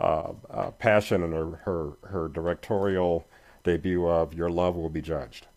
uh, 0.00 0.32
uh, 0.48 0.70
passion 0.70 1.22
and 1.22 1.34
her, 1.34 1.56
her, 1.64 2.08
her 2.08 2.28
directorial 2.28 3.26
debut 3.62 4.08
of 4.08 4.32
Your 4.32 4.48
Love 4.48 4.74
Will 4.76 4.88
Be 4.88 5.02
Judged. 5.02 5.48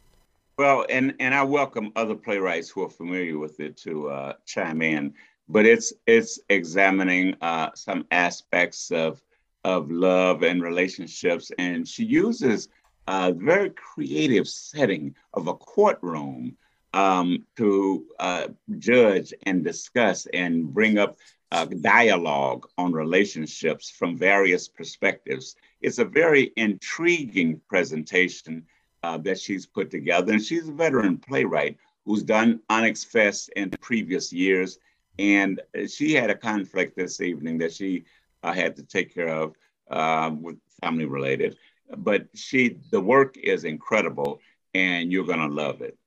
Well, 0.58 0.86
and, 0.90 1.16
and 1.22 1.34
I 1.34 1.44
welcome 1.44 1.94
other 1.96 2.16
playwrights 2.16 2.70
who 2.70 2.84
are 2.84 2.90
familiar 2.90 3.40
with 3.40 3.62
it 3.62 3.78
to 3.78 4.34
chime 4.46 4.82
in. 4.82 5.14
But 5.48 5.66
it's 5.66 5.92
it's 6.08 6.40
examining 6.50 7.36
some 7.76 8.06
aspects 8.12 8.92
of 8.92 9.22
of 9.64 9.92
love 9.92 10.44
and 10.44 10.62
relationships, 10.62 11.52
and 11.58 11.86
she 11.86 12.06
uses 12.06 12.70
a 13.08 13.34
very 13.34 13.72
creative 13.72 14.48
setting 14.48 15.16
of 15.34 15.48
a 15.48 15.54
courtroom 15.54 16.56
um, 16.94 17.46
to 17.58 18.06
uh, 18.20 18.48
judge 18.78 19.34
and 19.46 19.64
discuss 19.64 20.28
and 20.34 20.74
bring 20.74 20.98
up 20.98 21.18
uh, 21.52 21.66
dialogue 21.66 22.68
on 22.78 22.94
relationships 22.94 23.90
from 23.90 24.18
various 24.18 24.68
perspectives. 24.68 25.56
It's 25.82 26.00
a 26.00 26.06
very 26.06 26.52
intriguing 26.56 27.60
presentation 27.68 28.66
uh, 29.04 29.18
that 29.20 29.40
she's 29.40 29.66
put 29.66 29.92
together. 29.92 30.34
And 30.34 30.44
she's 30.44 30.70
a 30.70 30.74
veteran 30.74 31.18
playwright 31.18 31.78
who's 32.06 32.24
done 32.24 32.62
Onyx 32.70 33.04
Fest 33.04 33.50
in 33.56 33.70
previous 33.82 34.32
years. 34.32 34.80
And 35.20 35.62
she 35.88 36.14
had 36.14 36.30
a 36.30 36.36
conflict 36.36 36.96
this 36.96 37.20
evening 37.22 37.58
that 37.60 37.74
she 37.74 38.06
uh, 38.44 38.54
had 38.54 38.76
to 38.78 38.84
take 38.84 39.14
care 39.14 39.30
of 39.30 39.56
uh, 39.90 40.32
with 40.34 40.58
family 40.82 41.06
related. 41.06 41.58
But 41.98 42.28
she, 42.34 42.78
the 42.92 43.02
work 43.02 43.38
is 43.38 43.66
incredible 43.66 44.40
and 44.74 45.12
you're 45.12 45.26
to 45.26 45.48
love 45.48 45.82
it. 45.82 45.98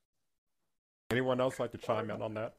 Anyone 1.14 1.40
else 1.40 1.60
like 1.60 1.70
to 1.70 1.78
chime 1.78 2.10
in 2.10 2.20
on 2.20 2.34
that? 2.34 2.54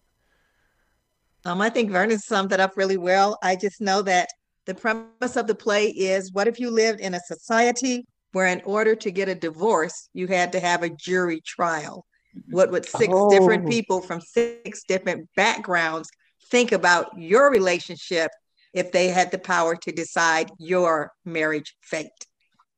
Um, 1.43 1.59
I 1.59 1.69
think 1.69 1.91
Vernon 1.91 2.17
summed 2.19 2.53
it 2.53 2.61
up 2.61 2.77
really 2.77 2.95
well. 2.95 3.37
I 3.43 3.57
just 3.57 3.81
know 3.81 4.01
that 4.03 4.29
the 4.65 4.73
premise 4.73 5.35
of 5.35 5.45
the 5.45 5.55
play 5.55 5.89
is 5.89 6.31
what 6.31 6.47
if 6.47 6.57
you 6.57 6.71
lived 6.71 7.01
in 7.01 7.13
a 7.15 7.19
society 7.19 8.05
where, 8.31 8.47
in 8.47 8.61
order 8.63 8.95
to 8.95 9.11
get 9.11 9.27
a 9.27 9.35
divorce, 9.35 10.09
you 10.13 10.27
had 10.27 10.53
to 10.53 10.61
have 10.61 10.83
a 10.83 10.89
jury 10.89 11.41
trial? 11.41 12.05
What 12.49 12.71
would 12.71 12.85
six 12.85 13.13
oh. 13.13 13.29
different 13.29 13.69
people 13.69 13.99
from 13.99 14.21
six 14.21 14.85
different 14.85 15.27
backgrounds 15.35 16.09
think 16.49 16.71
about 16.71 17.11
your 17.17 17.51
relationship 17.51 18.31
if 18.73 18.93
they 18.93 19.09
had 19.09 19.31
the 19.31 19.37
power 19.37 19.75
to 19.75 19.91
decide 19.91 20.49
your 20.59 21.11
marriage 21.25 21.75
fate? 21.81 22.07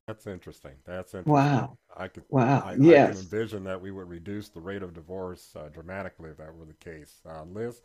That's 0.08 0.26
interesting. 0.26 0.74
That's 0.86 1.14
interesting. 1.14 1.34
Wow. 1.34 1.78
I 1.98 2.08
could. 2.08 2.24
Wow. 2.30 2.64
I, 2.66 2.76
yes. 2.80 3.10
I 3.10 3.12
can 3.14 3.22
envision 3.22 3.64
that 3.64 3.82
we 3.82 3.92
would 3.92 4.08
reduce 4.08 4.50
the 4.50 4.62
rate 4.62 4.84
of 4.84 4.94
divorce 4.94 5.56
uh, 5.56 5.70
dramatically 5.70 6.30
if 6.30 6.38
that 6.38 6.54
were 6.54 6.66
the 6.66 6.74
case. 6.74 7.20
Uh, 7.28 7.44
Liz, 7.44 7.82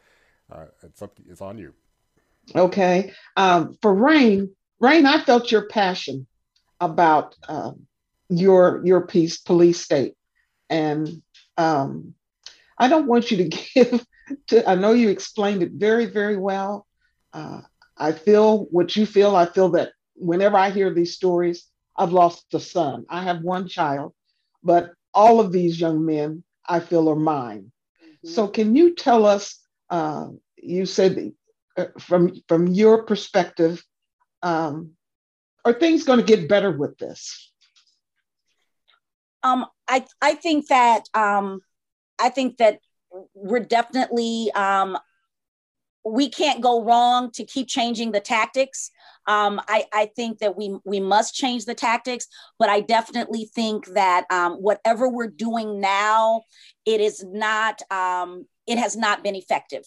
uh, 0.51 0.67
it's 0.83 1.01
up. 1.03 1.15
To, 1.17 1.23
it's 1.29 1.41
on 1.41 1.59
you. 1.59 1.73
Okay. 2.55 3.13
Um, 3.37 3.77
for 3.81 3.95
Rain, 3.95 4.55
Rain, 4.81 5.07
I 5.07 5.23
felt 5.23 5.51
your 5.51 5.67
passion 5.69 6.27
about 6.81 7.35
uh, 7.49 7.73
your 8.29 8.83
your 8.85 9.07
piece, 9.07 9.39
police 9.41 9.81
state, 9.81 10.15
and 10.69 11.23
um, 11.57 12.15
I 12.79 12.89
don't 12.89 13.07
want 13.07 13.31
you 13.31 13.39
to 13.39 13.45
give. 13.75 14.07
To, 14.49 14.69
I 14.69 14.75
know 14.75 14.93
you 14.93 15.09
explained 15.09 15.63
it 15.63 15.73
very 15.73 16.07
very 16.07 16.37
well. 16.37 16.87
Uh, 17.33 17.63
I 17.97 18.13
feel 18.13 18.65
what 18.67 18.95
you 18.95 19.07
feel. 19.07 19.37
I 19.37 19.47
feel 19.47 19.71
that 19.71 19.93
whenever 20.15 20.57
I 20.57 20.71
hear 20.71 20.93
these 20.93 21.15
stories, 21.15 21.67
I've 21.97 22.13
lost 22.13 22.55
a 22.55 22.61
son. 22.61 23.05
I 23.09 23.23
have 23.23 23.43
one 23.43 23.69
child, 23.69 24.15
but 24.63 24.93
all 25.15 25.41
of 25.41 25.53
these 25.53 25.81
young 25.81 26.05
men 26.05 26.43
I 26.67 26.81
feel 26.81 27.09
are 27.09 27.17
mine. 27.17 27.73
Mm-hmm. 28.03 28.29
So, 28.29 28.49
can 28.49 28.75
you 28.77 28.95
tell 28.95 29.27
us? 29.27 29.59
Uh, 29.91 30.29
you 30.57 30.87
said 30.87 31.33
uh, 31.77 31.87
from 31.99 32.33
from 32.49 32.67
your 32.69 33.05
perspective, 33.05 33.85
um, 34.43 34.93
are 35.65 35.73
things 35.73 36.05
going 36.05 36.19
to 36.19 36.25
get 36.25 36.49
better 36.49 36.71
with 36.71 36.97
this? 36.99 37.53
Um, 39.43 39.67
I 39.89 40.05
I 40.21 40.35
think 40.35 40.69
that 40.69 41.09
um, 41.15 41.61
I 42.19 42.29
think 42.31 42.59
that 42.59 42.79
we're 43.35 43.61
definitely 43.61 44.51
um, 44.53 44.97
we 46.05 46.29
can't 46.29 46.61
go 46.61 46.83
wrong 46.83 47.31
to 47.33 47.45
keep 47.45 47.69
changing 47.69 48.13
the 48.13 48.21
tactics. 48.21 48.91
Um, 49.27 49.61
I, 49.69 49.85
I, 49.93 50.07
think 50.17 50.39
that 50.39 50.57
we 50.57 50.77
we 50.85 50.99
must 50.99 51.35
change 51.35 51.65
the 51.65 51.75
tactics, 51.75 52.27
but 52.59 52.69
I 52.69 52.81
definitely 52.81 53.49
think 53.55 53.87
that 53.95 54.25
um, 54.31 54.55
whatever 54.55 55.09
we're 55.09 55.29
doing 55.29 55.81
now, 55.81 56.43
it 56.85 57.01
is 57.01 57.25
not 57.25 57.83
um, 57.93 58.47
it 58.67 58.79
has 58.79 58.97
not 58.97 59.23
been 59.23 59.37
effective 59.37 59.85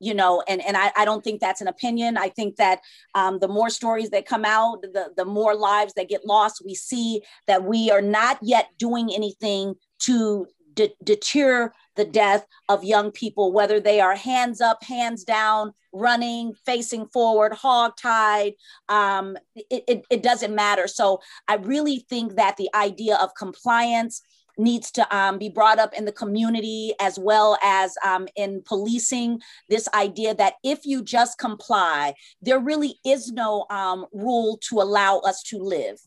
you 0.00 0.14
know 0.14 0.42
and 0.48 0.64
and 0.64 0.76
I, 0.76 0.92
I 0.96 1.04
don't 1.04 1.22
think 1.24 1.40
that's 1.40 1.60
an 1.60 1.68
opinion 1.68 2.16
i 2.16 2.28
think 2.28 2.56
that 2.56 2.80
um, 3.14 3.38
the 3.40 3.48
more 3.48 3.70
stories 3.70 4.10
that 4.10 4.26
come 4.26 4.44
out 4.44 4.82
the 4.82 5.10
the 5.16 5.24
more 5.24 5.54
lives 5.54 5.94
that 5.94 6.08
get 6.08 6.24
lost 6.24 6.62
we 6.64 6.74
see 6.74 7.22
that 7.46 7.64
we 7.64 7.90
are 7.90 8.02
not 8.02 8.38
yet 8.42 8.68
doing 8.78 9.10
anything 9.12 9.74
to 10.00 10.46
de- 10.74 10.94
deter 11.02 11.72
the 11.98 12.04
death 12.04 12.46
of 12.70 12.82
young 12.82 13.10
people 13.10 13.52
whether 13.52 13.78
they 13.78 14.00
are 14.00 14.14
hands 14.14 14.62
up 14.62 14.82
hands 14.82 15.24
down 15.24 15.74
running 15.92 16.54
facing 16.64 17.06
forward 17.06 17.52
hog 17.52 17.92
tied 18.00 18.54
um, 18.88 19.36
it, 19.54 19.84
it, 19.86 20.04
it 20.08 20.22
doesn't 20.22 20.54
matter 20.54 20.88
so 20.88 21.20
i 21.48 21.56
really 21.56 22.06
think 22.08 22.36
that 22.36 22.56
the 22.56 22.70
idea 22.74 23.16
of 23.16 23.34
compliance 23.34 24.22
needs 24.58 24.90
to 24.90 25.16
um, 25.16 25.38
be 25.38 25.48
brought 25.48 25.78
up 25.78 25.94
in 25.94 26.04
the 26.04 26.12
community 26.12 26.92
as 27.00 27.18
well 27.18 27.56
as 27.62 27.94
um, 28.04 28.26
in 28.36 28.62
policing 28.66 29.40
this 29.68 29.88
idea 29.94 30.34
that 30.34 30.54
if 30.64 30.84
you 30.84 31.02
just 31.02 31.38
comply, 31.38 32.12
there 32.42 32.58
really 32.58 32.98
is 33.06 33.30
no 33.30 33.66
um, 33.70 34.04
rule 34.12 34.58
to 34.68 34.80
allow 34.80 35.18
us 35.18 35.42
to 35.44 35.58
live. 35.58 36.00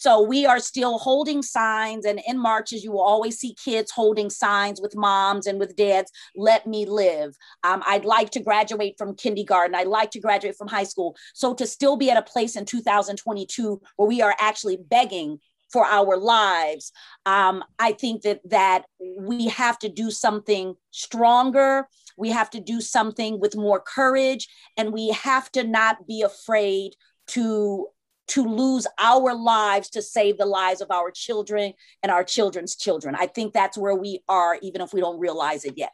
So 0.00 0.22
we 0.22 0.46
are 0.46 0.58
still 0.60 0.96
holding 0.96 1.42
signs, 1.42 2.06
and 2.06 2.22
in 2.26 2.38
marches, 2.38 2.82
you 2.82 2.90
will 2.90 3.02
always 3.02 3.38
see 3.38 3.54
kids 3.62 3.90
holding 3.90 4.30
signs 4.30 4.80
with 4.80 4.96
moms 4.96 5.46
and 5.46 5.60
with 5.60 5.76
dads, 5.76 6.10
let 6.34 6.66
me 6.66 6.86
live. 6.86 7.36
Um, 7.64 7.82
I'd 7.86 8.06
like 8.06 8.30
to 8.30 8.40
graduate 8.40 8.94
from 8.96 9.14
kindergarten. 9.14 9.74
I'd 9.74 9.86
like 9.86 10.10
to 10.12 10.20
graduate 10.20 10.56
from 10.56 10.68
high 10.68 10.84
school. 10.84 11.16
So 11.34 11.52
to 11.52 11.66
still 11.66 11.98
be 11.98 12.10
at 12.10 12.16
a 12.16 12.22
place 12.22 12.56
in 12.56 12.64
2022 12.64 13.78
where 13.96 14.08
we 14.08 14.22
are 14.22 14.34
actually 14.40 14.78
begging 14.78 15.38
for 15.70 15.84
our 15.84 16.16
lives 16.16 16.90
um, 17.26 17.62
i 17.78 17.92
think 17.92 18.22
that 18.22 18.40
that 18.44 18.86
we 19.20 19.46
have 19.46 19.78
to 19.78 19.88
do 19.88 20.10
something 20.10 20.74
stronger 20.90 21.86
we 22.16 22.30
have 22.30 22.50
to 22.50 22.58
do 22.58 22.80
something 22.80 23.38
with 23.38 23.54
more 23.54 23.78
courage 23.78 24.48
and 24.76 24.92
we 24.92 25.10
have 25.10 25.48
to 25.52 25.62
not 25.62 26.08
be 26.08 26.22
afraid 26.22 26.94
to 27.28 27.86
to 28.30 28.44
lose 28.44 28.86
our 28.98 29.34
lives 29.34 29.90
to 29.90 30.02
save 30.02 30.38
the 30.38 30.46
lives 30.46 30.80
of 30.80 30.90
our 30.90 31.10
children 31.10 31.72
and 32.02 32.10
our 32.10 32.24
children's 32.24 32.76
children. 32.76 33.14
I 33.18 33.26
think 33.26 33.52
that's 33.52 33.78
where 33.78 33.94
we 33.94 34.22
are 34.28 34.58
even 34.62 34.80
if 34.80 34.92
we 34.92 35.00
don't 35.00 35.18
realize 35.18 35.64
it 35.64 35.74
yet. 35.76 35.92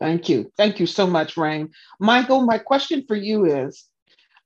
Thank 0.00 0.28
you. 0.28 0.50
Thank 0.56 0.80
you 0.80 0.86
so 0.86 1.06
much 1.06 1.36
rain. 1.36 1.70
Michael 2.00 2.42
my 2.44 2.58
question 2.58 3.04
for 3.06 3.16
you 3.16 3.46
is 3.46 3.84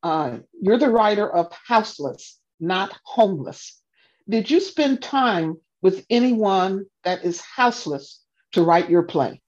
uh, 0.03 0.39
you're 0.61 0.79
the 0.79 0.91
writer 0.91 1.29
of 1.29 1.51
houseless 1.67 2.39
not 2.61 2.97
homeless. 3.05 3.81
Did 4.29 4.51
you 4.51 4.61
spend 4.61 5.03
time 5.03 5.57
with 5.83 6.05
anyone 6.11 6.87
that 7.05 7.25
is 7.25 7.41
houseless 7.41 8.21
to 8.53 8.63
write 8.63 8.91
your 8.91 9.03
play? 9.03 9.41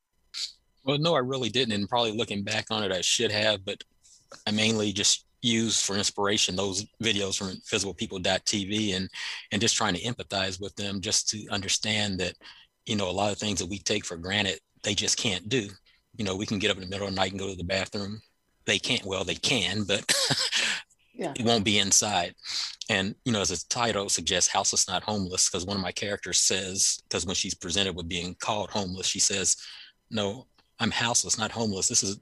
Well, 0.84 0.98
no, 0.98 1.14
I 1.14 1.20
really 1.20 1.50
didn't. 1.50 1.72
And 1.72 1.88
probably 1.88 2.12
looking 2.12 2.44
back 2.44 2.66
on 2.70 2.82
it, 2.82 2.92
I 2.92 3.00
should 3.00 3.32
have, 3.32 3.64
but 3.64 3.82
I 4.46 4.50
mainly 4.50 4.92
just 4.92 5.24
used 5.42 5.84
for 5.84 5.96
inspiration 5.96 6.56
those 6.56 6.84
videos 7.02 7.38
from 7.38 7.48
invisiblepeople.tv 7.48 8.96
and 8.96 9.08
and 9.52 9.60
just 9.60 9.76
trying 9.76 9.94
to 9.94 10.02
empathize 10.02 10.60
with 10.60 10.74
them 10.76 11.00
just 11.00 11.28
to 11.28 11.46
understand 11.50 12.18
that 12.18 12.34
you 12.86 12.96
know 12.96 13.08
a 13.08 13.12
lot 13.12 13.30
of 13.30 13.38
things 13.38 13.58
that 13.58 13.68
we 13.68 13.78
take 13.78 14.04
for 14.04 14.16
granted 14.16 14.58
they 14.82 14.94
just 14.94 15.16
can't 15.16 15.48
do 15.48 15.68
you 16.16 16.24
know 16.24 16.36
we 16.36 16.46
can 16.46 16.58
get 16.58 16.70
up 16.70 16.76
in 16.76 16.82
the 16.82 16.88
middle 16.88 17.06
of 17.06 17.14
the 17.14 17.20
night 17.20 17.30
and 17.30 17.40
go 17.40 17.48
to 17.48 17.56
the 17.56 17.64
bathroom 17.64 18.20
they 18.66 18.78
can't 18.78 19.04
well 19.04 19.24
they 19.24 19.34
can 19.34 19.84
but 19.84 20.04
yeah. 21.18 21.32
it 21.36 21.44
won't 21.44 21.64
be 21.64 21.78
inside. 21.78 22.34
And 22.88 23.14
you 23.24 23.32
know, 23.32 23.40
as 23.40 23.50
the 23.50 23.62
title 23.68 24.08
suggests, 24.08 24.50
houseless, 24.50 24.88
not 24.88 25.02
homeless, 25.02 25.50
because 25.50 25.66
one 25.66 25.76
of 25.76 25.82
my 25.82 25.92
characters 25.92 26.38
says, 26.38 27.02
because 27.08 27.26
when 27.26 27.34
she's 27.34 27.54
presented 27.54 27.94
with 27.94 28.08
being 28.08 28.34
called 28.40 28.70
homeless, 28.70 29.06
she 29.06 29.18
says, 29.18 29.56
"No, 30.10 30.46
I'm 30.78 30.92
houseless, 30.92 31.36
not 31.36 31.50
homeless. 31.50 31.88
This 31.88 32.02
is 32.02 32.20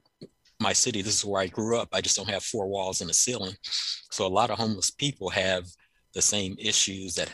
my 0.59 0.73
city. 0.73 1.01
This 1.01 1.15
is 1.15 1.25
where 1.25 1.41
I 1.41 1.47
grew 1.47 1.77
up. 1.77 1.89
I 1.93 2.01
just 2.01 2.15
don't 2.15 2.29
have 2.29 2.43
four 2.43 2.67
walls 2.67 3.01
and 3.01 3.09
a 3.09 3.13
ceiling." 3.13 3.55
So 4.11 4.25
a 4.25 4.27
lot 4.27 4.49
of 4.49 4.57
homeless 4.57 4.91
people 4.91 5.29
have 5.29 5.65
the 6.13 6.21
same 6.21 6.55
issues 6.59 7.15
that 7.15 7.31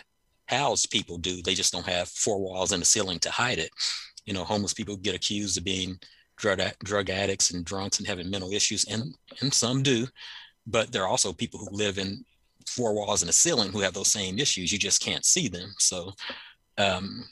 housed 0.48 0.92
people 0.92 1.18
do. 1.18 1.42
They 1.42 1.54
just 1.56 1.74
don't 1.74 1.86
have 1.86 2.10
four 2.10 2.40
walls 2.40 2.72
and 2.72 2.84
a 2.84 2.86
ceiling 2.86 3.20
to 3.20 3.32
hide 3.32 3.60
it. 3.60 3.70
You 4.26 4.34
know, 4.34 4.44
homeless 4.44 4.74
people 4.74 4.98
get 4.98 5.16
accused 5.16 5.58
of 5.58 5.64
being 5.64 6.00
drug 6.38 6.62
drug 6.84 7.10
addicts 7.10 7.52
and 7.52 7.66
drunks 7.66 8.00
and 8.00 8.08
having 8.08 8.30
mental 8.30 8.52
issues, 8.52 8.86
and 8.86 9.16
and 9.42 9.54
some 9.54 9.84
do 9.84 10.08
but 10.66 10.92
there 10.92 11.04
are 11.04 11.08
also 11.08 11.34
people 11.34 11.60
who 11.60 11.76
live 11.76 11.98
in 11.98 12.24
four 12.68 12.94
walls 12.94 13.22
and 13.22 13.30
a 13.30 13.34
ceiling 13.34 13.72
who 13.72 13.82
have 13.82 13.94
those 13.94 14.12
same 14.12 14.40
issues. 14.40 14.72
You 14.72 14.80
just 14.80 15.02
can't 15.02 15.26
see 15.26 15.48
them. 15.48 15.74
So, 15.78 16.14
um, 16.78 17.26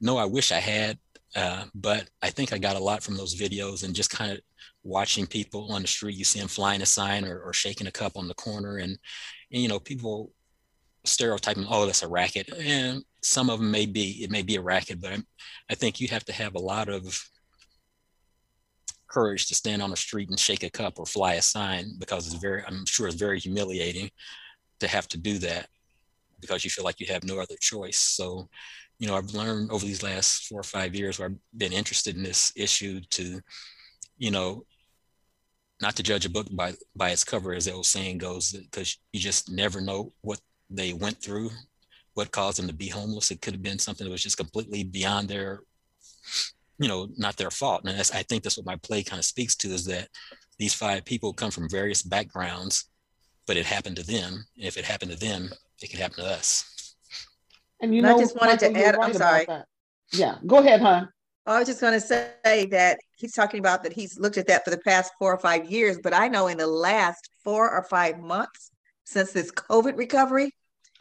no, 0.00 0.16
I 0.16 0.24
wish 0.24 0.52
I 0.52 0.58
had, 0.58 0.98
uh, 1.36 1.64
but 1.74 2.08
I 2.22 2.30
think 2.30 2.52
I 2.52 2.58
got 2.58 2.76
a 2.76 2.82
lot 2.82 3.02
from 3.02 3.16
those 3.16 3.40
videos 3.40 3.84
and 3.84 3.94
just 3.94 4.10
kind 4.10 4.32
of 4.32 4.40
watching 4.84 5.26
people 5.26 5.72
on 5.72 5.82
the 5.82 5.88
street. 5.88 6.16
You 6.16 6.24
see 6.24 6.38
them 6.38 6.48
flying 6.48 6.82
a 6.82 6.86
sign 6.86 7.24
or, 7.24 7.40
or 7.40 7.52
shaking 7.52 7.88
a 7.88 7.92
cup 7.92 8.12
on 8.16 8.28
the 8.28 8.34
corner, 8.34 8.76
and, 8.76 8.96
and 9.52 9.62
you 9.62 9.68
know 9.68 9.80
people 9.80 10.30
stereotyping, 11.04 11.66
oh, 11.68 11.86
that's 11.86 12.02
a 12.02 12.08
racket. 12.08 12.48
And 12.58 13.04
some 13.22 13.50
of 13.50 13.58
them 13.58 13.70
may 13.70 13.86
be, 13.86 14.22
it 14.22 14.30
may 14.30 14.42
be 14.42 14.56
a 14.56 14.60
racket, 14.60 15.00
but 15.00 15.12
I'm, 15.12 15.26
I 15.70 15.74
think 15.74 16.00
you 16.00 16.08
have 16.08 16.24
to 16.26 16.32
have 16.32 16.54
a 16.54 16.60
lot 16.60 16.88
of 16.88 17.22
courage 19.08 19.46
to 19.46 19.54
stand 19.54 19.82
on 19.82 19.90
the 19.90 19.96
street 19.96 20.30
and 20.30 20.38
shake 20.38 20.64
a 20.64 20.70
cup 20.70 20.98
or 20.98 21.06
fly 21.06 21.34
a 21.34 21.42
sign 21.42 21.92
because 21.98 22.26
it's 22.26 22.36
very, 22.36 22.62
I'm 22.66 22.84
sure 22.86 23.06
it's 23.06 23.16
very 23.16 23.38
humiliating 23.38 24.10
to 24.80 24.88
have 24.88 25.06
to 25.08 25.18
do 25.18 25.38
that 25.38 25.68
because 26.40 26.64
you 26.64 26.70
feel 26.70 26.84
like 26.84 27.00
you 27.00 27.06
have 27.06 27.24
no 27.24 27.38
other 27.38 27.56
choice. 27.60 27.98
So, 27.98 28.48
you 28.98 29.06
know, 29.06 29.16
I've 29.16 29.34
learned 29.34 29.70
over 29.70 29.84
these 29.84 30.02
last 30.02 30.46
four 30.46 30.60
or 30.60 30.64
five 30.64 30.94
years 30.94 31.18
where 31.18 31.28
I've 31.28 31.58
been 31.58 31.72
interested 31.72 32.16
in 32.16 32.22
this 32.22 32.52
issue 32.56 33.00
to, 33.10 33.40
you 34.18 34.30
know, 34.30 34.64
not 35.80 35.96
to 35.96 36.02
judge 36.02 36.24
a 36.24 36.30
book 36.30 36.46
by 36.52 36.74
by 36.94 37.10
its 37.10 37.24
cover, 37.24 37.52
as 37.52 37.64
the 37.64 37.72
old 37.72 37.86
saying 37.86 38.18
goes, 38.18 38.52
because 38.52 38.98
you 39.12 39.20
just 39.20 39.50
never 39.50 39.80
know 39.80 40.12
what 40.20 40.40
they 40.70 40.92
went 40.92 41.22
through, 41.22 41.50
what 42.14 42.30
caused 42.30 42.58
them 42.58 42.68
to 42.68 42.74
be 42.74 42.88
homeless. 42.88 43.30
It 43.30 43.40
could 43.40 43.54
have 43.54 43.62
been 43.62 43.78
something 43.78 44.04
that 44.04 44.10
was 44.10 44.22
just 44.22 44.36
completely 44.36 44.84
beyond 44.84 45.28
their 45.28 45.60
you 46.78 46.88
know, 46.88 47.08
not 47.16 47.36
their 47.36 47.50
fault. 47.50 47.82
And 47.84 47.90
I 47.90 48.22
think 48.22 48.42
that's 48.42 48.56
what 48.56 48.66
my 48.66 48.76
play 48.76 49.02
kind 49.02 49.18
of 49.18 49.24
speaks 49.24 49.54
to 49.56 49.68
is 49.68 49.84
that 49.86 50.08
these 50.58 50.74
five 50.74 51.04
people 51.04 51.32
come 51.32 51.50
from 51.50 51.68
various 51.68 52.02
backgrounds, 52.02 52.86
but 53.46 53.56
it 53.56 53.66
happened 53.66 53.96
to 53.96 54.06
them. 54.06 54.44
If 54.56 54.76
it 54.76 54.84
happened 54.84 55.12
to 55.12 55.18
them, 55.18 55.50
it 55.80 55.90
could 55.90 56.00
happen 56.00 56.24
to 56.24 56.30
us. 56.30 56.96
And 57.80 57.94
you 57.94 58.02
know, 58.02 58.16
I 58.16 58.18
just 58.18 58.36
wanted 58.36 58.60
Michael, 58.60 58.74
to 58.74 58.86
add, 58.86 58.96
right 58.96 59.08
I'm 59.08 59.14
sorry. 59.14 59.46
Yeah, 60.12 60.38
go 60.46 60.58
ahead, 60.58 60.80
hon. 60.80 61.08
I 61.46 61.58
was 61.58 61.68
just 61.68 61.80
going 61.80 61.92
to 61.92 62.00
say 62.00 62.66
that 62.70 62.98
he's 63.16 63.34
talking 63.34 63.60
about 63.60 63.82
that 63.82 63.92
he's 63.92 64.18
looked 64.18 64.38
at 64.38 64.46
that 64.46 64.64
for 64.64 64.70
the 64.70 64.78
past 64.78 65.12
four 65.18 65.34
or 65.34 65.38
five 65.38 65.70
years, 65.70 65.98
but 66.02 66.14
I 66.14 66.28
know 66.28 66.46
in 66.46 66.58
the 66.58 66.66
last 66.66 67.28
four 67.42 67.70
or 67.70 67.82
five 67.84 68.18
months 68.18 68.70
since 69.04 69.32
this 69.32 69.50
COVID 69.50 69.98
recovery, 69.98 70.50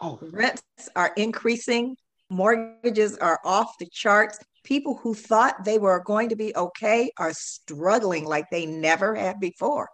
oh. 0.02 0.20
rents 0.22 0.64
are 0.96 1.14
increasing, 1.16 1.96
mortgages 2.30 3.18
are 3.18 3.40
off 3.46 3.78
the 3.80 3.88
charts 3.92 4.38
people 4.64 4.96
who 4.96 5.14
thought 5.14 5.64
they 5.64 5.78
were 5.78 6.02
going 6.04 6.30
to 6.30 6.36
be 6.36 6.56
okay 6.56 7.12
are 7.18 7.34
struggling 7.34 8.26
like 8.26 8.50
they 8.50 8.66
never 8.66 9.14
had 9.16 9.40
before. 9.40 9.90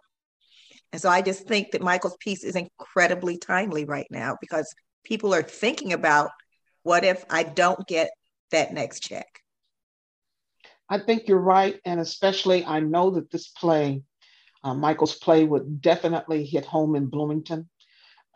And 0.92 1.00
so 1.00 1.08
I 1.08 1.22
just 1.22 1.46
think 1.46 1.72
that 1.72 1.82
Michael's 1.82 2.16
piece 2.20 2.42
is 2.42 2.56
incredibly 2.56 3.38
timely 3.38 3.84
right 3.84 4.06
now 4.10 4.36
because 4.40 4.72
people 5.04 5.34
are 5.34 5.42
thinking 5.42 5.92
about 5.92 6.30
what 6.82 7.04
if 7.04 7.24
I 7.30 7.42
don't 7.42 7.86
get 7.86 8.10
that 8.50 8.72
next 8.72 9.00
check? 9.00 9.26
I 10.90 10.98
think 10.98 11.28
you're 11.28 11.38
right. 11.38 11.80
And 11.84 12.00
especially, 12.00 12.64
I 12.64 12.80
know 12.80 13.10
that 13.10 13.30
this 13.30 13.48
play, 13.48 14.02
uh, 14.64 14.74
Michael's 14.74 15.14
play, 15.14 15.44
would 15.44 15.80
definitely 15.80 16.44
hit 16.44 16.64
home 16.66 16.96
in 16.96 17.06
Bloomington. 17.06 17.70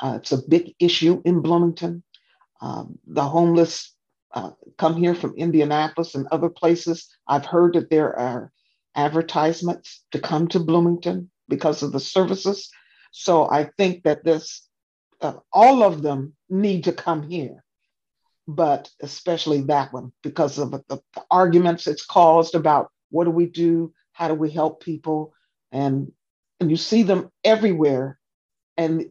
Uh, 0.01 0.19
it's 0.21 0.33
a 0.33 0.49
big 0.49 0.75
issue 0.79 1.21
in 1.25 1.41
Bloomington. 1.41 2.05
Um, 2.61 2.99
the 3.07 3.25
homeless 3.25 3.93
uh, 4.33 4.53
come 4.79 4.97
here 4.97 5.15
from 5.15 5.37
Indianapolis 5.37 6.15
and 6.15 6.27
other 6.29 6.49
places. 6.49 7.09
I've 7.27 7.45
heard 7.45 7.75
that 7.75 7.91
there 7.91 8.17
are 8.19 8.53
advertisements 8.97 10.05
to 10.13 10.21
come 10.21 10.49
to 10.49 10.61
Bloomington 10.61 11.31
because 11.49 11.83
of 11.83 11.93
the 11.93 12.01
services. 12.01 12.71
So 13.11 13.49
I 13.51 13.71
think 13.77 14.05
that 14.05 14.25
this, 14.25 14.69
uh, 15.21 15.35
all 15.53 15.83
of 15.83 16.03
them 16.03 16.35
need 16.49 16.85
to 16.85 16.93
come 16.93 17.23
here, 17.29 17.65
but 18.47 18.91
especially 19.01 19.63
that 19.63 19.93
one 19.93 20.13
because 20.23 20.59
of 20.59 20.71
the, 20.71 20.83
the 20.89 21.01
arguments 21.31 21.87
it's 21.87 22.05
caused 22.05 22.55
about 22.55 22.91
what 23.11 23.25
do 23.25 23.31
we 23.31 23.47
do, 23.47 23.93
how 24.13 24.29
do 24.29 24.35
we 24.35 24.51
help 24.51 24.83
people, 24.83 25.33
and 25.73 26.13
and 26.61 26.71
you 26.71 26.77
see 26.77 27.03
them 27.03 27.31
everywhere, 27.43 28.19
and 28.77 29.07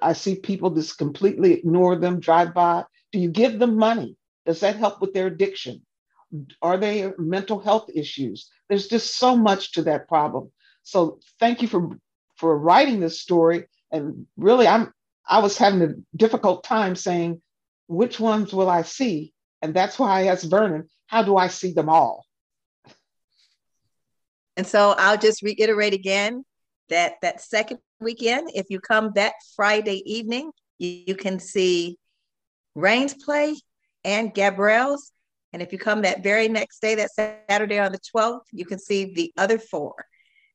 I 0.00 0.12
see 0.12 0.36
people 0.36 0.70
just 0.70 0.98
completely 0.98 1.52
ignore 1.54 1.96
them, 1.96 2.20
drive 2.20 2.54
by. 2.54 2.84
Do 3.12 3.18
you 3.18 3.30
give 3.30 3.58
them 3.58 3.76
money? 3.76 4.16
Does 4.46 4.60
that 4.60 4.76
help 4.76 5.00
with 5.00 5.12
their 5.12 5.26
addiction? 5.26 5.82
Are 6.60 6.76
they 6.76 7.10
mental 7.18 7.58
health 7.58 7.90
issues? 7.94 8.50
There's 8.68 8.88
just 8.88 9.16
so 9.18 9.36
much 9.36 9.72
to 9.72 9.82
that 9.84 10.08
problem. 10.08 10.50
So 10.82 11.20
thank 11.40 11.62
you 11.62 11.68
for 11.68 11.90
for 12.36 12.56
writing 12.56 13.00
this 13.00 13.20
story. 13.20 13.66
And 13.90 14.26
really, 14.36 14.66
I'm 14.66 14.92
I 15.26 15.40
was 15.40 15.58
having 15.58 15.82
a 15.82 15.94
difficult 16.16 16.64
time 16.64 16.96
saying 16.96 17.40
which 17.88 18.20
ones 18.20 18.52
will 18.52 18.70
I 18.70 18.82
see, 18.82 19.32
and 19.60 19.74
that's 19.74 19.98
why 19.98 20.20
I 20.20 20.26
asked 20.26 20.48
Vernon, 20.48 20.88
how 21.06 21.22
do 21.22 21.36
I 21.36 21.48
see 21.48 21.72
them 21.72 21.88
all? 21.88 22.24
And 24.56 24.66
so 24.66 24.94
I'll 24.98 25.18
just 25.18 25.42
reiterate 25.42 25.94
again 25.94 26.44
that 26.90 27.14
that 27.22 27.40
second 27.40 27.78
weekend, 28.00 28.50
if 28.54 28.66
you 28.70 28.80
come 28.80 29.12
that 29.14 29.34
Friday 29.56 30.02
evening, 30.04 30.52
you, 30.78 31.02
you 31.06 31.14
can 31.14 31.38
see 31.40 31.98
Rain's 32.74 33.14
play 33.14 33.56
and 34.04 34.32
Gabrielle's. 34.32 35.12
And 35.52 35.62
if 35.62 35.72
you 35.72 35.78
come 35.78 36.02
that 36.02 36.22
very 36.22 36.48
next 36.48 36.80
day, 36.80 36.94
that 36.96 37.10
Saturday 37.12 37.78
on 37.78 37.92
the 37.92 38.00
12th, 38.14 38.42
you 38.52 38.66
can 38.66 38.78
see 38.78 39.14
the 39.14 39.32
other 39.36 39.58
four. 39.58 39.94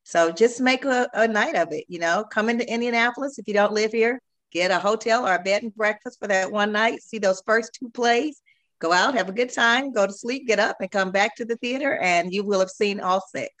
So 0.04 0.30
just 0.30 0.60
make 0.60 0.84
a, 0.84 1.08
a 1.14 1.26
night 1.26 1.56
of 1.56 1.72
it, 1.72 1.84
you 1.88 1.98
know, 1.98 2.24
come 2.30 2.48
into 2.48 2.70
Indianapolis. 2.70 3.38
If 3.38 3.48
you 3.48 3.54
don't 3.54 3.72
live 3.72 3.90
here, 3.90 4.20
get 4.54 4.70
a 4.70 4.78
hotel 4.78 5.26
or 5.26 5.34
a 5.34 5.42
bed 5.42 5.64
and 5.64 5.74
breakfast 5.74 6.18
for 6.18 6.28
that 6.28 6.50
one 6.50 6.72
night, 6.72 7.02
see 7.02 7.18
those 7.18 7.42
first 7.44 7.76
two 7.78 7.90
plays, 7.90 8.40
go 8.78 8.92
out, 8.92 9.14
have 9.14 9.28
a 9.28 9.32
good 9.32 9.52
time, 9.52 9.92
go 9.92 10.06
to 10.06 10.12
sleep, 10.12 10.46
get 10.46 10.60
up 10.60 10.76
and 10.80 10.90
come 10.90 11.10
back 11.10 11.36
to 11.36 11.44
the 11.44 11.56
theater 11.56 11.98
and 11.98 12.32
you 12.32 12.44
will 12.44 12.60
have 12.60 12.70
seen 12.70 13.00
all 13.00 13.22
six. 13.34 13.52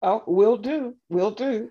Oh, 0.00 0.22
we'll 0.26 0.56
do. 0.56 0.94
We'll 1.08 1.32
do. 1.32 1.68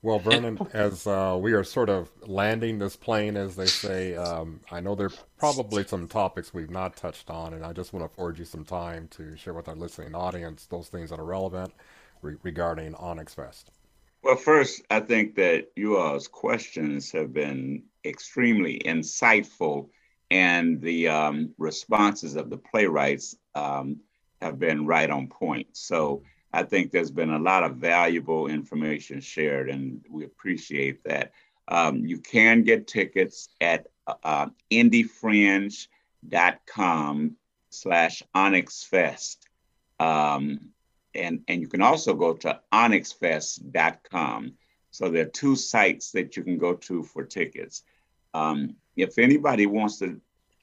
Well, 0.00 0.20
Vernon, 0.20 0.60
as 0.72 1.08
uh, 1.08 1.36
we 1.40 1.54
are 1.54 1.64
sort 1.64 1.88
of 1.88 2.08
landing 2.22 2.78
this 2.78 2.94
plane, 2.94 3.36
as 3.36 3.56
they 3.56 3.66
say, 3.66 4.14
um, 4.14 4.60
I 4.70 4.78
know 4.78 4.94
there 4.94 5.08
are 5.08 5.12
probably 5.38 5.82
some 5.84 6.06
topics 6.06 6.54
we've 6.54 6.70
not 6.70 6.94
touched 6.94 7.30
on, 7.30 7.52
and 7.52 7.64
I 7.64 7.72
just 7.72 7.92
want 7.92 8.02
to 8.02 8.12
afford 8.12 8.38
you 8.38 8.44
some 8.44 8.64
time 8.64 9.08
to 9.12 9.36
share 9.36 9.54
with 9.54 9.66
our 9.66 9.74
listening 9.74 10.14
audience 10.14 10.66
those 10.66 10.86
things 10.88 11.10
that 11.10 11.18
are 11.18 11.24
relevant 11.24 11.72
re- 12.22 12.36
regarding 12.44 12.94
Onyx 12.94 13.34
Fest. 13.34 13.72
Well, 14.22 14.36
first, 14.36 14.82
I 14.90 15.00
think 15.00 15.36
that 15.36 15.68
you 15.76 15.96
all's 15.96 16.28
questions 16.28 17.10
have 17.12 17.32
been 17.32 17.84
extremely 18.04 18.80
insightful, 18.84 19.88
and 20.30 20.78
the 20.80 21.08
um, 21.08 21.54
responses 21.56 22.36
of 22.36 22.50
the 22.50 22.58
playwrights 22.58 23.36
um, 23.54 24.00
have 24.42 24.58
been 24.58 24.86
right 24.86 25.08
on 25.08 25.28
point. 25.28 25.68
So 25.72 26.22
I 26.52 26.64
think 26.64 26.90
there's 26.90 27.10
been 27.10 27.30
a 27.30 27.38
lot 27.38 27.64
of 27.64 27.76
valuable 27.76 28.48
information 28.48 29.20
shared, 29.20 29.70
and 29.70 30.04
we 30.10 30.24
appreciate 30.24 31.04
that. 31.04 31.32
Um, 31.68 32.04
you 32.06 32.18
can 32.18 32.62
get 32.62 32.86
tickets 32.86 33.48
at 33.60 33.88
uh, 34.24 34.46
indyfringe.com 34.70 37.36
slash 37.70 38.22
onyxfest. 38.34 39.36
Um, 40.00 40.70
and, 41.18 41.42
and 41.48 41.60
you 41.60 41.68
can 41.68 41.82
also 41.82 42.14
go 42.14 42.34
to 42.34 42.60
onyxfest.com. 42.72 44.52
So 44.90 45.10
there 45.10 45.22
are 45.22 45.30
two 45.30 45.56
sites 45.56 46.12
that 46.12 46.36
you 46.36 46.42
can 46.42 46.58
go 46.58 46.74
to 46.74 47.02
for 47.02 47.24
tickets. 47.24 47.82
Um, 48.34 48.76
if 48.96 49.18
anybody 49.18 49.66
wants 49.66 49.98
to 49.98 50.20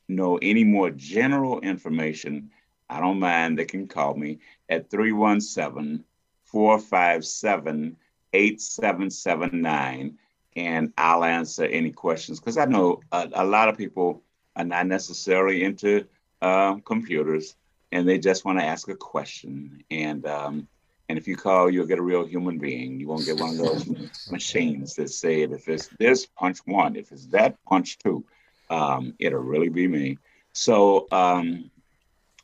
know 0.08 0.38
any 0.42 0.64
more 0.64 0.90
general 0.90 1.60
information, 1.62 2.52
I 2.90 3.00
don't 3.00 3.20
mind, 3.20 3.58
they 3.58 3.66
can 3.66 3.88
call 3.88 4.16
me 4.16 4.40
at 4.70 4.90
317 4.90 6.04
457 6.46 7.98
8779 8.34 10.18
and 10.58 10.94
I'll 10.98 11.24
answer 11.24 11.66
any 11.66 11.92
questions 11.92 12.40
because 12.40 12.58
I 12.58 12.66
know 12.66 13.02
a, 13.12 13.30
a, 13.34 13.46
lot 13.46 13.70
of 13.70 13.78
people 13.78 14.24
are 14.56 14.64
not 14.64 14.88
necessarily 14.88 15.64
into 15.64 16.06
uh, 16.42 16.76
computers 16.86 17.56
and 17.92 18.08
they 18.08 18.18
just 18.18 18.46
want 18.46 18.60
to 18.60 18.66
ask 18.66 18.88
a 18.88 18.96
question. 18.96 19.84
And 19.90 20.26
um, 20.26 20.68
and 21.08 21.18
if 21.18 21.28
you 21.28 21.36
call, 21.36 21.70
you'll 21.70 21.86
get 21.86 22.00
a 22.00 22.04
real 22.04 22.26
human 22.26 22.58
being. 22.58 23.00
You 23.00 23.08
won't 23.08 23.26
get 23.26 23.40
one 23.40 23.52
of 23.52 23.58
those 23.58 23.88
machines 24.32 24.96
that 24.96 25.10
say 25.10 25.42
if 25.42 25.68
it's 25.68 25.88
this, 26.00 26.26
punch 26.26 26.60
one. 26.66 26.96
If 26.96 27.12
it's 27.12 27.28
that, 27.28 27.64
punch 27.66 27.98
two. 28.00 28.26
Um, 28.70 29.14
it'll 29.20 29.40
really 29.40 29.70
be 29.70 29.88
me. 29.88 30.18
So 30.54 31.08
um, 31.12 31.70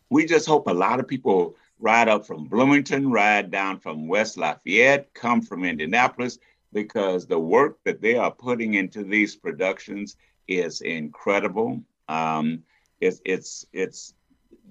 we 0.10 0.26
just 0.26 0.48
hope 0.48 0.68
a 0.68 0.74
lot 0.74 1.00
of 1.00 1.08
people 1.08 1.56
ride 1.80 2.08
up 2.08 2.28
from 2.28 2.46
Bloomington, 2.46 3.10
ride 3.10 3.50
down 3.50 3.80
from 3.80 4.08
West 4.08 4.38
Lafayette, 4.38 5.12
come 5.14 5.42
from 5.42 5.66
Indianapolis, 5.66 6.38
because 6.74 7.26
the 7.26 7.40
work 7.40 7.80
that 7.86 8.02
they 8.02 8.16
are 8.16 8.32
putting 8.32 8.76
into 8.76 9.04
these 9.04 9.36
productions 9.36 10.16
is 10.48 10.82
incredible. 10.82 11.82
Um, 12.08 12.64
it's 13.00 13.22
it's 13.26 13.66
it's 13.74 14.14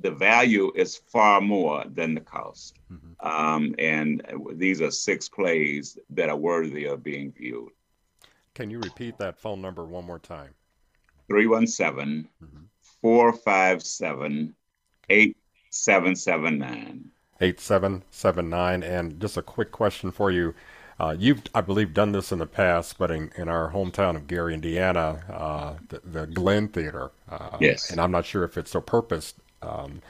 the 0.03 0.11
value 0.11 0.73
is 0.75 0.97
far 0.97 1.41
more 1.41 1.85
than 1.89 2.15
the 2.15 2.21
cost. 2.21 2.79
Mm-hmm. 2.93 3.27
Um, 3.27 3.75
and 3.79 4.23
these 4.55 4.81
are 4.81 4.91
six 4.91 5.29
plays 5.29 5.99
that 6.11 6.29
are 6.29 6.37
worthy 6.37 6.87
of 6.87 7.03
being 7.03 7.33
viewed. 7.33 7.71
Can 8.55 8.71
you 8.71 8.81
repeat 8.81 9.19
that 9.19 9.39
phone 9.39 9.61
number 9.61 9.85
one 9.85 10.05
more 10.05 10.19
time? 10.19 10.55
317 11.29 12.29
457 13.03 14.55
8779. 15.09 17.11
8779. 17.41 18.83
And 18.83 19.21
just 19.21 19.37
a 19.37 19.43
quick 19.43 19.73
question 19.73 20.11
for 20.11 20.31
you. 20.31 20.55
Uh, 20.99 21.17
you've, 21.19 21.43
I 21.55 21.63
believe, 21.63 21.95
done 21.95 22.13
this 22.13 22.31
in 22.31 22.39
the 22.39 22.47
past, 22.47 22.99
but 22.99 23.11
in, 23.11 23.31
in 23.37 23.49
our 23.49 23.73
hometown 23.73 24.17
of 24.17 24.27
Gary, 24.27 24.53
Indiana, 24.53 25.23
uh, 25.31 25.75
the, 25.89 26.01
the, 26.05 26.27
Glen 26.27 26.69
Theater. 26.69 27.11
Uh, 27.31 27.57
yes. 27.59 27.91
And 27.91 27.99
I'm 27.99 28.11
not 28.11 28.27
sure 28.27 28.45
if 28.45 28.59
it's 28.59 28.71
so 28.71 28.83
purposed 28.83 29.37
um, 29.63 30.03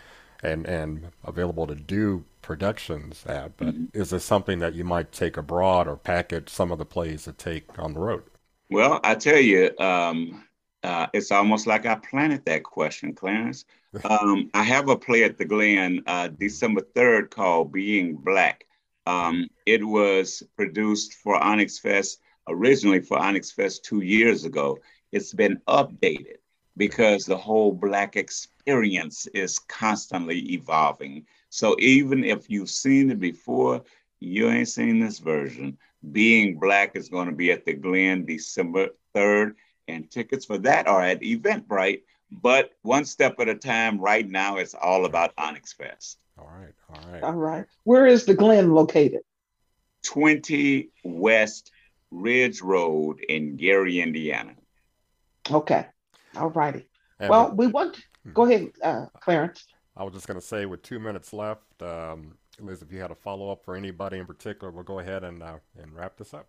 and 0.42 0.66
and 0.66 1.08
available 1.24 1.66
to 1.66 1.74
do 1.74 2.24
productions 2.42 3.24
at, 3.26 3.56
but 3.56 3.68
mm-hmm. 3.68 3.84
is 3.92 4.10
this 4.10 4.24
something 4.24 4.58
that 4.60 4.74
you 4.74 4.84
might 4.84 5.12
take 5.12 5.36
abroad 5.36 5.86
or 5.86 5.96
package 5.96 6.48
some 6.48 6.72
of 6.72 6.78
the 6.78 6.84
plays 6.84 7.24
to 7.24 7.32
take 7.32 7.78
on 7.78 7.94
the 7.94 8.00
road? 8.00 8.22
Well, 8.70 9.00
I 9.02 9.14
tell 9.14 9.38
you, 9.38 9.76
um, 9.78 10.44
uh, 10.82 11.06
it's 11.12 11.30
almost 11.30 11.66
like 11.66 11.86
I 11.86 11.96
planted 11.96 12.44
that 12.46 12.62
question, 12.62 13.14
Clarence. 13.14 13.64
Um, 14.04 14.50
I 14.54 14.62
have 14.62 14.88
a 14.88 14.96
play 14.96 15.24
at 15.24 15.36
the 15.36 15.44
Glen 15.44 16.04
uh, 16.06 16.28
December 16.28 16.82
3rd 16.94 17.30
called 17.30 17.72
Being 17.72 18.14
Black. 18.14 18.64
Um, 19.04 19.48
it 19.66 19.84
was 19.84 20.44
produced 20.56 21.14
for 21.14 21.34
Onyx 21.34 21.80
Fest, 21.80 22.20
originally 22.48 23.00
for 23.00 23.18
Onyx 23.18 23.50
Fest 23.50 23.84
two 23.84 24.02
years 24.02 24.44
ago. 24.44 24.78
It's 25.10 25.34
been 25.34 25.60
updated 25.66 26.36
because 26.76 27.24
the 27.24 27.36
whole 27.36 27.72
Black 27.72 28.14
experience 28.14 28.59
is 28.66 29.58
constantly 29.68 30.52
evolving. 30.52 31.26
So 31.48 31.76
even 31.78 32.24
if 32.24 32.48
you've 32.50 32.70
seen 32.70 33.10
it 33.10 33.20
before, 33.20 33.82
you 34.20 34.48
ain't 34.48 34.68
seen 34.68 35.00
this 35.00 35.18
version. 35.18 35.78
Being 36.12 36.58
Black 36.58 36.96
is 36.96 37.08
going 37.08 37.26
to 37.28 37.34
be 37.34 37.52
at 37.52 37.64
the 37.64 37.74
Glen 37.74 38.24
December 38.24 38.88
3rd 39.14 39.54
and 39.88 40.10
tickets 40.10 40.46
for 40.46 40.58
that 40.58 40.86
are 40.86 41.02
at 41.02 41.20
Eventbrite. 41.20 42.02
But 42.30 42.70
one 42.82 43.04
step 43.04 43.40
at 43.40 43.48
a 43.48 43.54
time, 43.56 43.98
right 43.98 44.28
now, 44.28 44.58
it's 44.58 44.74
all 44.74 45.04
about 45.04 45.32
Onyx 45.36 45.72
Fest. 45.72 46.18
All 46.38 46.46
right, 46.46 46.72
all 46.88 47.12
right. 47.12 47.22
All 47.22 47.32
right. 47.32 47.66
Where 47.84 48.06
is 48.06 48.24
the 48.24 48.34
Glen 48.34 48.72
located? 48.72 49.20
20 50.04 50.90
West 51.04 51.72
Ridge 52.10 52.62
Road 52.62 53.20
in 53.20 53.56
Gary, 53.56 54.00
Indiana. 54.00 54.54
Okay. 55.50 55.86
All 56.36 56.50
righty. 56.50 56.86
well, 57.18 57.52
we 57.52 57.66
want. 57.66 58.00
Go 58.32 58.44
ahead, 58.44 58.70
uh, 58.82 59.06
Clarence. 59.20 59.66
I 59.96 60.04
was 60.04 60.14
just 60.14 60.26
going 60.26 60.40
to 60.40 60.46
say, 60.46 60.66
with 60.66 60.82
two 60.82 60.98
minutes 60.98 61.32
left, 61.32 61.82
um, 61.82 62.34
Liz, 62.58 62.82
if 62.82 62.92
you 62.92 63.00
had 63.00 63.10
a 63.10 63.14
follow 63.14 63.50
up 63.50 63.64
for 63.64 63.74
anybody 63.74 64.18
in 64.18 64.26
particular, 64.26 64.70
we'll 64.70 64.84
go 64.84 64.98
ahead 64.98 65.24
and 65.24 65.42
uh, 65.42 65.58
and 65.80 65.94
wrap 65.94 66.16
this 66.16 66.34
up. 66.34 66.48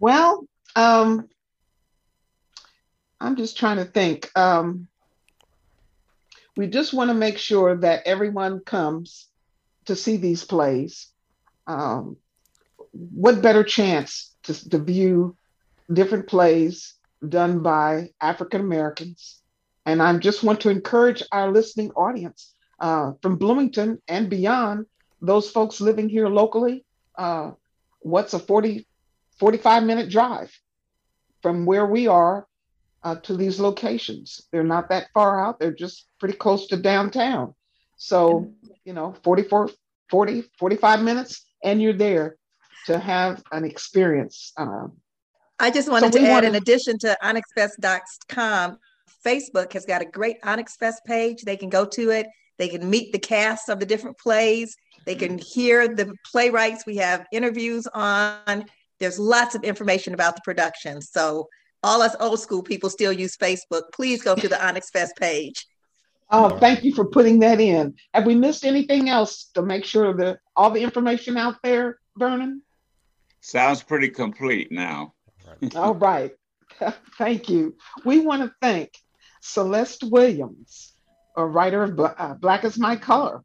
Well, 0.00 0.46
um, 0.74 1.28
I'm 3.20 3.36
just 3.36 3.56
trying 3.56 3.76
to 3.76 3.84
think. 3.84 4.30
Um, 4.36 4.88
we 6.56 6.66
just 6.66 6.92
want 6.92 7.10
to 7.10 7.14
make 7.14 7.38
sure 7.38 7.76
that 7.76 8.06
everyone 8.06 8.60
comes 8.60 9.28
to 9.86 9.96
see 9.96 10.16
these 10.16 10.44
plays. 10.44 11.08
Um, 11.66 12.16
what 12.92 13.42
better 13.42 13.64
chance 13.64 14.34
to, 14.44 14.70
to 14.70 14.78
view 14.78 15.36
different 15.92 16.26
plays 16.26 16.94
done 17.26 17.62
by 17.62 18.10
African 18.20 18.60
Americans. 18.60 19.41
And 19.84 20.02
I 20.02 20.16
just 20.18 20.42
want 20.42 20.60
to 20.60 20.70
encourage 20.70 21.22
our 21.32 21.50
listening 21.50 21.90
audience 21.92 22.54
uh, 22.78 23.12
from 23.20 23.36
Bloomington 23.36 24.00
and 24.08 24.28
beyond, 24.30 24.86
those 25.20 25.50
folks 25.50 25.80
living 25.80 26.08
here 26.08 26.28
locally, 26.28 26.84
uh, 27.16 27.52
what's 28.00 28.34
a 28.34 28.38
40, 28.38 28.86
45 29.38 29.84
minute 29.84 30.10
drive 30.10 30.52
from 31.42 31.64
where 31.64 31.86
we 31.86 32.08
are 32.08 32.46
uh, 33.04 33.16
to 33.16 33.36
these 33.36 33.60
locations? 33.60 34.42
They're 34.50 34.64
not 34.64 34.88
that 34.88 35.08
far 35.14 35.44
out, 35.44 35.60
they're 35.60 35.72
just 35.72 36.08
pretty 36.18 36.36
close 36.36 36.66
to 36.68 36.76
downtown. 36.76 37.54
So, 37.96 38.52
you 38.84 38.92
know, 38.92 39.14
44, 39.22 39.70
40, 40.10 40.42
45 40.58 41.02
minutes, 41.02 41.46
and 41.62 41.80
you're 41.80 41.92
there 41.92 42.36
to 42.86 42.98
have 42.98 43.42
an 43.52 43.64
experience. 43.64 44.52
Um, 44.56 44.94
I 45.60 45.70
just 45.70 45.88
wanted 45.88 46.12
so 46.12 46.18
to 46.18 46.26
add, 46.26 46.32
wanna... 46.32 46.48
in 46.48 46.54
addition 46.56 46.98
to 46.98 47.16
onyxfest.com, 47.22 48.78
Facebook 49.24 49.72
has 49.72 49.86
got 49.86 50.02
a 50.02 50.06
great 50.06 50.36
Onyx 50.42 50.76
Fest 50.76 51.04
page. 51.04 51.42
They 51.42 51.56
can 51.56 51.68
go 51.68 51.84
to 51.84 52.10
it. 52.10 52.26
They 52.58 52.68
can 52.68 52.88
meet 52.88 53.12
the 53.12 53.18
cast 53.18 53.68
of 53.68 53.80
the 53.80 53.86
different 53.86 54.18
plays. 54.18 54.76
They 55.06 55.14
can 55.14 55.38
mm-hmm. 55.38 55.60
hear 55.60 55.88
the 55.88 56.14
playwrights. 56.30 56.86
We 56.86 56.96
have 56.96 57.26
interviews 57.32 57.86
on. 57.88 58.66
There's 58.98 59.18
lots 59.18 59.54
of 59.54 59.64
information 59.64 60.14
about 60.14 60.36
the 60.36 60.42
production. 60.44 61.00
So 61.00 61.48
all 61.82 62.02
us 62.02 62.14
old 62.20 62.40
school 62.40 62.62
people 62.62 62.90
still 62.90 63.12
use 63.12 63.36
Facebook. 63.36 63.82
Please 63.92 64.22
go 64.22 64.34
to 64.34 64.48
the 64.48 64.64
Onyx 64.66 64.90
Fest 64.90 65.16
page. 65.16 65.66
Oh, 66.30 66.56
thank 66.58 66.82
you 66.82 66.94
for 66.94 67.04
putting 67.04 67.40
that 67.40 67.60
in. 67.60 67.94
Have 68.14 68.24
we 68.24 68.34
missed 68.34 68.64
anything 68.64 69.10
else 69.10 69.50
to 69.54 69.62
make 69.62 69.84
sure 69.84 70.14
that 70.14 70.38
all 70.56 70.70
the 70.70 70.80
information 70.80 71.36
out 71.36 71.56
there, 71.62 71.98
Vernon? 72.16 72.62
Sounds 73.40 73.82
pretty 73.82 74.08
complete 74.08 74.72
now. 74.72 75.14
all 75.74 75.94
right. 75.94 76.32
thank 77.18 77.48
you. 77.48 77.76
We 78.04 78.20
want 78.20 78.42
to 78.42 78.54
thank 78.60 78.92
Celeste 79.44 80.04
Williams, 80.04 80.94
a 81.36 81.44
writer 81.44 81.82
of 81.82 81.98
uh, 81.98 82.34
Black 82.34 82.62
is 82.64 82.78
My 82.78 82.94
Color, 82.94 83.42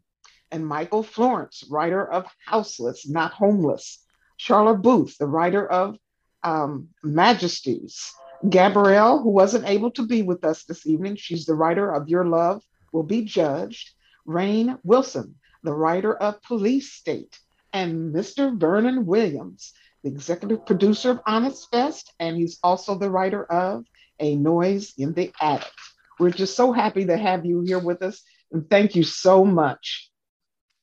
and 0.52 0.66
Michael 0.66 1.02
Florence, 1.02 1.64
writer 1.72 2.08
of 2.08 2.28
Houseless, 2.46 3.10
Not 3.10 3.34
Homeless, 3.34 4.06
Charlotte 4.38 4.84
Booth, 4.84 5.18
the 5.18 5.26
writer 5.26 5.68
of 5.68 5.98
um, 6.44 6.90
Majesties, 7.04 8.14
Gabrielle, 8.48 9.24
who 9.24 9.32
wasn't 9.32 9.68
able 9.68 9.90
to 9.92 10.06
be 10.06 10.22
with 10.22 10.46
us 10.46 10.64
this 10.66 10.86
evening, 10.86 11.16
she's 11.16 11.46
the 11.46 11.56
writer 11.56 11.92
of 11.92 12.08
Your 12.08 12.26
Love 12.26 12.62
Will 12.92 13.02
Be 13.02 13.24
Judged, 13.24 13.90
Rain 14.24 14.78
Wilson, 14.84 15.34
the 15.64 15.74
writer 15.74 16.16
of 16.16 16.44
Police 16.44 16.94
State, 16.94 17.40
and 17.74 18.14
Mr. 18.14 18.56
Vernon 18.56 19.08
Williams, 19.08 19.74
the 20.04 20.10
executive 20.10 20.64
producer 20.68 21.10
of 21.10 21.22
Onyx 21.26 21.66
Fest, 21.72 22.14
and 22.20 22.38
he's 22.38 22.60
also 22.64 22.96
the 22.96 23.10
writer 23.10 23.44
of 23.46 23.84
A 24.20 24.36
Noise 24.36 24.94
in 24.98 25.14
the 25.14 25.32
Attic. 25.42 25.72
We're 26.20 26.32
just 26.32 26.56
so 26.56 26.72
happy 26.72 27.06
to 27.06 27.18
have 27.18 27.46
you 27.46 27.62
here 27.62 27.80
with 27.80 28.02
us, 28.02 28.22
and 28.52 28.70
thank 28.70 28.96
you 28.96 29.04
so 29.04 29.46
much. 29.46 30.10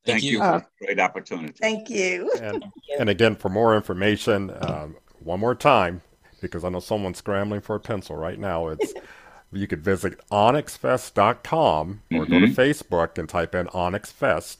Thank, 0.05 0.20
thank 0.20 0.32
you. 0.32 0.43
Uh, 0.43 0.61
great 0.80 1.01
opportunity. 1.01 1.55
Thank 1.59 1.89
you. 1.89 2.30
And, 2.41 2.64
and 2.99 3.09
again, 3.09 3.37
for 3.37 3.49
more 3.49 3.74
information, 3.74 4.53
um, 4.61 4.97
one 5.20 5.41
more 5.41 5.55
time, 5.55 6.03
because 6.41 6.62
I 6.62 6.68
know 6.68 6.80
someone's 6.80 7.18
scrambling 7.18 7.62
for 7.62 7.74
a 7.74 7.80
pencil 7.80 8.16
right 8.16 8.39
now. 8.39 8.68
It's 8.68 8.93
you 9.53 9.66
could 9.66 9.82
visit 9.82 10.20
onyxfest.com 10.30 12.03
or 12.12 12.18
mm-hmm. 12.18 12.32
go 12.32 12.41
to 12.41 12.47
mm-hmm. 12.47 12.61
Facebook 12.61 13.18
and 13.18 13.28
type 13.28 13.55
in 13.55 13.66
onyxfest 13.68 14.59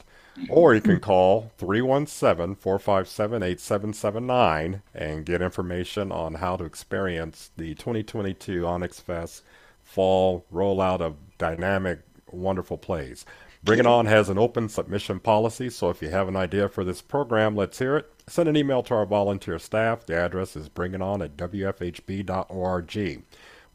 or 0.49 0.75
you 0.75 0.81
can 0.81 0.99
call 0.99 1.51
317 1.57 2.55
457 2.55 3.43
8779 3.43 4.81
and 4.93 5.25
get 5.25 5.41
information 5.41 6.11
on 6.11 6.35
how 6.35 6.55
to 6.57 6.63
experience 6.63 7.51
the 7.57 7.75
2022 7.75 8.65
Onyx 8.65 8.99
Fest 8.99 9.43
fall 9.83 10.45
rollout 10.53 11.01
of 11.01 11.15
dynamic, 11.37 11.99
wonderful 12.31 12.77
plays. 12.77 13.25
Bring 13.63 13.79
It 13.79 13.87
On 13.87 14.05
has 14.05 14.29
an 14.29 14.37
open 14.37 14.69
submission 14.69 15.19
policy, 15.19 15.71
so 15.71 15.89
if 15.89 16.01
you 16.01 16.09
have 16.09 16.27
an 16.27 16.35
idea 16.35 16.69
for 16.69 16.83
this 16.83 17.01
program, 17.01 17.55
let's 17.55 17.79
hear 17.79 17.97
it. 17.97 18.11
Send 18.27 18.47
an 18.47 18.55
email 18.55 18.83
to 18.83 18.93
our 18.93 19.07
volunteer 19.07 19.57
staff. 19.57 20.05
The 20.05 20.15
address 20.15 20.55
is 20.55 20.69
bringiton 20.69 21.23
at 21.23 21.35
wfhb.org. 21.35 23.23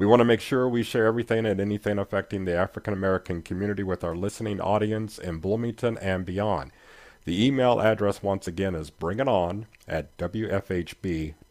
We 0.00 0.06
want 0.06 0.20
to 0.20 0.24
make 0.24 0.40
sure 0.40 0.66
we 0.66 0.82
share 0.82 1.04
everything 1.04 1.44
and 1.44 1.60
anything 1.60 1.98
affecting 1.98 2.46
the 2.46 2.56
African 2.56 2.94
American 2.94 3.42
community 3.42 3.82
with 3.82 4.02
our 4.02 4.16
listening 4.16 4.58
audience 4.58 5.18
in 5.18 5.40
Bloomington 5.40 5.98
and 5.98 6.24
beyond. 6.24 6.72
The 7.26 7.46
email 7.46 7.82
address, 7.82 8.22
once 8.22 8.46
again, 8.46 8.74
is 8.74 8.90
bringiton 8.90 9.66
at 9.86 10.16
wfhb.org. 10.16 11.42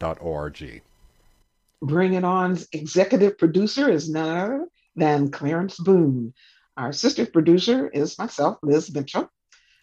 Bring 1.80 2.14
It 2.14 2.24
On's 2.24 2.66
executive 2.72 3.38
producer 3.38 3.88
is 3.88 4.10
none 4.10 4.36
other 4.36 4.66
than 4.96 5.30
Clarence 5.30 5.78
Boone. 5.78 6.34
Our 6.76 6.88
assistant 6.88 7.32
producer 7.32 7.88
is 7.90 8.18
myself, 8.18 8.58
Liz 8.64 8.92
Mitchell. 8.92 9.30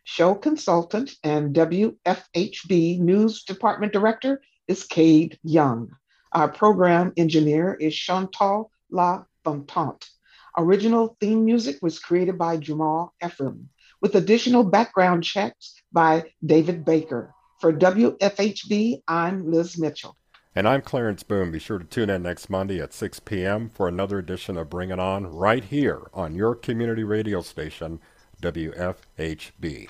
Show 0.03 0.35
consultant 0.35 1.15
and 1.23 1.55
WFHB 1.55 2.99
News 2.99 3.45
Department 3.45 3.93
Director 3.93 4.41
is 4.67 4.83
Cade 4.83 5.39
Young. 5.41 5.89
Our 6.33 6.49
program 6.49 7.13
engineer 7.15 7.73
is 7.73 7.95
Chantal 7.95 8.69
La 8.91 9.23
Fontante. 9.45 10.09
Original 10.57 11.15
theme 11.21 11.45
music 11.45 11.77
was 11.81 11.99
created 11.99 12.37
by 12.37 12.57
Jamal 12.57 13.13
Ephraim, 13.23 13.69
with 14.01 14.15
additional 14.15 14.63
background 14.63 15.23
checks 15.23 15.75
by 15.93 16.25
David 16.45 16.83
Baker. 16.83 17.33
For 17.61 17.71
WFHB, 17.71 19.03
I'm 19.07 19.49
Liz 19.49 19.77
Mitchell. 19.77 20.17
And 20.53 20.67
I'm 20.67 20.81
Clarence 20.81 21.23
Boone. 21.23 21.51
Be 21.51 21.59
sure 21.59 21.79
to 21.79 21.85
tune 21.85 22.09
in 22.09 22.23
next 22.23 22.49
Monday 22.49 22.81
at 22.81 22.93
6 22.93 23.19
p.m. 23.21 23.69
for 23.69 23.87
another 23.87 24.17
edition 24.17 24.57
of 24.57 24.69
Bring 24.69 24.89
It 24.89 24.99
On 24.99 25.25
right 25.27 25.63
here 25.63 26.01
on 26.13 26.35
your 26.35 26.55
community 26.55 27.03
radio 27.03 27.41
station, 27.41 28.01
WFHB. 28.41 29.89